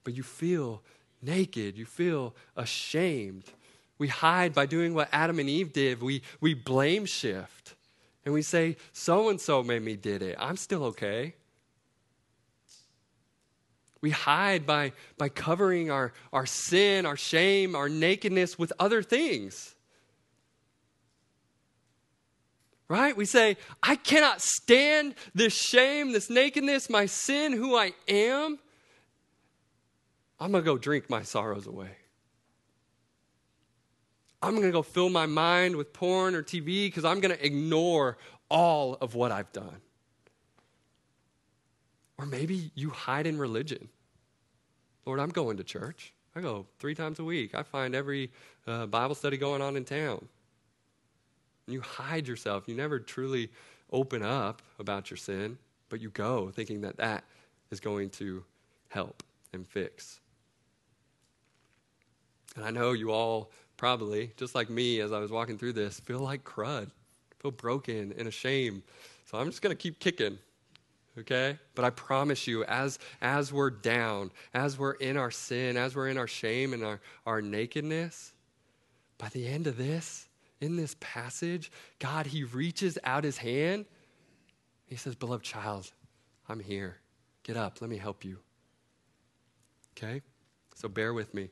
But 0.04 0.14
you 0.14 0.22
feel 0.22 0.82
naked. 1.22 1.76
You 1.78 1.86
feel 1.86 2.34
ashamed. 2.54 3.44
We 3.98 4.08
hide 4.08 4.54
by 4.54 4.66
doing 4.66 4.94
what 4.94 5.08
Adam 5.12 5.38
and 5.38 5.48
Eve 5.48 5.72
did. 5.72 6.02
We, 6.02 6.22
we 6.40 6.54
blame 6.54 7.06
shift. 7.06 7.74
And 8.24 8.34
we 8.34 8.42
say, 8.42 8.76
so 8.92 9.28
and 9.28 9.40
so 9.40 9.62
made 9.62 9.82
me 9.82 9.96
did 9.96 10.22
it. 10.22 10.36
I'm 10.38 10.56
still 10.56 10.84
okay. 10.84 11.34
We 14.00 14.10
hide 14.10 14.66
by, 14.66 14.92
by 15.16 15.28
covering 15.28 15.90
our, 15.90 16.12
our 16.32 16.44
sin, 16.46 17.06
our 17.06 17.16
shame, 17.16 17.74
our 17.74 17.88
nakedness 17.88 18.58
with 18.58 18.72
other 18.78 19.02
things. 19.02 19.74
Right? 22.88 23.16
We 23.16 23.24
say, 23.24 23.56
I 23.82 23.96
cannot 23.96 24.42
stand 24.42 25.14
this 25.34 25.54
shame, 25.54 26.12
this 26.12 26.30
nakedness, 26.30 26.88
my 26.88 27.06
sin, 27.06 27.52
who 27.52 27.76
I 27.76 27.92
am. 28.06 28.58
I'm 30.38 30.52
going 30.52 30.62
to 30.62 30.70
go 30.70 30.78
drink 30.78 31.08
my 31.08 31.22
sorrows 31.22 31.66
away. 31.66 31.90
I'm 34.46 34.52
going 34.52 34.66
to 34.66 34.70
go 34.70 34.82
fill 34.82 35.08
my 35.08 35.26
mind 35.26 35.74
with 35.74 35.92
porn 35.92 36.36
or 36.36 36.42
TV 36.42 36.86
because 36.86 37.04
I'm 37.04 37.18
going 37.18 37.36
to 37.36 37.44
ignore 37.44 38.16
all 38.48 38.94
of 39.00 39.16
what 39.16 39.32
I've 39.32 39.52
done. 39.52 39.80
Or 42.16 42.26
maybe 42.26 42.70
you 42.76 42.90
hide 42.90 43.26
in 43.26 43.38
religion. 43.38 43.88
Lord, 45.04 45.18
I'm 45.18 45.30
going 45.30 45.56
to 45.56 45.64
church. 45.64 46.12
I 46.36 46.40
go 46.42 46.66
three 46.78 46.94
times 46.94 47.18
a 47.18 47.24
week. 47.24 47.56
I 47.56 47.64
find 47.64 47.94
every 47.94 48.30
uh, 48.68 48.86
Bible 48.86 49.16
study 49.16 49.36
going 49.36 49.62
on 49.62 49.76
in 49.76 49.84
town. 49.84 50.24
And 51.66 51.74
you 51.74 51.80
hide 51.80 52.28
yourself. 52.28 52.68
You 52.68 52.76
never 52.76 53.00
truly 53.00 53.50
open 53.92 54.22
up 54.22 54.62
about 54.78 55.10
your 55.10 55.16
sin, 55.16 55.58
but 55.88 56.00
you 56.00 56.10
go 56.10 56.50
thinking 56.50 56.82
that 56.82 56.98
that 56.98 57.24
is 57.72 57.80
going 57.80 58.10
to 58.10 58.44
help 58.90 59.24
and 59.52 59.66
fix. 59.66 60.20
And 62.54 62.64
I 62.64 62.70
know 62.70 62.92
you 62.92 63.10
all 63.10 63.50
probably, 63.76 64.32
just 64.36 64.54
like 64.54 64.70
me 64.70 65.00
as 65.00 65.12
I 65.12 65.18
was 65.18 65.30
walking 65.30 65.58
through 65.58 65.74
this, 65.74 66.00
feel 66.00 66.20
like 66.20 66.44
crud, 66.44 66.90
feel 67.38 67.50
broken 67.50 68.14
and 68.16 68.28
ashamed. 68.28 68.82
So 69.26 69.38
I'm 69.38 69.46
just 69.46 69.62
going 69.62 69.74
to 69.74 69.80
keep 69.80 69.98
kicking 69.98 70.38
okay? 71.18 71.58
But 71.74 71.84
i 71.84 71.90
promise 71.90 72.46
you 72.46 72.64
as 72.64 72.98
as 73.20 73.52
we're 73.52 73.70
down 73.70 74.30
as 74.54 74.78
we're 74.78 74.92
in 74.92 75.16
our 75.16 75.30
sin 75.30 75.76
as 75.76 75.94
we're 75.94 76.08
in 76.08 76.18
our 76.18 76.26
shame 76.26 76.72
and 76.72 76.84
our, 76.84 77.00
our 77.26 77.42
nakedness 77.42 78.32
by 79.18 79.28
the 79.28 79.46
end 79.46 79.66
of 79.66 79.76
this 79.76 80.28
in 80.60 80.76
this 80.76 80.96
passage 81.00 81.70
god 81.98 82.26
he 82.26 82.44
reaches 82.44 82.98
out 83.04 83.24
his 83.24 83.38
hand. 83.38 83.86
He 84.86 84.96
says 84.96 85.14
beloved 85.14 85.44
child 85.44 85.90
i'm 86.48 86.60
here. 86.60 86.98
Get 87.42 87.56
up. 87.56 87.80
Let 87.80 87.90
me 87.90 87.96
help 87.96 88.24
you. 88.24 88.38
Okay? 89.96 90.20
So 90.74 90.88
bear 90.88 91.14
with 91.14 91.32
me 91.32 91.50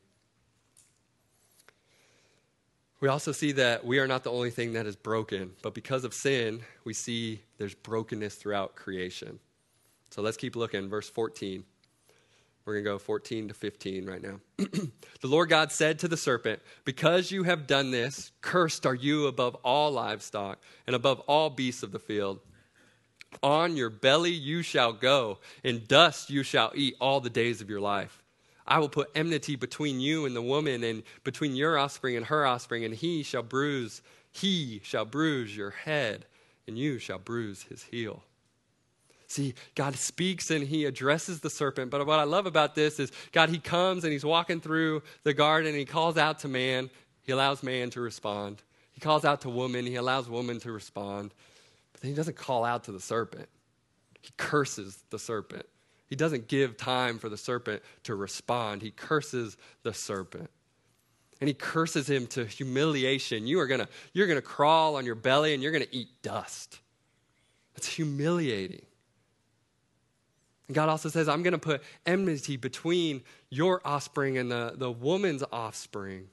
we 3.04 3.10
also 3.10 3.32
see 3.32 3.52
that 3.52 3.84
we 3.84 3.98
are 3.98 4.06
not 4.06 4.24
the 4.24 4.32
only 4.32 4.48
thing 4.48 4.72
that 4.72 4.86
is 4.86 4.96
broken, 4.96 5.50
but 5.60 5.74
because 5.74 6.04
of 6.04 6.14
sin, 6.14 6.62
we 6.84 6.94
see 6.94 7.42
there's 7.58 7.74
brokenness 7.74 8.36
throughout 8.36 8.76
creation. 8.76 9.38
So 10.08 10.22
let's 10.22 10.38
keep 10.38 10.56
looking. 10.56 10.88
Verse 10.88 11.10
14. 11.10 11.64
We're 12.64 12.72
going 12.72 12.84
to 12.86 12.90
go 12.92 12.98
14 12.98 13.48
to 13.48 13.52
15 13.52 14.06
right 14.06 14.22
now. 14.22 14.40
the 14.56 14.90
Lord 15.22 15.50
God 15.50 15.70
said 15.70 15.98
to 15.98 16.08
the 16.08 16.16
serpent, 16.16 16.62
Because 16.86 17.30
you 17.30 17.42
have 17.42 17.66
done 17.66 17.90
this, 17.90 18.32
cursed 18.40 18.86
are 18.86 18.94
you 18.94 19.26
above 19.26 19.54
all 19.56 19.90
livestock 19.90 20.62
and 20.86 20.96
above 20.96 21.20
all 21.26 21.50
beasts 21.50 21.82
of 21.82 21.92
the 21.92 21.98
field. 21.98 22.40
On 23.42 23.76
your 23.76 23.90
belly 23.90 24.32
you 24.32 24.62
shall 24.62 24.94
go, 24.94 25.40
and 25.62 25.86
dust 25.86 26.30
you 26.30 26.42
shall 26.42 26.72
eat 26.74 26.96
all 27.02 27.20
the 27.20 27.28
days 27.28 27.60
of 27.60 27.68
your 27.68 27.82
life. 27.82 28.23
I 28.66 28.78
will 28.78 28.88
put 28.88 29.10
enmity 29.14 29.56
between 29.56 30.00
you 30.00 30.26
and 30.26 30.34
the 30.34 30.42
woman, 30.42 30.82
and 30.84 31.02
between 31.22 31.54
your 31.54 31.78
offspring 31.78 32.16
and 32.16 32.26
her 32.26 32.46
offspring, 32.46 32.84
and 32.84 32.94
he 32.94 33.22
shall 33.22 33.42
bruise, 33.42 34.02
he 34.32 34.80
shall 34.84 35.04
bruise 35.04 35.56
your 35.56 35.70
head, 35.70 36.26
and 36.66 36.78
you 36.78 36.98
shall 36.98 37.18
bruise 37.18 37.64
his 37.64 37.82
heel. 37.82 38.22
See, 39.26 39.54
God 39.74 39.96
speaks 39.96 40.50
and 40.50 40.66
he 40.66 40.84
addresses 40.84 41.40
the 41.40 41.50
serpent. 41.50 41.90
But 41.90 42.06
what 42.06 42.20
I 42.20 42.24
love 42.24 42.46
about 42.46 42.74
this 42.74 43.00
is 43.00 43.10
God, 43.32 43.48
he 43.48 43.58
comes 43.58 44.04
and 44.04 44.12
he's 44.12 44.24
walking 44.24 44.60
through 44.60 45.02
the 45.24 45.34
garden 45.34 45.70
and 45.70 45.78
he 45.78 45.84
calls 45.84 46.16
out 46.16 46.38
to 46.40 46.48
man. 46.48 46.88
He 47.22 47.32
allows 47.32 47.62
man 47.62 47.90
to 47.90 48.00
respond. 48.00 48.62
He 48.92 49.00
calls 49.00 49.24
out 49.24 49.40
to 49.40 49.48
woman. 49.48 49.86
He 49.86 49.96
allows 49.96 50.28
woman 50.28 50.60
to 50.60 50.70
respond. 50.70 51.34
But 51.92 52.02
then 52.02 52.10
he 52.12 52.16
doesn't 52.16 52.36
call 52.36 52.64
out 52.64 52.84
to 52.84 52.92
the 52.92 53.00
serpent, 53.00 53.48
he 54.22 54.30
curses 54.36 55.02
the 55.10 55.18
serpent. 55.18 55.66
He 56.06 56.16
doesn't 56.16 56.48
give 56.48 56.76
time 56.76 57.18
for 57.18 57.28
the 57.28 57.36
serpent 57.36 57.82
to 58.04 58.14
respond. 58.14 58.82
He 58.82 58.90
curses 58.90 59.56
the 59.82 59.94
serpent. 59.94 60.50
And 61.40 61.48
he 61.48 61.54
curses 61.54 62.08
him 62.08 62.26
to 62.28 62.44
humiliation. 62.44 63.46
You 63.46 63.60
are 63.60 63.66
to 63.80 63.88
you're 64.12 64.26
to 64.40 64.42
crawl 64.42 64.96
on 64.96 65.04
your 65.04 65.14
belly 65.14 65.52
and 65.54 65.62
you're 65.62 65.72
to 65.84 65.94
eat 65.94 66.08
dust. 66.22 66.80
It's 67.76 67.88
humiliating. 67.88 68.86
And 70.68 70.74
God 70.74 70.88
also 70.88 71.08
says, 71.08 71.28
I'm 71.28 71.42
to 71.52 71.58
put 71.58 71.82
enmity 72.06 72.56
between 72.56 73.22
your 73.50 73.82
offspring 73.84 74.38
and 74.38 74.50
the, 74.50 74.74
the 74.76 74.90
woman's 74.90 75.42
offspring. 75.52 76.28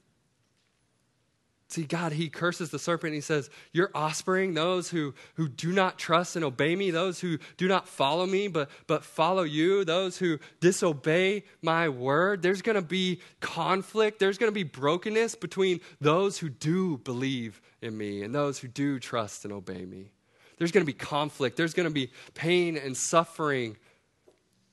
See, 1.71 1.84
God, 1.84 2.12
He 2.12 2.29
curses 2.29 2.69
the 2.69 2.79
serpent. 2.79 3.13
He 3.13 3.21
says, 3.21 3.49
Your 3.71 3.89
offspring, 3.95 4.53
those 4.53 4.89
who, 4.89 5.13
who 5.36 5.47
do 5.47 5.71
not 5.71 5.97
trust 5.97 6.36
and 6.36 6.43
obey 6.43 6.75
me, 6.75 6.91
those 6.91 7.19
who 7.19 7.38
do 7.57 7.67
not 7.67 7.88
follow 7.88 8.25
me, 8.25 8.47
but, 8.47 8.69
but 8.88 9.03
follow 9.03 9.43
you, 9.43 9.86
those 9.86 10.17
who 10.17 10.39
disobey 10.60 11.43
my 11.62 11.89
word, 11.89 12.41
there's 12.41 12.62
going 12.62 12.75
to 12.75 12.81
be 12.81 13.21
conflict. 13.39 14.19
There's 14.19 14.38
going 14.38 14.51
to 14.51 14.55
be 14.55 14.63
brokenness 14.63 15.36
between 15.36 15.79
those 15.99 16.38
who 16.38 16.49
do 16.49 16.97
believe 16.97 17.62
in 17.81 17.97
me 17.97 18.23
and 18.23 18.36
those 18.36 18.60
who 18.60 18.67
do 18.67 18.99
trust 18.99 19.45
and 19.45 19.53
obey 19.53 19.86
me. 19.86 20.12
There's 20.57 20.71
going 20.71 20.86
to 20.86 20.91
be 20.91 20.97
conflict. 20.97 21.57
There's 21.57 21.73
going 21.73 21.88
to 21.88 21.93
be 21.93 22.12
pain 22.34 22.77
and 22.77 22.95
suffering 22.95 23.77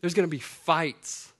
there's 0.00 0.14
going 0.14 0.28
to 0.28 0.30
be 0.30 0.38
fights 0.38 1.32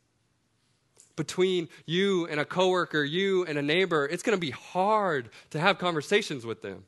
between 1.18 1.68
you 1.85 2.26
and 2.28 2.40
a 2.40 2.46
coworker, 2.46 3.04
you 3.04 3.44
and 3.44 3.59
a 3.59 3.62
neighbor. 3.62 4.07
It's 4.07 4.22
going 4.22 4.37
to 4.37 4.40
be 4.40 4.52
hard 4.52 5.28
to 5.50 5.61
have 5.61 5.78
conversations 5.78 6.46
with 6.46 6.62
them. 6.62 6.85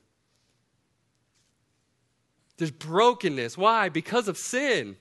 There's 2.57 2.71
brokenness. 2.71 3.59
Why? 3.59 3.91
Because 3.91 4.29
of 4.29 4.39
sin. 4.39 4.97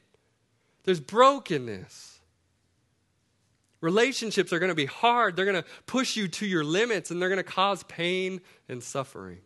There's 0.84 1.00
brokenness. 1.00 2.20
Relationships 3.82 4.52
are 4.52 4.60
going 4.60 4.70
to 4.70 4.76
be 4.76 4.86
hard. 4.86 5.36
They're 5.36 5.46
going 5.46 5.62
to 5.62 5.70
push 5.86 6.18
you 6.18 6.28
to 6.28 6.46
your 6.46 6.64
limits 6.64 7.12
and 7.12 7.22
they're 7.22 7.30
going 7.30 7.38
to 7.38 7.44
cause 7.44 7.84
pain 7.84 8.42
and 8.68 8.84
suffering. 8.84 9.40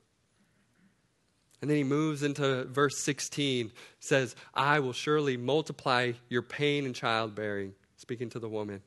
And 1.61 1.69
then 1.69 1.77
he 1.77 1.83
moves 1.83 2.23
into 2.23 2.65
verse 2.65 2.97
16, 2.99 3.71
says, 3.99 4.35
I 4.53 4.79
will 4.79 4.91
surely 4.91 5.37
multiply 5.37 6.11
your 6.27 6.41
pain 6.41 6.85
in 6.85 6.93
childbearing, 6.93 7.73
speaking 7.95 8.29
to 8.31 8.39
the 8.39 8.49
woman. 8.49 8.81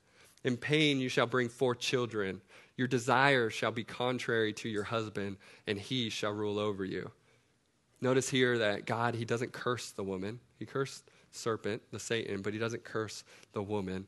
In 0.46 0.56
pain 0.56 1.00
you 1.00 1.09
shall 1.09 1.26
bring 1.26 1.48
forth 1.48 1.80
children. 1.80 2.40
Your 2.76 2.87
desire 2.87 3.50
shall 3.50 3.72
be 3.72 3.82
contrary 3.82 4.52
to 4.54 4.68
your 4.68 4.85
husband, 4.85 5.38
and 5.66 5.76
he 5.76 6.09
shall 6.09 6.30
rule 6.30 6.61
over 6.61 6.85
you. 6.85 7.11
Notice 8.00 8.28
here 8.28 8.56
that 8.59 8.87
God, 8.87 9.16
he 9.16 9.24
doesn't 9.24 9.52
curse 9.52 9.90
the 9.90 10.04
woman. 10.04 10.38
He 10.61 10.64
cursed 10.64 11.11
serpent, 11.32 11.82
the 11.90 11.98
Satan, 11.98 12.42
but 12.42 12.52
he 12.52 12.61
doesn't 12.61 12.85
curse 12.85 13.24
the 13.54 13.62
woman. 13.62 14.06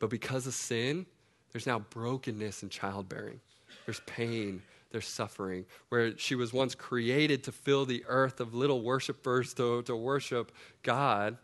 But 0.00 0.10
because 0.10 0.48
of 0.48 0.54
sin, 0.54 1.06
there's 1.52 1.66
now 1.66 1.78
brokenness 1.78 2.64
in 2.64 2.70
childbearing. 2.70 3.40
There's 3.86 4.00
pain, 4.00 4.62
there's 4.90 5.06
suffering, 5.06 5.64
where 5.90 6.18
she 6.18 6.34
was 6.34 6.52
once 6.52 6.74
created 6.74 7.44
to 7.44 7.52
fill 7.52 7.86
the 7.86 8.04
earth 8.08 8.40
of 8.40 8.52
little 8.52 8.82
worshipers 8.82 9.54
to, 9.54 9.82
to 9.82 9.94
worship 9.94 10.50
God, 10.82 11.36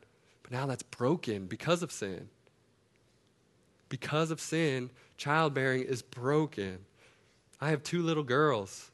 but 0.42 0.50
now 0.50 0.66
that's 0.66 0.82
broken 0.82 1.46
because 1.46 1.84
of 1.84 1.92
sin. 1.92 2.28
Because 3.88 4.30
of 4.30 4.40
sin, 4.40 4.90
childbearing 5.16 5.82
is 5.82 6.02
broken. 6.02 6.78
I 7.60 7.70
have 7.70 7.82
two 7.82 8.02
little 8.02 8.22
girls, 8.22 8.90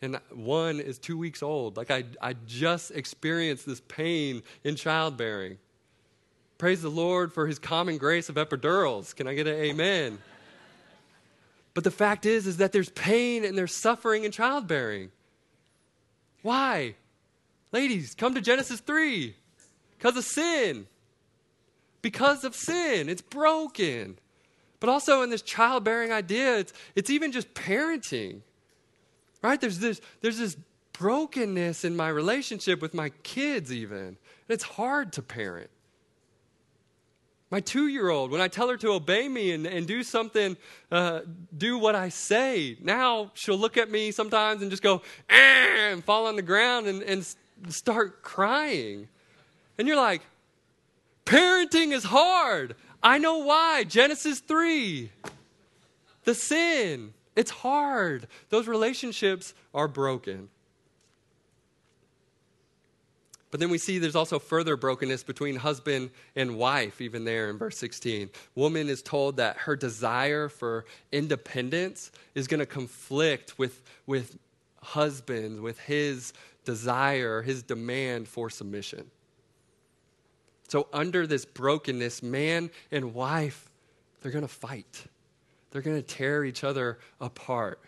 and 0.00 0.18
one 0.32 0.80
is 0.80 0.98
two 0.98 1.18
weeks 1.18 1.42
old. 1.42 1.76
Like, 1.76 1.90
I, 1.90 2.04
I 2.20 2.34
just 2.46 2.90
experienced 2.92 3.66
this 3.66 3.80
pain 3.80 4.42
in 4.64 4.76
childbearing. 4.76 5.58
Praise 6.58 6.80
the 6.80 6.88
Lord 6.90 7.32
for 7.32 7.46
his 7.46 7.58
common 7.58 7.98
grace 7.98 8.28
of 8.28 8.36
epidurals. 8.36 9.14
Can 9.14 9.26
I 9.26 9.34
get 9.34 9.46
an 9.46 9.56
amen? 9.56 10.18
but 11.74 11.84
the 11.84 11.90
fact 11.90 12.24
is 12.24 12.46
is 12.46 12.56
that 12.56 12.72
there's 12.72 12.88
pain 12.88 13.44
and 13.44 13.56
there's 13.58 13.74
suffering 13.74 14.24
in 14.24 14.32
childbearing. 14.32 15.10
Why? 16.40 16.94
Ladies, 17.72 18.14
come 18.14 18.34
to 18.34 18.40
Genesis 18.40 18.80
3. 18.80 19.34
Because 19.98 20.16
of 20.16 20.24
sin. 20.24 20.86
Because 22.00 22.44
of 22.44 22.54
sin. 22.54 23.10
It's 23.10 23.20
broken. 23.20 24.16
But 24.80 24.88
also 24.88 25.22
in 25.22 25.30
this 25.30 25.42
childbearing 25.42 26.12
idea, 26.12 26.58
it's, 26.58 26.72
it's 26.94 27.10
even 27.10 27.32
just 27.32 27.52
parenting. 27.54 28.40
Right? 29.42 29.60
There's 29.60 29.78
this, 29.78 30.00
there's 30.20 30.38
this 30.38 30.56
brokenness 30.92 31.84
in 31.84 31.96
my 31.96 32.08
relationship 32.08 32.80
with 32.82 32.94
my 32.94 33.10
kids, 33.22 33.72
even. 33.72 33.98
And 33.98 34.16
it's 34.48 34.64
hard 34.64 35.12
to 35.14 35.22
parent. 35.22 35.70
My 37.50 37.60
two 37.60 37.86
year 37.86 38.10
old, 38.10 38.32
when 38.32 38.40
I 38.40 38.48
tell 38.48 38.68
her 38.68 38.76
to 38.78 38.90
obey 38.90 39.28
me 39.28 39.52
and, 39.52 39.66
and 39.66 39.86
do 39.86 40.02
something, 40.02 40.56
uh, 40.90 41.20
do 41.56 41.78
what 41.78 41.94
I 41.94 42.08
say, 42.08 42.76
now 42.82 43.30
she'll 43.34 43.58
look 43.58 43.76
at 43.76 43.88
me 43.88 44.10
sometimes 44.10 44.62
and 44.62 44.70
just 44.70 44.82
go, 44.82 45.02
ah, 45.30 45.34
and 45.34 46.04
fall 46.04 46.26
on 46.26 46.34
the 46.34 46.42
ground 46.42 46.88
and, 46.88 47.02
and 47.02 47.24
start 47.68 48.22
crying. 48.22 49.08
And 49.78 49.86
you're 49.86 49.96
like, 49.96 50.22
parenting 51.24 51.92
is 51.92 52.02
hard. 52.02 52.74
I 53.06 53.18
know 53.18 53.38
why. 53.38 53.84
Genesis 53.84 54.40
3. 54.40 55.12
The 56.24 56.34
sin. 56.34 57.14
It's 57.36 57.52
hard. 57.52 58.26
Those 58.48 58.66
relationships 58.66 59.54
are 59.72 59.86
broken. 59.86 60.48
But 63.52 63.60
then 63.60 63.70
we 63.70 63.78
see 63.78 64.00
there's 64.00 64.16
also 64.16 64.40
further 64.40 64.76
brokenness 64.76 65.22
between 65.22 65.54
husband 65.54 66.10
and 66.34 66.58
wife, 66.58 67.00
even 67.00 67.24
there 67.24 67.48
in 67.48 67.58
verse 67.58 67.78
16. 67.78 68.28
Woman 68.56 68.88
is 68.88 69.02
told 69.02 69.36
that 69.36 69.56
her 69.58 69.76
desire 69.76 70.48
for 70.48 70.84
independence 71.12 72.10
is 72.34 72.48
going 72.48 72.58
to 72.58 72.66
conflict 72.66 73.56
with, 73.56 73.82
with 74.08 74.36
husband, 74.82 75.60
with 75.60 75.78
his 75.78 76.32
desire, 76.64 77.40
his 77.42 77.62
demand 77.62 78.26
for 78.26 78.50
submission. 78.50 79.08
So, 80.68 80.88
under 80.92 81.26
this 81.26 81.44
brokenness, 81.44 82.22
man 82.22 82.70
and 82.90 83.14
wife, 83.14 83.70
they're 84.20 84.32
going 84.32 84.46
to 84.46 84.48
fight. 84.48 85.04
They're 85.70 85.82
going 85.82 85.96
to 85.96 86.02
tear 86.02 86.44
each 86.44 86.64
other 86.64 86.98
apart. 87.20 87.80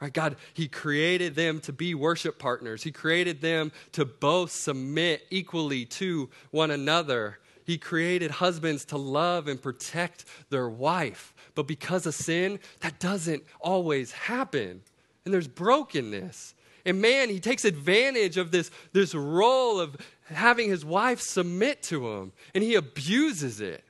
Right? 0.00 0.12
God, 0.12 0.36
He 0.54 0.68
created 0.68 1.34
them 1.34 1.60
to 1.60 1.72
be 1.72 1.94
worship 1.94 2.38
partners. 2.38 2.82
He 2.82 2.92
created 2.92 3.40
them 3.40 3.72
to 3.92 4.04
both 4.04 4.50
submit 4.52 5.26
equally 5.30 5.84
to 5.86 6.30
one 6.50 6.70
another. 6.70 7.38
He 7.64 7.78
created 7.78 8.30
husbands 8.30 8.84
to 8.86 8.96
love 8.96 9.48
and 9.48 9.60
protect 9.60 10.24
their 10.48 10.68
wife. 10.68 11.34
But 11.54 11.66
because 11.66 12.06
of 12.06 12.14
sin, 12.14 12.58
that 12.80 12.98
doesn't 12.98 13.42
always 13.60 14.12
happen. 14.12 14.82
And 15.24 15.34
there's 15.34 15.48
brokenness. 15.48 16.54
And 16.84 17.00
man, 17.00 17.28
he 17.28 17.40
takes 17.40 17.64
advantage 17.64 18.36
of 18.36 18.50
this, 18.50 18.70
this 18.92 19.14
role 19.14 19.78
of 19.80 19.96
having 20.30 20.68
his 20.68 20.84
wife 20.84 21.20
submit 21.20 21.82
to 21.84 22.08
him, 22.08 22.32
and 22.54 22.62
he 22.64 22.74
abuses 22.74 23.60
it. 23.60 23.84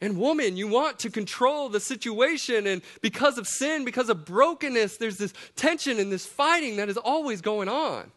And 0.00 0.18
woman, 0.18 0.56
you 0.56 0.66
want 0.66 0.98
to 1.00 1.10
control 1.10 1.68
the 1.68 1.78
situation. 1.78 2.66
And 2.66 2.82
because 3.02 3.38
of 3.38 3.46
sin, 3.46 3.84
because 3.84 4.08
of 4.08 4.24
brokenness, 4.24 4.96
there's 4.96 5.16
this 5.16 5.32
tension 5.54 6.00
and 6.00 6.10
this 6.10 6.26
fighting 6.26 6.76
that 6.76 6.88
is 6.88 6.96
always 6.96 7.40
going 7.40 7.68
on. 7.68 8.10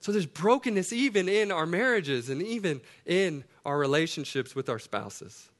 So 0.00 0.10
there's 0.10 0.24
brokenness 0.24 0.90
even 0.90 1.28
in 1.28 1.52
our 1.52 1.66
marriages 1.66 2.30
and 2.30 2.40
even 2.40 2.80
in 3.04 3.44
our 3.66 3.76
relationships 3.76 4.54
with 4.54 4.70
our 4.70 4.78
spouses. 4.78 5.50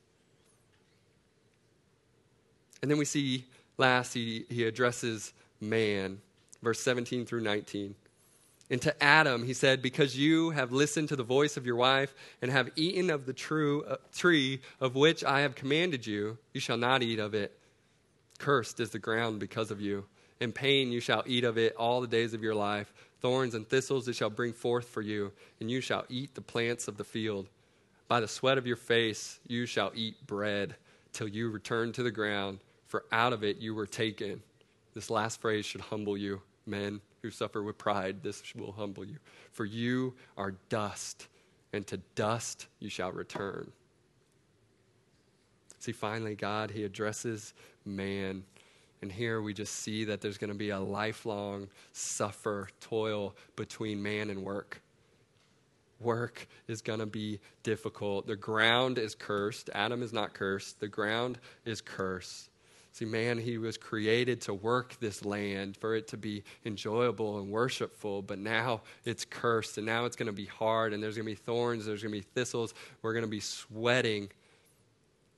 And 2.80 2.90
then 2.90 2.96
we 2.96 3.04
see 3.04 3.44
last, 3.76 4.14
he, 4.14 4.46
he 4.48 4.64
addresses 4.64 5.34
man, 5.60 6.22
verse 6.62 6.80
17 6.80 7.26
through 7.26 7.42
19. 7.42 7.94
And 8.68 8.82
to 8.82 9.02
Adam, 9.02 9.44
he 9.44 9.54
said, 9.54 9.80
Because 9.80 10.16
you 10.16 10.50
have 10.50 10.72
listened 10.72 11.08
to 11.10 11.16
the 11.16 11.22
voice 11.22 11.56
of 11.56 11.66
your 11.66 11.76
wife 11.76 12.14
and 12.42 12.50
have 12.50 12.70
eaten 12.74 13.10
of 13.10 13.26
the 13.26 13.32
true 13.32 13.84
uh, 13.84 13.96
tree 14.14 14.60
of 14.80 14.96
which 14.96 15.22
I 15.22 15.42
have 15.42 15.54
commanded 15.54 16.06
you, 16.06 16.38
you 16.52 16.60
shall 16.60 16.76
not 16.76 17.02
eat 17.02 17.20
of 17.20 17.34
it. 17.34 17.56
Cursed 18.38 18.80
is 18.80 18.90
the 18.90 18.98
ground 18.98 19.38
because 19.38 19.70
of 19.70 19.80
you. 19.80 20.04
In 20.40 20.52
pain 20.52 20.90
you 20.90 21.00
shall 21.00 21.22
eat 21.26 21.44
of 21.44 21.56
it 21.56 21.76
all 21.76 22.00
the 22.00 22.06
days 22.06 22.34
of 22.34 22.42
your 22.42 22.54
life. 22.54 22.92
Thorns 23.20 23.54
and 23.54 23.66
thistles 23.66 24.08
it 24.08 24.16
shall 24.16 24.30
bring 24.30 24.52
forth 24.52 24.88
for 24.88 25.00
you, 25.00 25.32
and 25.60 25.70
you 25.70 25.80
shall 25.80 26.04
eat 26.08 26.34
the 26.34 26.40
plants 26.40 26.88
of 26.88 26.96
the 26.96 27.04
field. 27.04 27.48
By 28.08 28.20
the 28.20 28.28
sweat 28.28 28.58
of 28.58 28.66
your 28.66 28.76
face 28.76 29.38
you 29.46 29.66
shall 29.66 29.92
eat 29.94 30.26
bread 30.26 30.74
till 31.12 31.28
you 31.28 31.50
return 31.50 31.92
to 31.92 32.02
the 32.02 32.10
ground, 32.10 32.58
for 32.86 33.04
out 33.10 33.32
of 33.32 33.42
it 33.42 33.58
you 33.58 33.74
were 33.74 33.86
taken. 33.86 34.42
This 34.96 35.10
last 35.10 35.42
phrase 35.42 35.66
should 35.66 35.82
humble 35.82 36.16
you, 36.16 36.40
men 36.64 37.02
who 37.20 37.30
suffer 37.30 37.62
with 37.62 37.76
pride, 37.76 38.22
this 38.22 38.42
will 38.54 38.72
humble 38.72 39.04
you. 39.04 39.18
For 39.52 39.66
you 39.66 40.14
are 40.38 40.54
dust, 40.70 41.28
and 41.74 41.86
to 41.88 41.98
dust 42.14 42.66
you 42.80 42.88
shall 42.88 43.12
return. 43.12 43.70
See, 45.80 45.92
finally, 45.92 46.34
God, 46.34 46.70
He 46.70 46.82
addresses 46.82 47.52
man. 47.84 48.42
And 49.02 49.12
here 49.12 49.42
we 49.42 49.52
just 49.52 49.74
see 49.74 50.04
that 50.06 50.22
there's 50.22 50.38
going 50.38 50.48
to 50.48 50.56
be 50.56 50.70
a 50.70 50.80
lifelong 50.80 51.68
suffer, 51.92 52.70
toil 52.80 53.36
between 53.54 54.02
man 54.02 54.30
and 54.30 54.42
work. 54.42 54.80
Work 56.00 56.48
is 56.68 56.80
going 56.80 57.00
to 57.00 57.06
be 57.06 57.38
difficult. 57.62 58.26
The 58.26 58.34
ground 58.34 58.96
is 58.96 59.14
cursed. 59.14 59.68
Adam 59.74 60.02
is 60.02 60.14
not 60.14 60.32
cursed. 60.32 60.80
The 60.80 60.88
ground 60.88 61.38
is 61.66 61.82
cursed. 61.82 62.48
See, 62.96 63.04
man, 63.04 63.36
he 63.36 63.58
was 63.58 63.76
created 63.76 64.40
to 64.40 64.54
work 64.54 64.98
this 65.00 65.22
land, 65.22 65.76
for 65.76 65.94
it 65.94 66.08
to 66.08 66.16
be 66.16 66.42
enjoyable 66.64 67.38
and 67.38 67.50
worshipful, 67.50 68.22
but 68.22 68.38
now 68.38 68.80
it's 69.04 69.26
cursed, 69.26 69.76
and 69.76 69.84
now 69.84 70.06
it's 70.06 70.16
going 70.16 70.28
to 70.28 70.32
be 70.32 70.46
hard, 70.46 70.94
and 70.94 71.02
there's 71.02 71.14
going 71.14 71.26
to 71.26 71.30
be 71.30 71.34
thorns, 71.34 71.84
there's 71.84 72.02
going 72.02 72.14
to 72.14 72.20
be 72.20 72.26
thistles. 72.32 72.72
We're 73.02 73.12
going 73.12 73.26
to 73.26 73.30
be 73.30 73.40
sweating. 73.40 74.30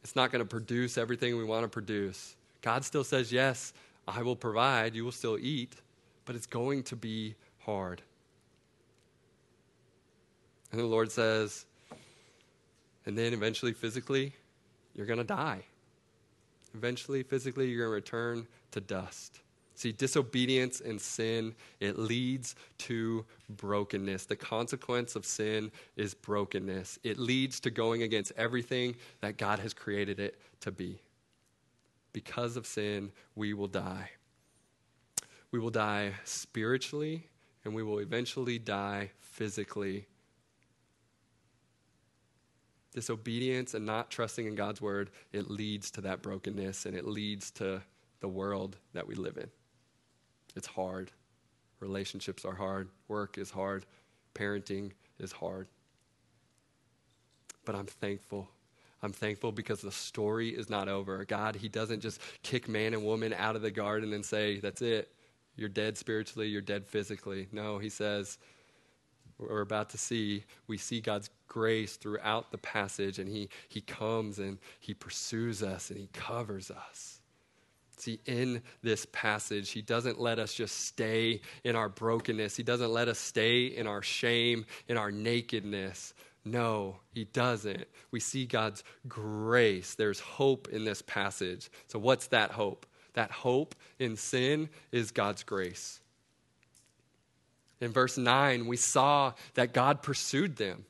It's 0.05 0.15
not 0.15 0.31
going 0.31 0.39
to 0.39 0.49
produce 0.49 0.97
everything 0.97 1.37
we 1.37 1.43
want 1.43 1.65
to 1.65 1.69
produce. 1.69 2.37
God 2.63 2.85
still 2.85 3.03
says, 3.03 3.33
Yes, 3.33 3.73
I 4.07 4.23
will 4.23 4.37
provide, 4.37 4.95
you 4.95 5.05
will 5.05 5.11
still 5.11 5.37
eat, 5.37 5.75
but 6.27 6.37
it's 6.37 6.47
going 6.47 6.85
to 6.85 6.95
be 6.95 7.35
hard. 7.59 8.03
And 10.71 10.81
the 10.81 10.87
Lord 10.87 11.11
says, 11.11 11.67
and 13.05 13.19
then 13.19 13.33
eventually, 13.33 13.73
physically, 13.73 14.33
you're 14.95 15.07
going 15.07 15.19
to 15.19 15.25
die. 15.25 15.65
Eventually, 16.75 17.23
physically, 17.23 17.69
you're 17.69 17.87
going 17.87 17.91
to 17.91 17.95
return 17.95 18.47
to 18.73 18.81
dust. 18.81 19.41
See, 19.75 19.93
disobedience 19.93 20.81
and 20.81 21.01
sin, 21.01 21.55
it 21.79 21.99
leads 21.99 22.57
to 22.79 23.25
brokenness. 23.49 24.27
The 24.27 24.35
consequence 24.35 25.15
of 25.15 25.25
sin 25.25 25.71
is 25.97 26.15
brokenness. 26.15 26.99
It 27.05 27.17
leads 27.17 27.61
to 27.61 27.71
going 27.71 28.03
against 28.03 28.33
everything 28.37 28.97
that 29.21 29.37
God 29.37 29.61
has 29.61 29.73
created 29.73 30.19
it 30.19 30.41
to 30.63 30.73
be. 30.73 31.01
Because 32.13 32.57
of 32.57 32.67
sin, 32.67 33.13
we 33.37 33.55
will 33.55 33.69
die. 33.69 34.11
We 35.53 35.61
will 35.61 35.71
die 35.71 36.15
spiritually, 36.25 37.29
and 37.65 37.73
we 37.73 37.85
will 37.85 38.01
eventually 38.01 38.59
die 38.59 39.13
physically 39.21 40.07
disobedience 42.95 43.75
and 43.75 43.85
not 43.85 44.11
trusting 44.11 44.47
in 44.47 44.55
God's 44.55 44.81
word, 44.81 45.11
it 45.33 45.51
leads 45.51 45.91
to 45.93 46.01
that 46.03 46.23
brokenness 46.23 46.87
and 46.87 46.97
it 46.97 47.07
leads 47.07 47.51
to 47.53 47.83
the 48.21 48.29
world 48.29 48.77
that 48.93 49.07
we 49.07 49.15
live 49.15 49.37
in. 49.37 49.49
It's 50.57 50.67
hard. 50.67 51.13
Relationships 51.81 52.45
are 52.45 52.55
hard. 52.55 52.89
Work 53.07 53.39
is 53.39 53.51
hard. 53.51 53.87
Parenting 54.35 54.93
is 55.19 55.33
hard. 55.33 55.69
But 57.65 57.75
I'm 57.75 57.87
thankful. 57.87 58.49
I'm 59.03 59.13
thankful 59.13 59.53
because 59.53 59.81
the 59.81 59.93
story 59.93 60.49
is 60.49 60.69
not 60.69 60.89
over. 60.89 61.25
God, 61.25 61.55
He 61.55 61.69
doesn't 61.69 62.01
just 62.01 62.21
kick 62.43 62.69
man 62.69 62.95
and 62.95 63.05
woman 63.05 63.33
out 63.33 63.55
of 63.55 63.63
the 63.63 63.71
garden 63.71 64.13
and 64.13 64.25
say, 64.25 64.59
that's 64.59 64.83
it. 64.83 65.13
You're 65.55 65.69
dead 65.69 65.97
spiritually, 65.97 66.49
you're 66.49 66.61
dead 66.61 66.87
physically. 66.87 67.49
No, 67.53 67.79
He 67.79 67.91
says, 67.91 68.39
we're 69.39 69.61
about 69.61 69.91
to 69.91 69.99
see, 69.99 70.45
we 70.67 70.79
see 70.79 71.01
God's 71.01 71.31
grace 71.47 71.97
throughout 71.97 72.51
the 72.51 72.59
passage, 72.59 73.19
and 73.19 73.29
He, 73.29 73.49
he 73.69 73.81
comes 73.81 74.39
and 74.39 74.59
He 74.81 74.95
pursues 74.95 75.63
us 75.63 75.91
and 75.91 75.99
He 75.99 76.09
covers 76.13 76.71
us. 76.71 77.21
See, 77.97 78.21
in 78.27 78.63
this 78.83 79.07
passage, 79.13 79.71
He 79.71 79.83
doesn't 79.83 80.21
let 80.21 80.39
us 80.39 80.55
just 80.55 80.87
stay 80.87 81.41
in 81.65 81.77
our 81.77 81.89
brokenness, 81.89 82.57
He 82.57 82.63
doesn't 82.63 82.93
let 82.93 83.09
us 83.09 83.19
stay 83.19 83.67
in 83.67 83.87
our 83.87 84.03
shame, 84.03 84.67
in 84.89 84.97
our 84.97 85.11
nakedness. 85.11 86.15
No, 86.45 87.01
He 87.13 87.25
doesn't. 87.25 87.87
We 88.11 88.21
see 88.21 88.47
God's 88.47 88.83
grace. 89.07 89.95
There's 89.95 90.21
hope 90.21 90.69
in 90.69 90.85
this 90.85 91.03
passage. 91.03 91.71
So, 91.89 91.99
what's 91.99 92.29
that 92.29 92.53
hope? 92.53 92.87
That 93.15 93.31
hope 93.31 93.75
in 93.99 94.17
sin 94.17 94.69
is 94.93 95.11
God's 95.11 95.43
grace. 95.43 96.01
In 97.81 97.93
verse 97.93 98.19
9, 98.19 98.67
we 98.67 98.77
saw 98.77 99.35
that 99.55 99.73
God 99.73 100.03
pursued 100.03 100.57
them, 100.57 100.85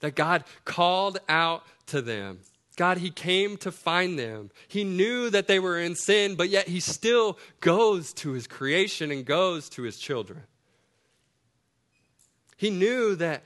that 0.00 0.14
God 0.14 0.44
called 0.64 1.18
out 1.28 1.62
to 1.86 2.00
them. 2.00 2.38
God, 2.76 2.98
He 2.98 3.10
came 3.10 3.58
to 3.58 3.70
find 3.70 4.18
them. 4.18 4.50
He 4.66 4.84
knew 4.84 5.28
that 5.30 5.46
they 5.46 5.58
were 5.58 5.78
in 5.78 5.94
sin, 5.94 6.34
but 6.34 6.48
yet 6.48 6.68
He 6.68 6.80
still 6.80 7.38
goes 7.60 8.14
to 8.14 8.32
His 8.32 8.46
creation 8.46 9.10
and 9.10 9.26
goes 9.26 9.68
to 9.70 9.82
His 9.82 9.98
children. 9.98 10.44
He 12.56 12.70
knew 12.70 13.16
that 13.16 13.42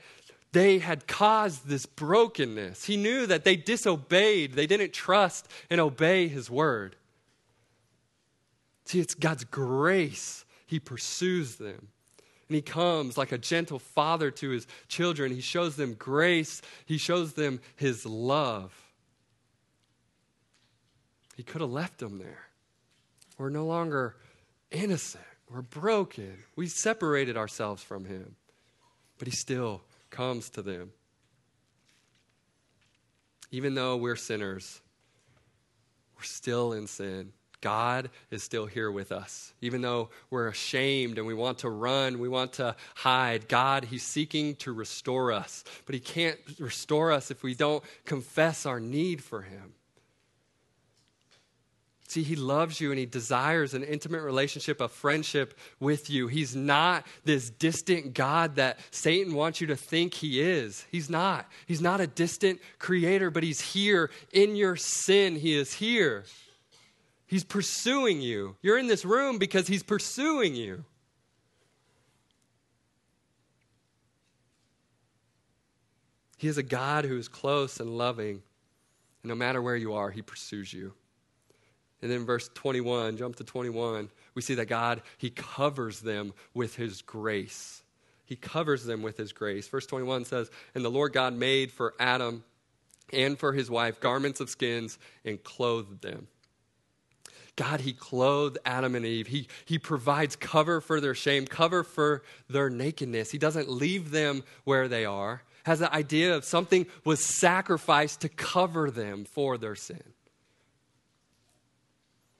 they 0.53 0.79
had 0.79 1.05
caused 1.05 1.67
this 1.67 1.85
brokenness. 1.85 2.85
He 2.85 2.95
knew 2.95 3.25
that 3.27 3.43
they 3.43 3.57
disobeyed, 3.57 4.53
they 4.53 4.67
didn't 4.67 4.93
trust 4.93 5.49
and 5.69 5.81
obey 5.81 6.29
His 6.29 6.49
word. 6.49 6.95
See, 8.85 9.01
it's 9.01 9.15
God's 9.15 9.43
grace. 9.43 10.45
He 10.65 10.79
pursues 10.79 11.57
them. 11.57 11.89
And 12.47 12.55
he 12.55 12.61
comes 12.61 13.17
like 13.17 13.31
a 13.31 13.37
gentle 13.37 13.79
father 13.79 14.29
to 14.31 14.49
his 14.49 14.67
children. 14.87 15.31
He 15.31 15.41
shows 15.41 15.75
them 15.75 15.95
grace, 15.95 16.61
he 16.85 16.97
shows 16.97 17.33
them 17.33 17.59
his 17.75 18.05
love. 18.05 18.73
He 21.35 21.43
could 21.43 21.61
have 21.61 21.71
left 21.71 21.97
them 21.97 22.17
there. 22.17 22.47
We're 23.37 23.49
no 23.49 23.65
longer 23.65 24.15
innocent, 24.71 25.23
we're 25.49 25.61
broken. 25.61 26.37
We 26.55 26.67
separated 26.67 27.35
ourselves 27.35 27.83
from 27.83 28.05
him, 28.05 28.35
but 29.17 29.27
he 29.27 29.35
still 29.35 29.81
comes 30.09 30.49
to 30.51 30.61
them. 30.61 30.91
Even 33.51 33.75
though 33.75 33.97
we're 33.97 34.15
sinners, 34.15 34.81
we're 36.15 36.23
still 36.23 36.73
in 36.73 36.87
sin. 36.87 37.33
God 37.61 38.09
is 38.31 38.43
still 38.43 38.65
here 38.65 38.91
with 38.91 39.11
us. 39.11 39.53
Even 39.61 39.81
though 39.81 40.09
we're 40.29 40.47
ashamed 40.47 41.17
and 41.17 41.25
we 41.25 41.33
want 41.33 41.59
to 41.59 41.69
run, 41.69 42.19
we 42.19 42.29
want 42.29 42.53
to 42.53 42.75
hide, 42.95 43.47
God, 43.47 43.85
He's 43.85 44.03
seeking 44.03 44.55
to 44.57 44.71
restore 44.71 45.31
us. 45.31 45.63
But 45.85 45.95
He 45.95 46.01
can't 46.01 46.37
restore 46.59 47.11
us 47.11 47.31
if 47.31 47.43
we 47.43 47.55
don't 47.55 47.83
confess 48.05 48.65
our 48.65 48.79
need 48.79 49.23
for 49.23 49.41
Him. 49.41 49.73
See, 52.07 52.23
He 52.23 52.35
loves 52.35 52.79
you 52.79 52.91
and 52.91 52.99
He 52.99 53.05
desires 53.05 53.73
an 53.73 53.83
intimate 53.83 54.21
relationship, 54.21 54.79
a 54.79 54.87
friendship 54.87 55.57
with 55.79 56.09
you. 56.09 56.27
He's 56.27 56.55
not 56.55 57.05
this 57.23 57.49
distant 57.49 58.13
God 58.13 58.55
that 58.55 58.79
Satan 58.91 59.33
wants 59.33 59.59
you 59.59 59.67
to 59.67 59.75
think 59.75 60.13
He 60.13 60.39
is. 60.39 60.85
He's 60.91 61.09
not. 61.09 61.49
He's 61.65 61.81
not 61.81 61.99
a 61.99 62.07
distant 62.07 62.61
creator, 62.79 63.31
but 63.31 63.43
He's 63.43 63.59
here 63.59 64.11
in 64.31 64.55
your 64.55 64.75
sin. 64.75 65.35
He 65.35 65.57
is 65.57 65.73
here. 65.73 66.25
He's 67.27 67.43
pursuing 67.43 68.21
you. 68.21 68.55
You're 68.61 68.77
in 68.77 68.87
this 68.87 69.05
room 69.05 69.37
because 69.37 69.67
He's 69.67 69.83
pursuing 69.83 70.55
you. 70.55 70.85
He 76.37 76.47
is 76.47 76.57
a 76.57 76.63
God 76.63 77.05
who 77.05 77.17
is 77.17 77.27
close 77.27 77.79
and 77.79 77.97
loving. 77.97 78.43
And 79.23 79.29
no 79.29 79.35
matter 79.35 79.61
where 79.61 79.75
you 79.75 79.93
are, 79.93 80.11
He 80.11 80.21
pursues 80.21 80.71
you. 80.71 80.93
And 82.01 82.11
then 82.11 82.25
verse 82.25 82.49
21, 82.53 83.17
jump 83.17 83.37
to 83.37 83.43
21, 83.43 84.09
we 84.35 84.41
see 84.41 84.55
that 84.55 84.67
God, 84.67 85.01
He 85.17 85.29
covers 85.31 86.01
them 86.01 86.33
with 86.53 86.75
His 86.75 87.01
grace. 87.01 87.81
He 88.25 88.35
covers 88.35 88.85
them 88.85 89.01
with 89.01 89.17
His 89.17 89.33
grace. 89.33 89.67
Verse 89.67 89.87
21 89.87 90.25
says, 90.25 90.51
And 90.75 90.85
the 90.85 90.91
Lord 90.91 91.13
God 91.13 91.33
made 91.33 91.71
for 91.71 91.95
Adam 91.99 92.43
and 93.13 93.37
for 93.37 93.53
his 93.53 93.69
wife 93.69 93.99
garments 93.99 94.39
of 94.39 94.49
skins 94.49 94.97
and 95.23 95.43
clothed 95.43 96.01
them. 96.01 96.27
God, 97.55 97.81
He 97.81 97.93
clothed 97.93 98.57
Adam 98.65 98.95
and 98.95 99.05
Eve. 99.05 99.27
He, 99.27 99.47
he 99.65 99.79
provides 99.79 100.35
cover 100.35 100.81
for 100.81 100.99
their 100.99 101.15
shame, 101.15 101.45
cover 101.45 101.83
for 101.83 102.23
their 102.49 102.69
nakedness. 102.69 103.31
He 103.31 103.37
doesn't 103.37 103.69
leave 103.69 104.11
them 104.11 104.43
where 104.63 104.87
they 104.87 105.05
are. 105.05 105.43
Has 105.63 105.79
the 105.79 105.93
idea 105.93 106.35
of 106.35 106.45
something 106.45 106.85
was 107.03 107.23
sacrificed 107.23 108.21
to 108.21 108.29
cover 108.29 108.91
them 108.91 109.25
for 109.25 109.57
their 109.57 109.75
sin. 109.75 110.03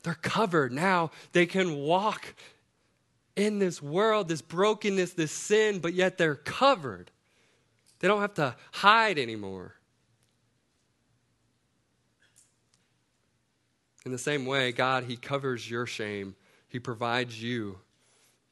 They're 0.04 0.14
covered. 0.14 0.72
Now 0.72 1.12
they 1.32 1.48
can 1.48 1.78
walk 1.78 2.36
in 3.36 3.60
this 3.60 3.82
world, 3.82 4.28
this 4.28 4.42
brokenness, 4.42 5.14
this 5.14 5.32
sin, 5.32 5.80
but 5.80 5.94
yet 5.94 6.18
they're 6.18 6.36
covered. 6.36 7.10
They 8.00 8.08
don't 8.08 8.22
have 8.22 8.36
to 8.36 8.56
hide 8.72 9.18
anymore. 9.18 9.74
In 14.06 14.12
the 14.12 14.18
same 14.20 14.46
way, 14.46 14.72
God, 14.72 15.06
He 15.06 15.18
covers 15.18 15.70
your 15.70 15.88
shame. 15.88 16.36
He 16.68 16.80
provides 16.80 17.42
you, 17.42 17.80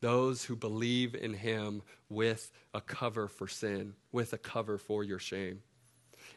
those 0.01 0.43
who 0.43 0.55
believe 0.55 1.13
in 1.13 1.35
Him, 1.35 1.83
with 2.09 2.51
a 2.73 2.81
cover 2.81 3.27
for 3.27 3.47
sin, 3.47 3.93
with 4.11 4.33
a 4.33 4.37
cover 4.37 4.77
for 4.79 5.03
your 5.03 5.19
shame. 5.19 5.61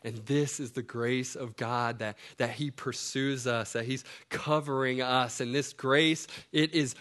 And 0.04 0.16
this 0.26 0.60
is 0.60 0.72
the 0.72 0.82
grace 0.82 1.34
of 1.34 1.56
God 1.56 2.00
that, 2.00 2.18
that 2.36 2.50
He 2.50 2.70
pursues 2.70 3.46
us, 3.46 3.72
that 3.72 3.86
He's 3.86 4.04
covering 4.28 5.00
us. 5.00 5.40
And 5.40 5.54
this 5.54 5.72
grace, 5.72 6.26
it 6.52 6.74
is 6.74 6.94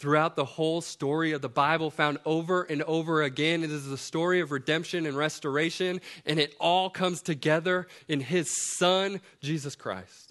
throughout 0.00 0.34
the 0.34 0.44
whole 0.44 0.80
story 0.80 1.32
of 1.32 1.42
the 1.42 1.48
Bible, 1.48 1.90
found 1.90 2.18
over 2.24 2.62
and 2.62 2.82
over 2.82 3.22
again. 3.22 3.62
It 3.62 3.70
is 3.70 3.86
the 3.86 3.98
story 3.98 4.40
of 4.40 4.50
redemption 4.50 5.06
and 5.06 5.16
restoration, 5.16 6.00
and 6.26 6.40
it 6.40 6.54
all 6.58 6.90
comes 6.90 7.22
together 7.22 7.86
in 8.08 8.20
His 8.20 8.50
Son, 8.50 9.20
Jesus 9.40 9.76
Christ. 9.76 10.29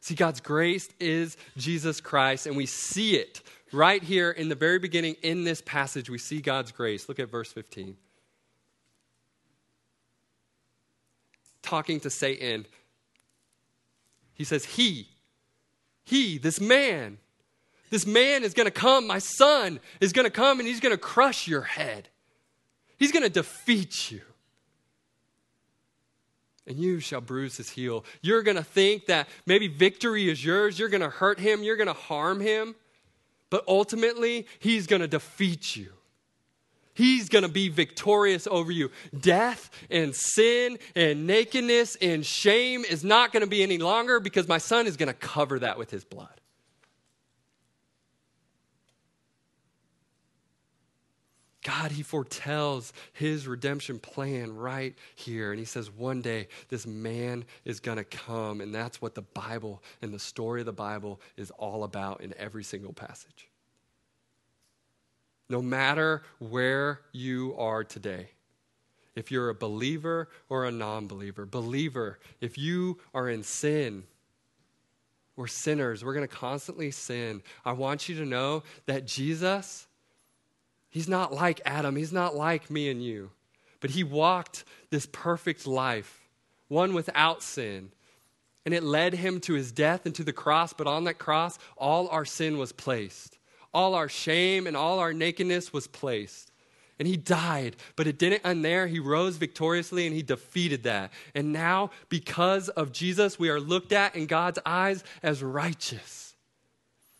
See, 0.00 0.14
God's 0.14 0.40
grace 0.40 0.88
is 0.98 1.36
Jesus 1.56 2.00
Christ, 2.00 2.46
and 2.46 2.56
we 2.56 2.66
see 2.66 3.16
it 3.16 3.42
right 3.70 4.02
here 4.02 4.30
in 4.30 4.48
the 4.48 4.54
very 4.54 4.78
beginning 4.78 5.16
in 5.22 5.44
this 5.44 5.60
passage. 5.60 6.08
We 6.08 6.18
see 6.18 6.40
God's 6.40 6.72
grace. 6.72 7.08
Look 7.08 7.18
at 7.18 7.30
verse 7.30 7.52
15. 7.52 7.96
Talking 11.62 12.00
to 12.00 12.10
Satan, 12.10 12.66
he 14.32 14.44
says, 14.44 14.64
He, 14.64 15.08
he, 16.04 16.38
this 16.38 16.60
man, 16.60 17.18
this 17.90 18.06
man 18.06 18.42
is 18.42 18.54
going 18.54 18.66
to 18.66 18.70
come, 18.70 19.06
my 19.06 19.18
son 19.18 19.80
is 20.00 20.14
going 20.14 20.24
to 20.24 20.30
come 20.30 20.58
and 20.60 20.66
he's 20.66 20.80
going 20.80 20.94
to 20.94 20.98
crush 20.98 21.46
your 21.46 21.62
head. 21.62 22.08
He's 22.96 23.12
going 23.12 23.22
to 23.22 23.30
defeat 23.30 24.10
you 24.10 24.22
and 26.70 26.78
you 26.78 27.00
shall 27.00 27.20
bruise 27.20 27.56
his 27.56 27.68
heel. 27.68 28.04
You're 28.22 28.42
going 28.42 28.56
to 28.56 28.64
think 28.64 29.06
that 29.06 29.28
maybe 29.44 29.66
victory 29.66 30.30
is 30.30 30.42
yours. 30.42 30.78
You're 30.78 30.88
going 30.88 31.02
to 31.02 31.10
hurt 31.10 31.40
him. 31.40 31.62
You're 31.62 31.76
going 31.76 31.88
to 31.88 31.92
harm 31.92 32.40
him. 32.40 32.76
But 33.50 33.64
ultimately, 33.66 34.46
he's 34.60 34.86
going 34.86 35.02
to 35.02 35.08
defeat 35.08 35.74
you. 35.74 35.92
He's 36.94 37.28
going 37.28 37.42
to 37.42 37.50
be 37.50 37.68
victorious 37.68 38.46
over 38.46 38.70
you. 38.70 38.90
Death 39.18 39.70
and 39.90 40.14
sin 40.14 40.78
and 40.94 41.26
nakedness 41.26 41.96
and 41.96 42.24
shame 42.24 42.84
is 42.84 43.02
not 43.02 43.32
going 43.32 43.42
to 43.42 43.48
be 43.48 43.62
any 43.62 43.78
longer 43.78 44.20
because 44.20 44.46
my 44.46 44.58
son 44.58 44.86
is 44.86 44.96
going 44.96 45.08
to 45.08 45.14
cover 45.14 45.58
that 45.58 45.78
with 45.78 45.90
his 45.90 46.04
blood. 46.04 46.39
God, 51.62 51.92
He 51.92 52.02
foretells 52.02 52.92
His 53.12 53.46
redemption 53.46 53.98
plan 53.98 54.54
right 54.54 54.94
here. 55.14 55.50
And 55.50 55.58
He 55.58 55.66
says, 55.66 55.90
one 55.90 56.22
day 56.22 56.48
this 56.68 56.86
man 56.86 57.44
is 57.64 57.80
going 57.80 57.98
to 57.98 58.04
come. 58.04 58.60
And 58.60 58.74
that's 58.74 59.02
what 59.02 59.14
the 59.14 59.22
Bible 59.22 59.82
and 60.00 60.12
the 60.12 60.18
story 60.18 60.60
of 60.60 60.66
the 60.66 60.72
Bible 60.72 61.20
is 61.36 61.50
all 61.52 61.84
about 61.84 62.22
in 62.22 62.34
every 62.38 62.64
single 62.64 62.92
passage. 62.92 63.48
No 65.48 65.60
matter 65.60 66.22
where 66.38 67.00
you 67.12 67.54
are 67.58 67.84
today, 67.84 68.30
if 69.14 69.30
you're 69.30 69.48
a 69.48 69.54
believer 69.54 70.28
or 70.48 70.64
a 70.64 70.70
non 70.70 71.08
believer, 71.08 71.44
believer, 71.44 72.18
if 72.40 72.56
you 72.56 72.98
are 73.12 73.28
in 73.28 73.42
sin, 73.42 74.04
we're 75.36 75.46
sinners, 75.46 76.04
we're 76.04 76.14
going 76.14 76.26
to 76.26 76.34
constantly 76.34 76.90
sin. 76.90 77.42
I 77.64 77.72
want 77.72 78.08
you 78.08 78.14
to 78.16 78.24
know 78.24 78.62
that 78.86 79.06
Jesus 79.06 79.86
He's 80.90 81.08
not 81.08 81.32
like 81.32 81.60
Adam, 81.64 81.96
he's 81.96 82.12
not 82.12 82.34
like 82.34 82.70
me 82.70 82.90
and 82.90 83.02
you, 83.02 83.30
but 83.80 83.90
he 83.90 84.04
walked 84.04 84.64
this 84.90 85.06
perfect 85.10 85.66
life, 85.66 86.28
one 86.68 86.92
without 86.92 87.42
sin. 87.42 87.92
And 88.66 88.74
it 88.74 88.82
led 88.82 89.14
him 89.14 89.40
to 89.40 89.54
his 89.54 89.72
death 89.72 90.04
and 90.04 90.14
to 90.16 90.24
the 90.24 90.34
cross, 90.34 90.72
but 90.74 90.86
on 90.86 91.04
that 91.04 91.18
cross, 91.18 91.58
all 91.78 92.08
our 92.08 92.26
sin 92.26 92.58
was 92.58 92.72
placed. 92.72 93.38
All 93.72 93.94
our 93.94 94.08
shame 94.08 94.66
and 94.66 94.76
all 94.76 94.98
our 94.98 95.14
nakedness 95.14 95.72
was 95.72 95.86
placed. 95.86 96.50
And 96.98 97.08
he 97.08 97.16
died, 97.16 97.76
but 97.96 98.06
it 98.06 98.18
didn't 98.18 98.44
end 98.44 98.62
there. 98.62 98.86
He 98.86 98.98
rose 98.98 99.36
victoriously 99.36 100.06
and 100.06 100.14
he 100.14 100.22
defeated 100.22 100.82
that. 100.82 101.10
And 101.34 101.50
now, 101.50 101.92
because 102.10 102.68
of 102.68 102.92
Jesus, 102.92 103.38
we 103.38 103.48
are 103.48 103.58
looked 103.58 103.92
at 103.92 104.14
in 104.14 104.26
God's 104.26 104.58
eyes 104.66 105.02
as 105.22 105.42
righteous. 105.42 106.34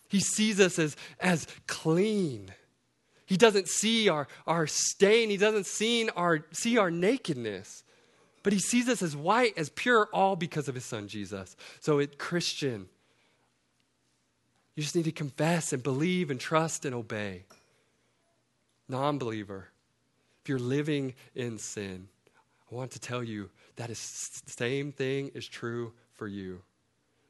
He 0.09 0.21
sees 0.21 0.61
us 0.61 0.79
as, 0.79 0.97
as 1.18 1.47
clean. 1.66 2.53
He 3.31 3.37
doesn't 3.37 3.68
see 3.68 4.09
our, 4.09 4.26
our 4.45 4.66
stain. 4.66 5.31
He 5.31 5.37
doesn't 5.37 5.66
see 5.66 6.09
our, 6.16 6.45
see 6.51 6.78
our 6.78 6.91
nakedness. 6.91 7.85
But 8.43 8.53
he 8.53 8.59
sees 8.59 8.89
us 8.89 9.03
as 9.03 9.14
white, 9.14 9.57
as 9.57 9.70
pure, 9.70 10.09
all 10.12 10.35
because 10.35 10.66
of 10.66 10.74
his 10.74 10.85
son 10.85 11.07
Jesus. 11.07 11.57
So, 11.78 12.01
it, 12.01 12.18
Christian, 12.18 12.89
you 14.74 14.83
just 14.83 14.97
need 14.97 15.05
to 15.05 15.12
confess 15.12 15.72
and 15.72 15.81
believe 15.81 16.33
and 16.33 16.41
trust 16.41 16.85
and 16.85 16.93
obey. 16.93 17.45
Non 18.89 19.18
believer, 19.18 19.68
if 20.43 20.49
you're 20.49 20.59
living 20.59 21.14
in 21.37 21.59
sin, 21.59 22.09
I 22.72 22.74
want 22.74 22.91
to 22.91 22.99
tell 22.99 23.22
you 23.22 23.49
that 23.76 23.91
is 23.91 24.43
same 24.47 24.91
thing 24.91 25.31
is 25.37 25.47
true 25.47 25.93
for 26.14 26.26
you. 26.26 26.62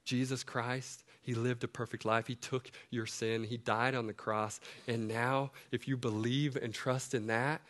Jesus 0.07 0.45
Christ, 0.45 1.05
he 1.23 1.35
lived 1.35 1.65
a 1.65 1.69
perfect 1.69 2.05
life. 2.05 2.27
He 2.27 2.35
took 2.35 2.71
your 2.91 3.07
sin. 3.07 3.45
He 3.45 3.57
died 3.57 3.95
on 3.95 4.07
the 4.07 4.13
cross. 4.13 4.61
And 4.89 5.07
now, 5.07 5.53
if 5.71 5.87
you 5.87 5.97
believe 5.97 6.57
and 6.57 6.73
trust 6.73 7.15
in 7.15 7.27
that, 7.27 7.61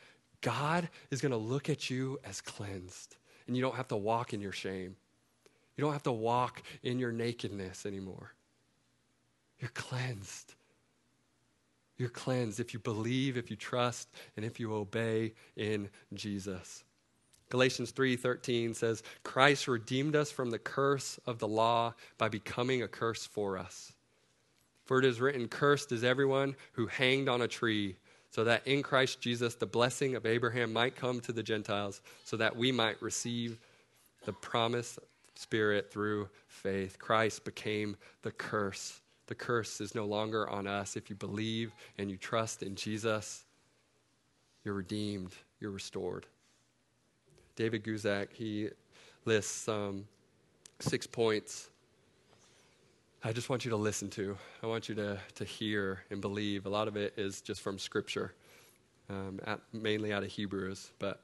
God 0.40 0.88
is 1.10 1.20
going 1.20 1.32
to 1.32 1.38
look 1.38 1.68
at 1.68 1.90
you 1.90 2.18
as 2.24 2.40
cleansed. 2.40 3.16
And 3.46 3.56
you 3.56 3.62
don't 3.62 3.74
have 3.74 3.88
to 3.88 3.96
walk 3.96 4.32
in 4.32 4.40
your 4.40 4.52
shame. 4.52 4.96
You 5.76 5.84
don't 5.84 5.92
have 5.92 6.02
to 6.04 6.12
walk 6.12 6.62
in 6.82 6.98
your 6.98 7.12
nakedness 7.12 7.86
anymore. 7.86 8.32
You're 9.58 9.70
cleansed. 9.70 10.54
You're 11.98 12.08
cleansed 12.08 12.60
if 12.60 12.72
you 12.72 12.80
believe, 12.80 13.36
if 13.36 13.50
you 13.50 13.56
trust, 13.56 14.08
and 14.36 14.44
if 14.44 14.58
you 14.58 14.72
obey 14.72 15.34
in 15.56 15.90
Jesus. 16.14 16.84
Galatians 17.50 17.90
3:13 17.90 18.74
says, 18.74 19.02
"Christ 19.24 19.68
redeemed 19.68 20.16
us 20.16 20.30
from 20.30 20.50
the 20.50 20.58
curse 20.58 21.18
of 21.26 21.38
the 21.38 21.48
law 21.48 21.94
by 22.16 22.28
becoming 22.28 22.82
a 22.82 22.88
curse 22.88 23.26
for 23.26 23.58
us. 23.58 23.92
For 24.84 24.98
it 24.98 25.04
is 25.04 25.20
written, 25.20 25.48
cursed 25.48 25.92
is 25.92 26.02
everyone 26.02 26.56
who 26.72 26.86
hanged 26.86 27.28
on 27.28 27.42
a 27.42 27.48
tree, 27.48 27.96
so 28.30 28.44
that 28.44 28.66
in 28.66 28.82
Christ 28.82 29.20
Jesus 29.20 29.56
the 29.56 29.66
blessing 29.66 30.14
of 30.14 30.26
Abraham 30.26 30.72
might 30.72 30.96
come 30.96 31.20
to 31.20 31.32
the 31.32 31.42
Gentiles, 31.42 32.00
so 32.24 32.36
that 32.36 32.56
we 32.56 32.72
might 32.72 33.02
receive 33.02 33.58
the 34.24 34.32
promised 34.32 34.98
spirit 35.34 35.92
through 35.92 36.28
faith. 36.46 36.98
Christ 36.98 37.44
became 37.44 37.96
the 38.22 38.32
curse. 38.32 39.00
The 39.26 39.34
curse 39.34 39.80
is 39.80 39.94
no 39.94 40.06
longer 40.06 40.48
on 40.48 40.66
us 40.66 40.96
if 40.96 41.08
you 41.08 41.16
believe 41.16 41.72
and 41.98 42.10
you 42.10 42.16
trust 42.16 42.62
in 42.62 42.74
Jesus. 42.76 43.44
You're 44.64 44.74
redeemed, 44.74 45.34
you're 45.60 45.70
restored. 45.70 46.26
David 47.60 47.84
Guzik, 47.84 48.28
he 48.32 48.70
lists 49.26 49.68
um, 49.68 50.06
six 50.78 51.06
points 51.06 51.70
I 53.22 53.32
just 53.32 53.50
want 53.50 53.66
you 53.66 53.70
to 53.72 53.76
listen 53.76 54.08
to. 54.10 54.38
I 54.62 54.66
want 54.66 54.88
you 54.88 54.94
to, 54.94 55.18
to 55.34 55.44
hear 55.44 56.04
and 56.10 56.22
believe. 56.22 56.64
A 56.64 56.70
lot 56.70 56.88
of 56.88 56.96
it 56.96 57.12
is 57.18 57.42
just 57.42 57.60
from 57.60 57.78
Scripture, 57.78 58.32
um, 59.10 59.40
at, 59.46 59.60
mainly 59.74 60.10
out 60.10 60.22
of 60.22 60.30
Hebrews. 60.30 60.90
But 60.98 61.20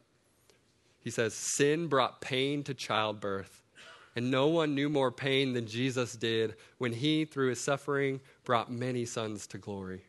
he 1.00 1.08
says, 1.08 1.32
Sin 1.32 1.86
brought 1.86 2.20
pain 2.20 2.62
to 2.64 2.74
childbirth, 2.74 3.62
and 4.14 4.30
no 4.30 4.48
one 4.48 4.74
knew 4.74 4.90
more 4.90 5.10
pain 5.10 5.54
than 5.54 5.66
Jesus 5.66 6.14
did 6.16 6.56
when 6.76 6.92
he, 6.92 7.24
through 7.24 7.48
his 7.48 7.60
suffering, 7.62 8.20
brought 8.44 8.70
many 8.70 9.06
sons 9.06 9.46
to 9.46 9.56
glory. 9.56 10.02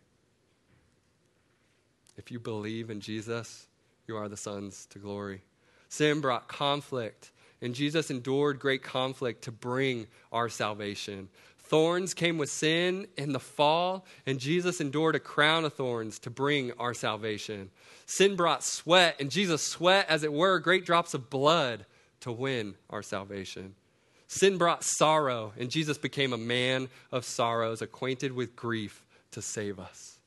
If 2.17 2.31
you 2.31 2.39
believe 2.41 2.89
in 2.89 2.99
Jesus, 2.99 3.67
you 4.07 4.17
are 4.17 4.27
the 4.27 4.35
sons 4.35 4.87
to 4.87 4.99
glory. 4.99 5.41
Sin 5.89 6.21
brought 6.21 6.47
conflict, 6.47 7.31
and 7.61 7.73
Jesus 7.73 8.11
endured 8.11 8.59
great 8.59 8.83
conflict 8.83 9.43
to 9.43 9.51
bring 9.51 10.07
our 10.31 10.49
salvation. 10.49 11.29
Thorns 11.57 12.13
came 12.13 12.37
with 12.37 12.49
sin 12.49 13.07
in 13.17 13.33
the 13.33 13.39
fall, 13.39 14.05
and 14.25 14.39
Jesus 14.39 14.79
endured 14.79 15.15
a 15.15 15.19
crown 15.19 15.65
of 15.65 15.73
thorns 15.73 16.19
to 16.19 16.29
bring 16.29 16.71
our 16.79 16.93
salvation. 16.93 17.69
Sin 18.05 18.35
brought 18.35 18.63
sweat, 18.63 19.17
and 19.19 19.29
Jesus 19.29 19.61
sweat, 19.61 20.05
as 20.07 20.23
it 20.23 20.31
were, 20.31 20.59
great 20.59 20.85
drops 20.85 21.13
of 21.13 21.29
blood 21.29 21.85
to 22.21 22.31
win 22.31 22.75
our 22.89 23.03
salvation. 23.03 23.75
Sin 24.27 24.57
brought 24.57 24.83
sorrow, 24.83 25.53
and 25.57 25.69
Jesus 25.69 25.97
became 25.97 26.33
a 26.33 26.37
man 26.37 26.89
of 27.11 27.25
sorrows, 27.25 27.81
acquainted 27.81 28.31
with 28.31 28.55
grief 28.55 29.03
to 29.31 29.41
save 29.41 29.79
us. 29.79 30.19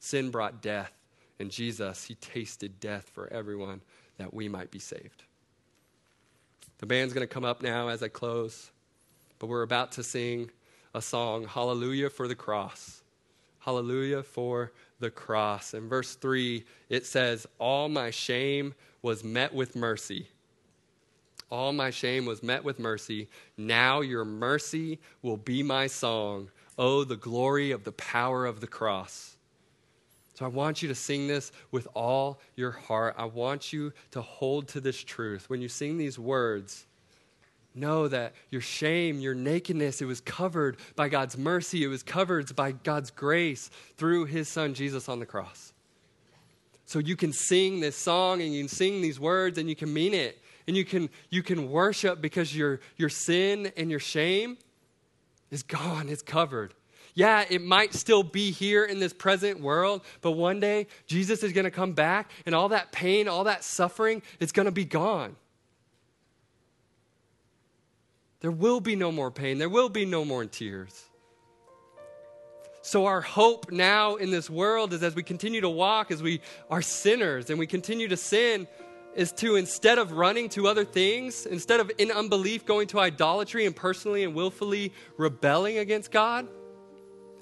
Sin 0.00 0.30
brought 0.30 0.62
death, 0.62 0.92
and 1.38 1.50
Jesus, 1.50 2.04
he 2.04 2.14
tasted 2.14 2.80
death 2.80 3.10
for 3.12 3.30
everyone 3.32 3.82
that 4.18 4.34
we 4.34 4.48
might 4.48 4.70
be 4.70 4.78
saved. 4.78 5.24
The 6.78 6.86
band's 6.86 7.14
going 7.14 7.26
to 7.26 7.32
come 7.32 7.44
up 7.44 7.62
now 7.62 7.88
as 7.88 8.02
I 8.02 8.08
close, 8.08 8.70
but 9.38 9.48
we're 9.48 9.62
about 9.62 9.92
to 9.92 10.02
sing 10.02 10.50
a 10.94 11.02
song, 11.02 11.44
Hallelujah 11.44 12.10
for 12.10 12.28
the 12.28 12.34
Cross. 12.34 13.02
Hallelujah 13.60 14.22
for 14.22 14.72
the 15.00 15.10
cross. 15.10 15.74
In 15.74 15.88
verse 15.88 16.14
3, 16.14 16.64
it 16.88 17.06
says, 17.06 17.46
All 17.58 17.88
my 17.88 18.10
shame 18.10 18.74
was 19.02 19.24
met 19.24 19.52
with 19.52 19.76
mercy. 19.76 20.28
All 21.50 21.72
my 21.72 21.90
shame 21.90 22.26
was 22.26 22.42
met 22.42 22.62
with 22.62 22.78
mercy. 22.78 23.28
Now 23.56 24.00
your 24.00 24.24
mercy 24.24 24.98
will 25.22 25.36
be 25.36 25.62
my 25.62 25.86
song. 25.86 26.50
Oh, 26.76 27.04
the 27.04 27.16
glory 27.16 27.70
of 27.70 27.84
the 27.84 27.92
power 27.92 28.46
of 28.46 28.60
the 28.60 28.66
cross. 28.66 29.36
So 30.38 30.44
I 30.44 30.48
want 30.48 30.82
you 30.82 30.88
to 30.88 30.94
sing 30.94 31.26
this 31.26 31.50
with 31.72 31.88
all 31.94 32.38
your 32.54 32.70
heart. 32.70 33.16
I 33.18 33.24
want 33.24 33.72
you 33.72 33.92
to 34.12 34.22
hold 34.22 34.68
to 34.68 34.80
this 34.80 35.02
truth. 35.02 35.50
When 35.50 35.60
you 35.60 35.66
sing 35.66 35.98
these 35.98 36.16
words, 36.16 36.86
know 37.74 38.06
that 38.06 38.34
your 38.48 38.60
shame, 38.60 39.18
your 39.18 39.34
nakedness, 39.34 40.00
it 40.00 40.04
was 40.04 40.20
covered 40.20 40.76
by 40.94 41.08
God's 41.08 41.36
mercy, 41.36 41.82
it 41.82 41.88
was 41.88 42.04
covered 42.04 42.54
by 42.54 42.70
God's 42.70 43.10
grace 43.10 43.68
through 43.96 44.26
his 44.26 44.48
son 44.48 44.74
Jesus 44.74 45.08
on 45.08 45.18
the 45.18 45.26
cross. 45.26 45.72
So 46.84 47.00
you 47.00 47.16
can 47.16 47.32
sing 47.32 47.80
this 47.80 47.96
song 47.96 48.40
and 48.40 48.54
you 48.54 48.60
can 48.60 48.68
sing 48.68 49.00
these 49.00 49.18
words 49.18 49.58
and 49.58 49.68
you 49.68 49.74
can 49.74 49.92
mean 49.92 50.14
it. 50.14 50.40
And 50.68 50.76
you 50.76 50.84
can 50.84 51.10
you 51.30 51.42
can 51.42 51.68
worship 51.68 52.20
because 52.20 52.54
your 52.54 52.78
your 52.96 53.08
sin 53.08 53.72
and 53.76 53.90
your 53.90 53.98
shame 53.98 54.56
is 55.50 55.64
gone, 55.64 56.08
it's 56.08 56.22
covered. 56.22 56.74
Yeah, 57.18 57.44
it 57.50 57.62
might 57.62 57.94
still 57.94 58.22
be 58.22 58.52
here 58.52 58.84
in 58.84 59.00
this 59.00 59.12
present 59.12 59.58
world, 59.58 60.02
but 60.20 60.30
one 60.30 60.60
day 60.60 60.86
Jesus 61.08 61.42
is 61.42 61.52
going 61.52 61.64
to 61.64 61.70
come 61.72 61.92
back 61.92 62.30
and 62.46 62.54
all 62.54 62.68
that 62.68 62.92
pain, 62.92 63.26
all 63.26 63.42
that 63.42 63.64
suffering 63.64 64.22
it's 64.38 64.52
going 64.52 64.66
to 64.66 64.72
be 64.72 64.84
gone. 64.84 65.34
There 68.38 68.52
will 68.52 68.78
be 68.78 68.94
no 68.94 69.10
more 69.10 69.32
pain. 69.32 69.58
There 69.58 69.68
will 69.68 69.88
be 69.88 70.04
no 70.04 70.24
more 70.24 70.44
tears. 70.44 71.06
So, 72.82 73.06
our 73.06 73.20
hope 73.20 73.72
now 73.72 74.14
in 74.14 74.30
this 74.30 74.48
world 74.48 74.92
is 74.92 75.02
as 75.02 75.16
we 75.16 75.24
continue 75.24 75.62
to 75.62 75.68
walk, 75.68 76.12
as 76.12 76.22
we 76.22 76.40
are 76.70 76.82
sinners 76.82 77.50
and 77.50 77.58
we 77.58 77.66
continue 77.66 78.06
to 78.06 78.16
sin, 78.16 78.68
is 79.16 79.32
to 79.32 79.56
instead 79.56 79.98
of 79.98 80.12
running 80.12 80.48
to 80.50 80.68
other 80.68 80.84
things, 80.84 81.46
instead 81.46 81.80
of 81.80 81.90
in 81.98 82.12
unbelief 82.12 82.64
going 82.64 82.86
to 82.86 83.00
idolatry 83.00 83.66
and 83.66 83.74
personally 83.74 84.22
and 84.22 84.36
willfully 84.36 84.92
rebelling 85.16 85.78
against 85.78 86.12
God, 86.12 86.46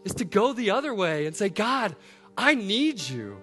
is 0.07 0.15
to 0.15 0.25
go 0.25 0.53
the 0.53 0.71
other 0.71 0.95
way 0.95 1.27
and 1.27 1.35
say, 1.35 1.49
God, 1.49 1.97
I 2.39 2.55
need 2.55 3.01
you. 3.01 3.39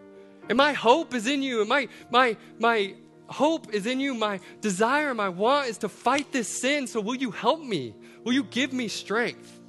And 0.48 0.58
my 0.58 0.72
hope 0.72 1.14
is 1.14 1.28
in 1.28 1.44
you. 1.44 1.60
And 1.60 1.68
my, 1.68 1.90
my, 2.10 2.38
my 2.58 2.96
hope 3.28 3.74
is 3.74 3.86
in 3.86 4.00
you. 4.00 4.14
My 4.14 4.40
desire, 4.62 5.14
my 5.14 5.28
want 5.28 5.68
is 5.68 5.80
to 5.80 5.90
fight 5.90 6.32
this 6.32 6.48
sin. 6.48 6.88
So 6.88 7.02
will 7.02 7.16
you 7.16 7.32
help 7.32 7.62
me? 7.62 7.94
Will 8.24 8.32
you 8.32 8.46
give 8.46 8.72
me 8.72 8.88
strength? 8.88 9.60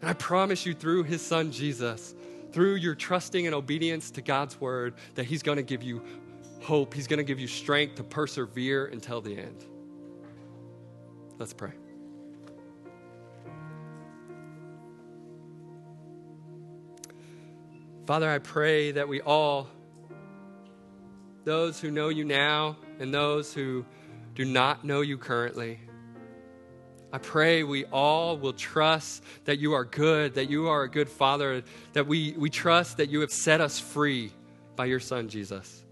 And 0.00 0.08
I 0.08 0.12
promise 0.12 0.64
you 0.64 0.72
through 0.72 1.02
his 1.02 1.20
son 1.20 1.50
Jesus, 1.50 2.14
through 2.52 2.76
your 2.76 2.94
trusting 2.94 3.44
and 3.44 3.54
obedience 3.54 4.12
to 4.12 4.22
God's 4.22 4.60
word, 4.60 4.94
that 5.16 5.24
he's 5.24 5.42
going 5.42 5.56
to 5.56 5.64
give 5.64 5.82
you 5.82 6.00
hope. 6.62 6.94
He's 6.94 7.08
going 7.08 7.18
to 7.18 7.24
give 7.24 7.40
you 7.40 7.48
strength 7.48 7.96
to 7.96 8.04
persevere 8.04 8.86
until 8.86 9.20
the 9.20 9.36
end. 9.36 9.64
Let's 11.38 11.52
pray. 11.52 11.72
Father, 18.06 18.28
I 18.28 18.38
pray 18.38 18.92
that 18.92 19.08
we 19.08 19.20
all, 19.20 19.68
those 21.44 21.80
who 21.80 21.90
know 21.90 22.08
you 22.08 22.24
now 22.24 22.76
and 22.98 23.14
those 23.14 23.54
who 23.54 23.84
do 24.34 24.44
not 24.44 24.84
know 24.84 25.00
you 25.00 25.16
currently, 25.16 25.78
I 27.12 27.18
pray 27.18 27.62
we 27.64 27.84
all 27.86 28.38
will 28.38 28.52
trust 28.52 29.24
that 29.44 29.58
you 29.58 29.72
are 29.72 29.84
good, 29.84 30.34
that 30.34 30.48
you 30.48 30.68
are 30.68 30.82
a 30.82 30.90
good 30.90 31.08
Father, 31.08 31.62
that 31.92 32.06
we, 32.06 32.34
we 32.38 32.50
trust 32.50 32.98
that 32.98 33.10
you 33.10 33.20
have 33.20 33.32
set 33.32 33.60
us 33.60 33.80
free 33.80 34.32
by 34.76 34.86
your 34.86 35.00
Son, 35.00 35.28
Jesus. 35.28 35.84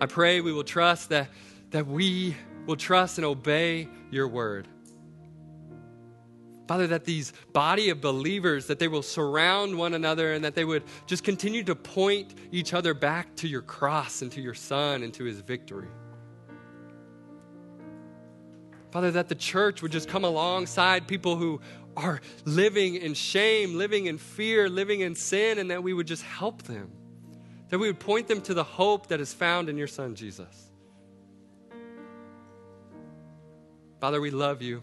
I 0.00 0.06
pray 0.06 0.40
we 0.40 0.52
will 0.52 0.64
trust 0.64 1.10
that, 1.10 1.28
that 1.70 1.86
we 1.86 2.34
will 2.66 2.76
trust 2.76 3.18
and 3.18 3.24
obey 3.24 3.88
your 4.10 4.26
word. 4.26 4.68
Father, 6.72 6.86
that 6.86 7.04
these 7.04 7.34
body 7.52 7.90
of 7.90 8.00
believers, 8.00 8.68
that 8.68 8.78
they 8.78 8.88
will 8.88 9.02
surround 9.02 9.76
one 9.76 9.92
another 9.92 10.32
and 10.32 10.42
that 10.42 10.54
they 10.54 10.64
would 10.64 10.82
just 11.04 11.22
continue 11.22 11.62
to 11.62 11.74
point 11.74 12.32
each 12.50 12.72
other 12.72 12.94
back 12.94 13.36
to 13.36 13.46
your 13.46 13.60
cross 13.60 14.22
and 14.22 14.32
to 14.32 14.40
your 14.40 14.54
son 14.54 15.02
and 15.02 15.12
to 15.12 15.24
his 15.24 15.40
victory. 15.40 15.88
Father, 18.90 19.10
that 19.10 19.28
the 19.28 19.34
church 19.34 19.82
would 19.82 19.92
just 19.92 20.08
come 20.08 20.24
alongside 20.24 21.06
people 21.06 21.36
who 21.36 21.60
are 21.94 22.22
living 22.46 22.94
in 22.94 23.12
shame, 23.12 23.76
living 23.76 24.06
in 24.06 24.16
fear, 24.16 24.66
living 24.70 25.00
in 25.00 25.14
sin, 25.14 25.58
and 25.58 25.70
that 25.70 25.82
we 25.82 25.92
would 25.92 26.06
just 26.06 26.22
help 26.22 26.62
them. 26.62 26.90
That 27.68 27.80
we 27.80 27.88
would 27.88 28.00
point 28.00 28.28
them 28.28 28.40
to 28.40 28.54
the 28.54 28.64
hope 28.64 29.08
that 29.08 29.20
is 29.20 29.34
found 29.34 29.68
in 29.68 29.76
your 29.76 29.88
son, 29.88 30.14
Jesus. 30.14 30.70
Father, 34.00 34.22
we 34.22 34.30
love 34.30 34.62
you 34.62 34.82